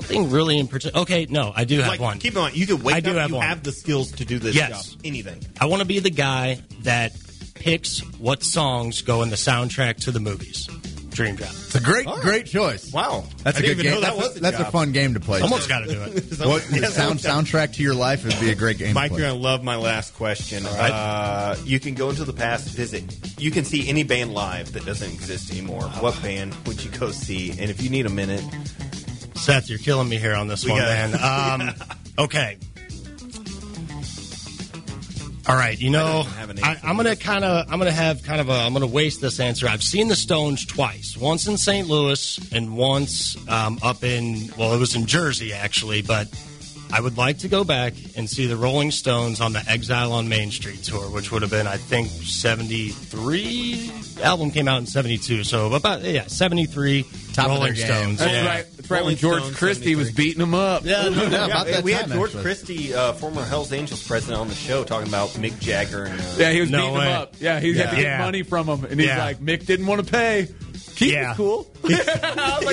nothing 0.00 0.30
really 0.30 0.58
in 0.58 0.66
particular. 0.68 1.02
Okay, 1.02 1.26
no, 1.28 1.52
I 1.54 1.64
do 1.64 1.78
have 1.80 1.88
Like, 1.88 2.00
one. 2.00 2.18
keep 2.18 2.34
in 2.34 2.40
mind, 2.40 2.56
you 2.56 2.66
could 2.66 2.82
wake 2.82 2.94
I 2.96 3.00
do 3.00 3.10
up. 3.10 3.16
have 3.16 3.30
you 3.30 3.36
one. 3.36 3.46
have 3.46 3.62
the 3.62 3.72
skills 3.72 4.12
to 4.12 4.24
do 4.24 4.38
this 4.38 4.54
Yes. 4.54 4.90
job. 4.92 5.00
Anything. 5.04 5.40
I 5.60 5.66
want 5.66 5.80
to 5.80 5.86
be 5.86 5.98
the 5.98 6.10
guy 6.10 6.58
that 6.82 7.12
picks 7.54 8.00
what 8.18 8.42
songs 8.42 9.02
go 9.02 9.22
in 9.22 9.30
the 9.30 9.36
soundtrack 9.36 9.96
to 10.04 10.10
the 10.10 10.20
movies. 10.20 10.68
Dream 11.10 11.36
job. 11.36 11.48
It's 11.50 11.74
a 11.74 11.80
great, 11.80 12.06
great 12.22 12.46
choice. 12.46 12.92
Wow, 12.92 13.24
That's 13.42 13.58
I 13.58 13.60
a 13.60 13.62
good 13.74 13.82
game. 13.82 14.00
that 14.00 14.00
that's 14.00 14.16
was 14.16 14.36
a 14.36 14.40
that's 14.40 14.58
a 14.60 14.64
fun 14.70 14.92
game 14.92 15.14
to 15.14 15.20
play. 15.20 15.40
Someone's 15.40 15.66
got 15.66 15.80
to 15.80 15.86
do 15.92 16.00
it. 16.02 16.38
What 16.46 16.64
Yeah, 16.70 16.88
sound 16.88 17.18
soundtrack 17.18 17.74
to 17.74 17.82
your 17.82 17.94
life 17.94 18.24
would 18.24 18.38
be 18.40 18.50
a 18.50 18.54
great 18.54 18.78
game. 18.78 18.94
Mike, 18.94 19.10
to 19.10 19.14
play. 19.16 19.22
you're 19.24 19.30
gonna 19.32 19.42
love 19.42 19.62
my 19.64 19.74
last 19.76 20.14
question. 20.14 20.62
right. 20.64 20.90
Uh, 20.90 21.56
you 21.64 21.80
can 21.80 21.94
go 21.94 22.10
into 22.10 22.24
the 22.24 22.32
past, 22.32 22.68
visit. 22.68 23.02
You 23.40 23.50
can 23.50 23.64
see 23.64 23.88
any 23.88 24.04
band 24.04 24.32
live 24.32 24.72
that 24.72 24.86
doesn't 24.86 25.12
exist 25.12 25.50
anymore. 25.50 25.82
What 25.98 26.20
band 26.22 26.54
would 26.66 26.82
you 26.82 26.90
go 26.92 27.10
see? 27.10 27.50
And 27.50 27.68
if 27.70 27.82
you 27.82 27.90
need 27.90 28.06
a 28.06 28.10
minute, 28.10 28.44
Seth, 29.40 29.70
you're 29.70 29.78
killing 29.78 30.08
me 30.08 30.18
here 30.18 30.34
on 30.34 30.48
this 30.48 30.66
We 30.66 30.72
one, 30.72 30.80
man. 30.80 31.14
Um, 31.14 31.74
okay. 32.18 32.58
All 35.48 35.56
right, 35.56 35.80
you 35.80 35.88
know, 35.88 36.22
don't 36.22 36.32
have 36.34 36.50
an 36.50 36.62
I, 36.62 36.78
I'm 36.84 36.96
gonna 36.96 37.16
kind 37.16 37.44
of, 37.44 37.66
I'm 37.72 37.78
gonna 37.78 37.90
have 37.90 38.22
kind 38.22 38.40
of 38.40 38.50
a, 38.50 38.52
I'm 38.52 38.74
gonna 38.74 38.86
waste 38.86 39.22
this 39.22 39.40
answer. 39.40 39.66
I've 39.66 39.82
seen 39.82 40.08
the 40.08 40.14
Stones 40.14 40.66
twice, 40.66 41.16
once 41.16 41.48
in 41.48 41.56
St. 41.56 41.88
Louis 41.88 42.38
and 42.52 42.76
once 42.76 43.36
um, 43.48 43.78
up 43.82 44.04
in, 44.04 44.50
well, 44.58 44.74
it 44.74 44.78
was 44.78 44.94
in 44.94 45.06
Jersey 45.06 45.54
actually, 45.54 46.02
but 46.02 46.28
I 46.92 47.00
would 47.00 47.16
like 47.16 47.38
to 47.38 47.48
go 47.48 47.62
back 47.64 47.94
and 48.16 48.28
see 48.28 48.46
the 48.46 48.56
Rolling 48.56 48.90
Stones 48.90 49.40
on 49.40 49.52
the 49.52 49.62
Exile 49.68 50.12
on 50.12 50.28
Main 50.28 50.50
Street 50.50 50.82
tour, 50.82 51.08
which 51.10 51.30
would 51.30 51.42
have 51.42 51.50
been, 51.50 51.66
I 51.66 51.76
think, 51.76 52.08
73. 52.08 53.90
Album 54.22 54.50
came 54.50 54.68
out 54.68 54.78
in 54.78 54.86
72, 54.86 55.44
so 55.44 55.72
about 55.72 56.02
yeah, 56.02 56.26
73. 56.26 57.04
Top 57.32 57.46
of 57.46 57.52
Rolling 57.52 57.62
their 57.62 57.72
game. 57.74 57.86
Stones. 57.86 58.18
That's 58.18 58.32
yeah. 58.32 58.46
right. 58.46 58.66
That's 58.76 58.90
right. 58.90 59.04
When 59.04 59.16
George 59.16 59.42
Stones, 59.42 59.56
Christie 59.56 59.94
was 59.94 60.10
beating 60.10 60.42
him 60.42 60.52
up. 60.54 60.84
Yeah, 60.84 61.08
no 61.08 61.28
doubt 61.28 61.32
Yeah, 61.32 61.44
about 61.46 61.66
that 61.68 61.84
we 61.84 61.92
had 61.92 62.08
George 62.10 62.30
actually. 62.30 62.42
Christie, 62.42 62.94
uh, 62.94 63.12
former 63.14 63.44
Hell's 63.44 63.72
Angels 63.72 64.06
president, 64.06 64.40
on 64.40 64.48
the 64.48 64.54
show 64.54 64.82
talking 64.84 65.08
about 65.08 65.28
Mick 65.30 65.58
Jagger. 65.60 66.04
And, 66.04 66.20
uh, 66.20 66.24
Yeah, 66.38 66.50
he 66.50 66.60
was 66.60 66.70
No 66.70 66.78
beating 66.78 66.94
way. 66.98 67.06
him 67.06 67.12
up. 67.20 67.34
Yeah, 67.40 67.60
he 67.60 67.74
had 67.76 67.90
to 67.90 67.96
get 67.96 68.04
Yeah. 68.04 68.18
money 68.18 68.42
from 68.42 68.66
him, 68.68 68.84
and 68.84 68.98
he's 69.00 69.08
Yeah. 69.08 69.18
like, 69.24 69.38
Mick 69.40 69.64
didn't 69.64 69.86
want 69.86 70.04
to 70.04 70.10
pay. 70.10 70.48
Keith 71.00 71.12
Yeah. 71.14 71.28
was 71.36 71.36
cool. 71.36 71.66
Like, 71.82 71.92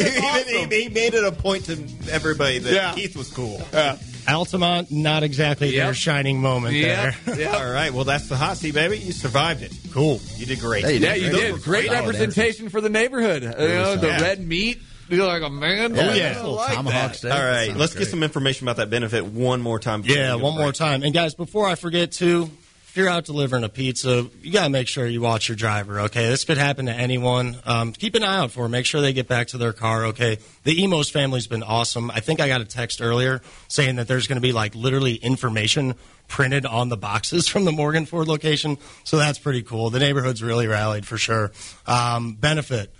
he, 0.03 0.19
awesome." 0.19 0.69
he- 0.69 0.84
he 0.84 0.89
made 0.89 1.13
it 1.13 1.23
a 1.23 1.32
point 1.32 1.65
to 1.65 1.82
everybody 2.11 2.59
that 2.59 2.73
Yeah. 2.73 2.93
Keith 2.93 3.15
was 3.15 3.32
cool. 3.32 3.61
Yeah. 3.73 3.97
Altamont, 4.28 4.91
not 4.91 5.23
exactly 5.23 5.71
their 5.71 5.93
shining 5.93 6.41
moment 6.41 6.75
Yep. 6.75 7.15
there. 7.25 7.38
Yep. 7.39 7.53
All 7.61 7.71
right, 7.71 7.93
well, 7.93 8.03
that's 8.03 8.28
the 8.28 8.36
hot 8.36 8.57
seat, 8.57 8.73
baby. 8.73 8.97
You 8.97 9.13
survived 9.13 9.63
it. 9.63 9.71
Cool. 9.93 10.19
You 10.36 10.45
did 10.45 10.59
great. 10.59 10.84
Hey, 10.84 10.95
you 10.95 10.99
Yeah, 10.99 11.13
you 11.15 11.30
did. 11.32 11.61
Great 11.63 11.89
representation 11.89 12.67
for 12.67 12.82
the 12.82 12.89
neighborhood. 12.89 13.43
You 13.43 13.49
know, 13.49 13.95
the 13.95 14.07
Yeah. 14.07 14.21
red 14.21 14.45
meat. 14.45 14.80
You're 15.09 15.25
like 15.25 15.41
a 15.43 15.49
man. 15.49 15.95
Yeah, 15.95 16.01
Oh, 16.09 16.13
yeah. 16.13 16.34
nice 16.34 16.43
like 16.43 16.73
tomahawk 16.75 17.13
steak. 17.15 17.32
All 17.32 17.38
That 17.38 17.45
right, 17.49 17.67
sounds 17.67 17.80
let's 17.80 17.93
great. 17.93 18.03
get 18.03 18.09
some 18.11 18.23
information 18.23 18.67
about 18.67 18.75
that 18.75 18.89
benefit 18.89 19.25
one 19.25 19.61
more 19.61 19.80
time. 19.80 20.03
Yeah, 20.05 20.36
one 20.36 20.55
more 20.57 20.73
time. 20.73 21.01
And 21.03 21.13
guys, 21.13 21.34
before 21.34 21.65
I 21.65 21.75
forget 21.75 22.11
to, 22.13 22.43
if 22.43 22.66
you're 22.97 23.07
out 23.07 23.25
delivering 23.25 23.63
a 23.63 23.69
pizza, 23.69 24.27
you 24.41 24.51
got 24.51 24.63
to 24.63 24.69
make 24.69 24.87
sure 24.87 25.05
you 25.05 25.21
watch 25.21 25.47
your 25.47 25.55
driver, 25.55 26.01
okay? 26.01 26.27
This 26.27 26.43
could 26.43 26.57
happen 26.57 26.87
to 26.87 26.91
anyone. 26.91 27.55
Um, 27.65 27.93
keep 27.93 28.15
an 28.15 28.23
eye 28.23 28.39
out 28.39 28.51
for 28.51 28.65
'em. 28.65 28.71
Make 28.71 28.85
sure 28.85 28.99
they 28.99 29.13
get 29.13 29.27
back 29.27 29.47
to 29.49 29.57
their 29.57 29.73
car, 29.73 30.07
okay? 30.07 30.39
The 30.63 30.83
Imo's 30.83 31.09
family's 31.09 31.47
been 31.47 31.63
awesome. 31.63 32.11
I 32.11 32.19
think 32.19 32.41
I 32.41 32.47
got 32.47 32.61
a 32.61 32.65
text 32.65 33.01
earlier 33.01 33.41
saying 33.67 33.95
that 33.97 34.07
there's 34.07 34.27
going 34.27 34.35
to 34.37 34.41
be 34.41 34.51
like 34.51 34.75
literally 34.75 35.15
information 35.15 35.95
printed 36.27 36.65
on 36.65 36.89
the 36.89 36.97
boxes 36.97 37.47
from 37.49 37.65
the 37.65 37.71
Morgan 37.71 38.05
Ford 38.05 38.27
location. 38.27 38.77
So 39.03 39.17
that's 39.17 39.39
pretty 39.39 39.61
cool. 39.61 39.89
The 39.89 39.99
neighborhood's 39.99 40.43
really 40.43 40.67
rallied 40.67 41.05
for 41.05 41.17
sure. 41.17 41.51
Um, 41.85 42.33
benefit 42.33 42.91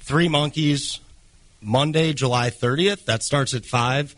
Three 0.00 0.28
Monkeys, 0.28 1.00
Monday, 1.62 2.12
July 2.12 2.50
30th. 2.50 3.06
That 3.06 3.22
starts 3.22 3.54
at 3.54 3.64
5. 3.64 4.14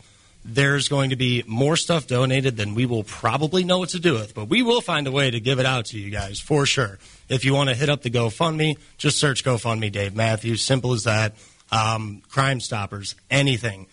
There's 0.49 0.89
going 0.89 1.11
to 1.11 1.17
be 1.17 1.43
more 1.47 1.77
stuff 1.77 2.07
donated 2.07 2.57
than 2.57 2.75
we 2.77 2.87
will 2.87 3.03
probably 3.03 3.65
know 3.65 3.79
what 3.79 3.89
to 3.91 3.99
do 3.99 4.15
with, 4.15 4.33
but 4.33 4.45
we 4.49 4.63
will 4.63 4.81
find 4.81 5.07
a 5.07 5.13
way 5.13 5.29
to 5.31 5.41
give 5.41 5.59
it 5.59 5.67
out 5.67 5.87
to 5.87 5.99
you 5.99 6.11
guys 6.11 6.39
for 6.39 6.65
sure. 6.67 6.99
If 7.29 7.45
you 7.45 7.53
want 7.53 7.69
to 7.71 7.75
hit 7.75 7.89
up 7.89 8.03
the 8.03 8.11
GoFundMe, 8.11 8.79
just 8.97 9.19
search 9.19 9.43
GoFundMe 9.45 9.91
Dave 9.91 10.15
Matthews. 10.15 10.63
Simple 10.63 10.93
as 10.93 11.03
that. 11.05 11.35
um, 11.73 12.23
Crime 12.31 12.61
Stoppers, 12.61 13.17
anything, 13.31 13.87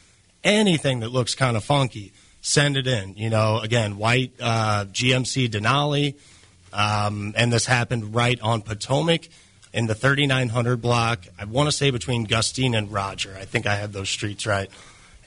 anything 0.43 0.99
that 0.99 1.09
looks 1.09 1.33
kind 1.35 1.57
of 1.57 1.63
funky, 1.63 2.13
send 2.41 2.77
it 2.77 2.87
in. 2.87 3.15
You 3.15 3.29
know, 3.29 3.59
again, 3.59 3.97
white 3.97 4.33
uh, 4.39 4.85
GMC 4.91 5.49
Denali, 5.49 6.15
um, 6.71 7.33
and 7.35 7.51
this 7.51 7.65
happened 7.65 8.13
right 8.13 8.39
on 8.41 8.61
Potomac 8.61 9.27
in 9.73 9.87
the 9.87 9.95
3900 9.95 10.81
block. 10.81 11.25
I 11.39 11.45
want 11.45 11.67
to 11.67 11.71
say 11.71 11.89
between 11.89 12.25
Gustine 12.25 12.75
and 12.75 12.91
Roger. 12.91 13.35
I 13.39 13.45
think 13.45 13.65
I 13.65 13.75
have 13.75 13.91
those 13.91 14.09
streets 14.09 14.45
right. 14.45 14.69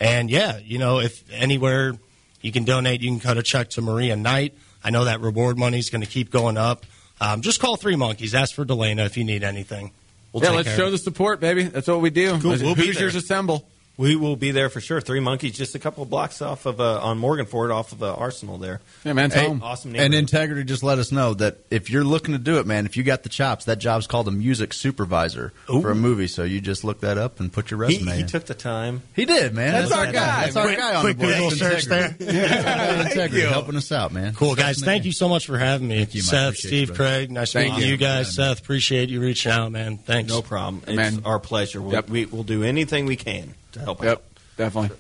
And 0.01 0.31
yeah, 0.31 0.59
you 0.59 0.79
know, 0.79 1.01
if 1.01 1.25
anywhere 1.33 1.95
you 2.41 2.53
can 2.53 2.65
donate, 2.65 3.01
you 3.01 3.11
can 3.11 3.21
cut 3.21 3.39
a 3.39 3.43
check 3.43 3.71
to 3.71 3.83
Maria 3.83 4.17
Knight. 4.17 4.55
I 4.85 4.91
know 4.91 5.05
that 5.05 5.21
reward 5.21 5.59
money 5.59 5.79
is 5.79 5.91
going 5.91 6.03
to 6.03 6.07
keep 6.07 6.31
going 6.31 6.57
up. 6.57 6.87
Um, 7.21 7.41
just 7.41 7.61
call 7.61 7.77
Three 7.77 7.97
Monkeys. 7.97 8.35
Ask 8.35 8.55
for 8.55 8.65
Delana 8.65 9.07
if 9.07 9.17
you 9.17 9.25
need 9.25 9.43
anything. 9.43 9.93
We'll 10.33 10.43
yeah, 10.43 10.51
take 10.51 10.57
let's 10.57 10.69
care 10.69 10.77
show 10.77 10.83
of 10.85 10.89
it. 10.89 10.93
the 10.93 10.99
support, 10.99 11.41
baby. 11.41 11.63
That's 11.65 11.89
what 11.89 12.01
we 12.01 12.11
do. 12.11 12.39
Cool. 12.41 12.51
We'll 12.51 12.75
be 12.75 12.87
Hoosiers 12.87 13.15
there. 13.15 13.21
assemble. 13.21 13.67
We 13.99 14.15
will 14.15 14.37
be 14.37 14.51
there 14.51 14.69
for 14.69 14.81
sure. 14.83 15.01
Three 15.01 15.21
Monkeys, 15.21 15.57
just 15.57 15.75
a 15.75 15.79
couple 15.79 16.03
of 16.03 16.11
blocks 16.11 16.43
off 16.43 16.67
of 16.67 16.81
uh, 16.83 17.01
on 17.01 17.19
Morganford, 17.19 17.75
off 17.75 17.93
of 17.93 18.03
uh, 18.03 18.13
Arsenal 18.15 18.59
there. 18.59 18.83
Yeah, 19.05 19.15
man, 19.15 19.27
it's 19.27 19.35
Hey, 19.35 19.47
home. 19.47 19.63
Awesome 19.63 19.97
And. 19.97 20.13
Integrity 20.15 20.65
just 20.65 20.83
let 20.83 20.99
us 20.99 21.11
know 21.13 21.33
that 21.35 21.57
if 21.71 21.89
you're 21.89 22.05
looking 22.05 22.33
to 22.33 22.39
do 22.39 22.59
it, 22.59 22.67
man, 22.67 22.85
if 22.85 22.97
you 22.99 23.03
got 23.05 23.23
the 23.23 23.31
chops, 23.31 23.65
that 23.65 23.79
job's 23.79 24.07
called 24.07 24.29
a 24.29 24.31
music 24.31 24.75
supervisor 24.75 25.53
for 25.67 25.91
a 25.91 25.95
movie. 25.95 26.27
So 26.27 26.43
you 26.45 26.61
just 26.61 26.85
look 26.85 27.01
that 27.01 27.17
up 27.17 27.41
and 27.41 27.51
put 27.51 27.71
your 27.71 27.83
he, 27.87 27.95
resume 27.97 28.15
he 28.17 28.21
in. 28.21 28.27
took 28.27 28.45
the 28.45 28.55
time. 28.55 29.01
He 29.15 29.25
did, 29.25 29.55
man. 29.55 29.73
That's 29.73 29.89
That's, 29.89 29.99
our 30.01 30.07
our 30.07 30.13
guy. 30.13 30.27
guy, 30.27 30.43
That's 30.45 30.57
our 30.57 30.67
man. 30.67 30.77
guy 30.79 30.95
on 30.97 31.01
Quick 31.01 31.17
the 31.19 31.25
board. 31.25 31.35
Google 31.35 31.49
That's 31.51 31.61
search 31.61 31.85
Integrity. 31.87 32.25
Yeah, 32.37 33.03
Integrity 33.07 33.43
helping 33.47 33.77
us 33.77 33.93
out, 33.93 34.13
man. 34.13 34.35
Cool, 34.35 34.55
guys. 34.57 34.79
Thank 34.83 35.07
you 35.07 35.13
so 35.13 35.29
much 35.31 35.47
for 35.47 35.57
having 35.57 35.89
me. 35.89 35.97
Thank 35.99 36.15
you, 36.17 36.21
Mike. 36.21 36.31
Seth, 36.31 36.57
Steve, 36.57 36.91
you. 36.91 36.95
Craig. 36.95 37.31
Nice 37.31 37.55
Thank 37.55 37.73
meeting 37.75 37.87
you. 37.87 37.93
you 37.93 37.97
guys. 37.99 38.35
Seth, 38.35 38.61
appreciate 38.61 39.09
you 39.09 39.21
reaching 39.23 39.53
out, 39.53 39.73
man. 39.73 39.97
Thanks. 39.97 40.31
No 40.31 40.43
problem. 40.43 40.83
It's 40.87 40.97
Man. 40.97 41.23
our 41.25 41.39
pleasure. 41.39 41.81
We'll, 41.81 41.93
Yep. 41.95 42.11
we, 42.11 42.27
we'll 42.27 42.43
do 42.43 42.63
anything 42.63 43.07
we 43.07 43.17
can 43.17 43.55
to 43.77 43.85
help 43.85 44.03
Yep, 44.03 44.13
out. 44.13 44.23
definitely. 44.57 44.97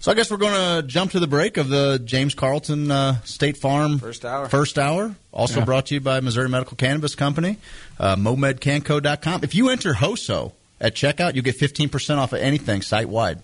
So 0.00 0.12
I 0.12 0.14
guess 0.14 0.30
we're 0.30 0.36
going 0.36 0.54
to 0.82 0.86
jump 0.86 1.10
to 1.12 1.20
the 1.20 1.26
break 1.26 1.56
of 1.56 1.68
the 1.68 1.98
James 2.04 2.34
Carlton 2.34 2.90
uh, 2.92 3.20
State 3.24 3.56
Farm 3.56 3.98
First 3.98 4.24
hour. 4.24 4.48
First 4.48 4.78
hour, 4.78 5.16
also 5.32 5.58
Yeah. 5.60 5.64
brought 5.64 5.86
to 5.86 5.94
you 5.94 6.00
by 6.00 6.20
Missouri 6.20 6.48
Medical 6.48 6.76
Cannabis 6.76 7.14
Company, 7.16 7.56
uh, 7.98 8.14
MoMedCanco.com. 8.14 9.40
If 9.42 9.54
you 9.54 9.68
enter 9.68 9.94
HOSO 9.94 10.52
at 10.80 10.94
checkout, 10.94 11.34
you 11.34 11.42
get 11.42 11.58
15% 11.58 12.18
off 12.18 12.32
of 12.32 12.38
anything 12.40 12.82
site 12.82 13.08
wide. 13.08 13.40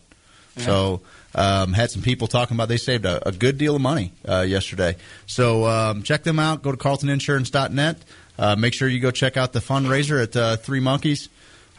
So 0.59 1.01
um, 1.35 1.73
had 1.73 1.91
some 1.91 2.03
people 2.03 2.27
talking 2.29 2.55
about 2.57 2.69
they 2.69 2.77
saved 2.77 3.07
a, 3.07 3.27
a 3.27 3.33
good 3.33 3.57
deal 3.57 3.75
of 3.75 3.81
money 3.81 4.13
uh, 4.29 4.43
yesterday. 4.43 4.97
So 5.27 5.65
um, 5.67 6.03
check 6.03 6.23
them 6.25 6.39
out. 6.39 6.63
Go 6.63 6.71
to 6.71 6.77
carltoninsurance.net. 6.77 7.97
Uh, 8.39 8.57
make 8.57 8.75
sure 8.75 8.87
you 8.87 9.01
go 9.01 9.11
check 9.11 9.37
out 9.39 9.53
the 9.55 9.61
fundraiser 9.61 10.23
at 10.23 10.37
uh, 10.37 10.57
Three 10.57 10.81
Monkeys. 10.81 11.29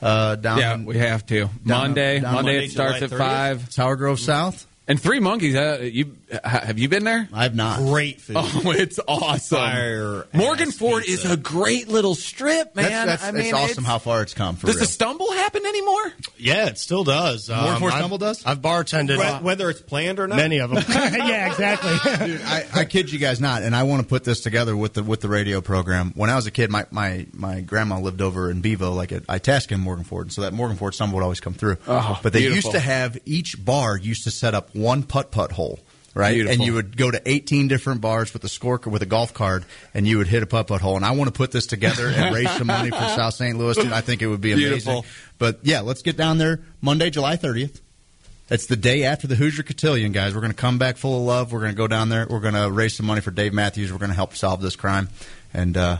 Uh, 0.03 0.35
down 0.35 0.57
Yeah, 0.59 0.77
we 0.77 0.97
have 0.97 1.25
to. 1.27 1.45
down- 1.45 1.51
Monday, 1.65 2.19
down- 2.19 2.33
Monday, 2.33 2.51
Monday, 2.51 2.65
it 2.65 2.71
starts 2.71 3.01
at 3.01 3.09
30th? 3.09 3.17
five. 3.17 3.69
Tower 3.73 3.95
Grove 3.95 4.19
South. 4.19 4.67
And 4.85 4.99
Three 4.99 5.21
Monkeys. 5.21 5.55
Uh, 5.55 5.79
you 5.81 6.17
have 6.43 6.77
you 6.77 6.89
been 6.89 7.05
there? 7.05 7.29
I've 7.31 7.55
not. 7.55 7.79
Great 7.79 8.19
food. 8.19 8.35
Oh, 8.37 8.61
it's 8.75 8.99
awesome. 9.07 9.57
Fire 9.59 10.27
Morgan 10.33 10.71
Ford 10.71 11.03
pizza. 11.03 11.27
is 11.27 11.31
a 11.31 11.37
great 11.37 11.87
little 11.87 12.15
strip, 12.15 12.75
man. 12.75 12.89
That's, 12.91 13.21
that's, 13.21 13.23
I 13.23 13.31
mean, 13.31 13.45
it's 13.45 13.53
awesome 13.53 13.85
how 13.85 13.97
far 13.97 14.21
it's 14.23 14.33
come. 14.33 14.57
For 14.57 14.67
does 14.67 14.75
real. 14.75 14.81
the 14.85 14.91
stumble 14.91 15.31
happen 15.31 15.65
anymore? 15.65 16.11
Yeah, 16.37 16.65
it 16.67 16.77
still 16.77 17.05
does. 17.05 17.49
Um, 17.49 17.63
More 17.63 17.75
for 17.79 17.89
I've- 17.91 17.97
Stumble 17.99 18.17
does? 18.17 18.45
I've 18.45 18.59
bartended 18.59 19.17
Whe- 19.17 19.41
Whether 19.41 19.69
it's 19.69 19.81
planned 19.81 20.19
or 20.19 20.27
not. 20.27 20.35
many 20.35 20.57
of 20.57 20.71
them. 20.71 20.83
yeah, 20.89 21.49
exactly. 21.49 22.27
Dude, 22.27 22.41
I, 22.41 22.65
I 22.73 22.83
kid 22.85 23.09
you 23.09 23.19
guys 23.19 23.39
not, 23.39 23.63
and 23.63 23.73
I 23.73 23.83
want 23.83 24.01
to 24.01 24.07
put 24.07 24.25
this 24.25 24.41
together 24.41 24.75
with 24.75 24.95
the 24.95 25.03
with 25.03 25.21
the 25.21 25.29
radio 25.29 25.61
program. 25.61 26.11
When 26.15 26.29
I 26.29 26.35
was 26.35 26.45
a 26.45 26.51
kid, 26.51 26.69
my 26.69 26.85
my, 26.91 27.25
my 27.31 27.61
grandma 27.61 27.99
lived 27.99 28.21
over 28.21 28.51
in 28.51 28.59
Bevo, 28.59 28.91
like 28.91 29.13
at 29.13 29.23
Itasca 29.29 29.75
and 29.75 29.81
Morgan 29.83 30.03
Ford, 30.03 30.33
so 30.33 30.41
that 30.41 30.51
Morgan 30.51 30.75
Ford 30.75 30.93
stumble 30.93 31.15
would 31.19 31.23
always 31.23 31.39
come 31.39 31.53
through. 31.53 31.77
Oh, 31.87 32.19
but 32.21 32.33
they 32.33 32.39
beautiful. 32.39 32.55
used 32.57 32.71
to 32.71 32.79
have 32.81 33.17
each 33.25 33.63
bar 33.63 33.95
used 33.95 34.25
to 34.25 34.31
set 34.31 34.53
up 34.53 34.71
one 34.73 35.03
putt 35.03 35.31
putt 35.31 35.51
hole. 35.53 35.79
Right, 36.15 36.33
Beautiful. 36.33 36.53
and 36.53 36.63
you 36.63 36.75
would 36.75 36.95
go 36.95 37.09
to 37.09 37.19
18 37.25 37.67
different 37.67 37.99
bars 37.99 38.33
with 38.33 38.43
a 38.43 38.47
score 38.47 38.79
with 38.85 39.01
a 39.01 39.05
golf 39.07 39.33
card, 39.33 39.65
and 39.95 40.07
you 40.07 40.19
would 40.19 40.27
hit 40.27 40.43
a 40.43 40.45
putt 40.45 40.67
putt 40.67 40.79
hole. 40.79 40.95
And 40.95 41.03
I 41.03 41.09
want 41.11 41.27
to 41.27 41.31
put 41.35 41.51
this 41.51 41.65
together 41.65 42.07
and 42.07 42.35
raise 42.35 42.51
some 42.51 42.67
money 42.67 42.91
for 42.91 42.97
South 42.97 43.33
St. 43.33 43.57
Louis. 43.57 43.75
Dude, 43.75 43.91
I 43.91 44.01
think 44.01 44.21
it 44.21 44.27
would 44.27 44.39
be 44.39 44.51
amazing. 44.51 44.69
Beautiful. 44.69 45.05
But 45.39 45.61
yeah, 45.63 45.79
let's 45.81 46.03
get 46.03 46.15
down 46.15 46.37
there 46.37 46.59
Monday, 46.81 47.09
July 47.09 47.35
30th. 47.35 47.79
It's 48.51 48.67
the 48.67 48.75
day 48.75 49.05
after 49.05 49.25
the 49.25 49.35
Hoosier 49.35 49.63
Cotillion, 49.63 50.11
guys. 50.11 50.35
We're 50.35 50.41
going 50.41 50.51
to 50.51 50.57
come 50.57 50.77
back 50.77 50.97
full 50.97 51.17
of 51.17 51.23
love. 51.23 51.51
We're 51.51 51.61
going 51.61 51.71
to 51.71 51.77
go 51.77 51.87
down 51.87 52.09
there. 52.09 52.27
We're 52.29 52.41
going 52.41 52.53
to 52.53 52.69
raise 52.69 52.95
some 52.95 53.07
money 53.07 53.21
for 53.21 53.31
Dave 53.31 53.51
Matthews. 53.51 53.91
We're 53.91 53.97
going 53.97 54.11
to 54.11 54.15
help 54.15 54.35
solve 54.35 54.61
this 54.61 54.75
crime 54.75 55.09
and 55.51 55.75
uh, 55.75 55.97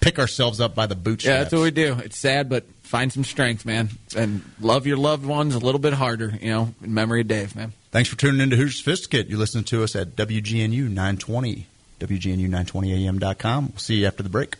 pick 0.00 0.18
ourselves 0.18 0.60
up 0.60 0.74
by 0.74 0.86
the 0.86 0.96
bootstraps. 0.96 1.24
Yeah, 1.36 1.38
that's 1.44 1.52
what 1.52 1.62
we 1.62 1.70
do. 1.70 1.98
It's 2.02 2.18
sad, 2.18 2.48
but 2.48 2.64
find 2.82 3.12
some 3.12 3.22
strength, 3.22 3.64
man, 3.64 3.90
and 4.16 4.42
love 4.60 4.88
your 4.88 4.96
loved 4.96 5.24
ones 5.24 5.54
a 5.54 5.60
little 5.60 5.78
bit 5.78 5.92
harder. 5.92 6.36
You 6.40 6.50
know, 6.50 6.74
in 6.82 6.92
memory 6.92 7.20
of 7.20 7.28
Dave, 7.28 7.54
man. 7.54 7.72
Thanks 7.92 8.08
for 8.08 8.16
tuning 8.16 8.40
in 8.40 8.48
to 8.48 8.56
Hoosier 8.56 8.72
Sophisticate. 8.72 9.28
You're 9.28 9.38
listening 9.38 9.64
to 9.64 9.84
us 9.84 9.94
at 9.94 10.16
WGNU 10.16 10.88
920, 10.88 11.66
WGNU 12.00 12.48
920AM.com. 12.48 13.66
We'll 13.66 13.78
see 13.78 13.96
you 13.96 14.06
after 14.06 14.22
the 14.22 14.30
break. 14.30 14.56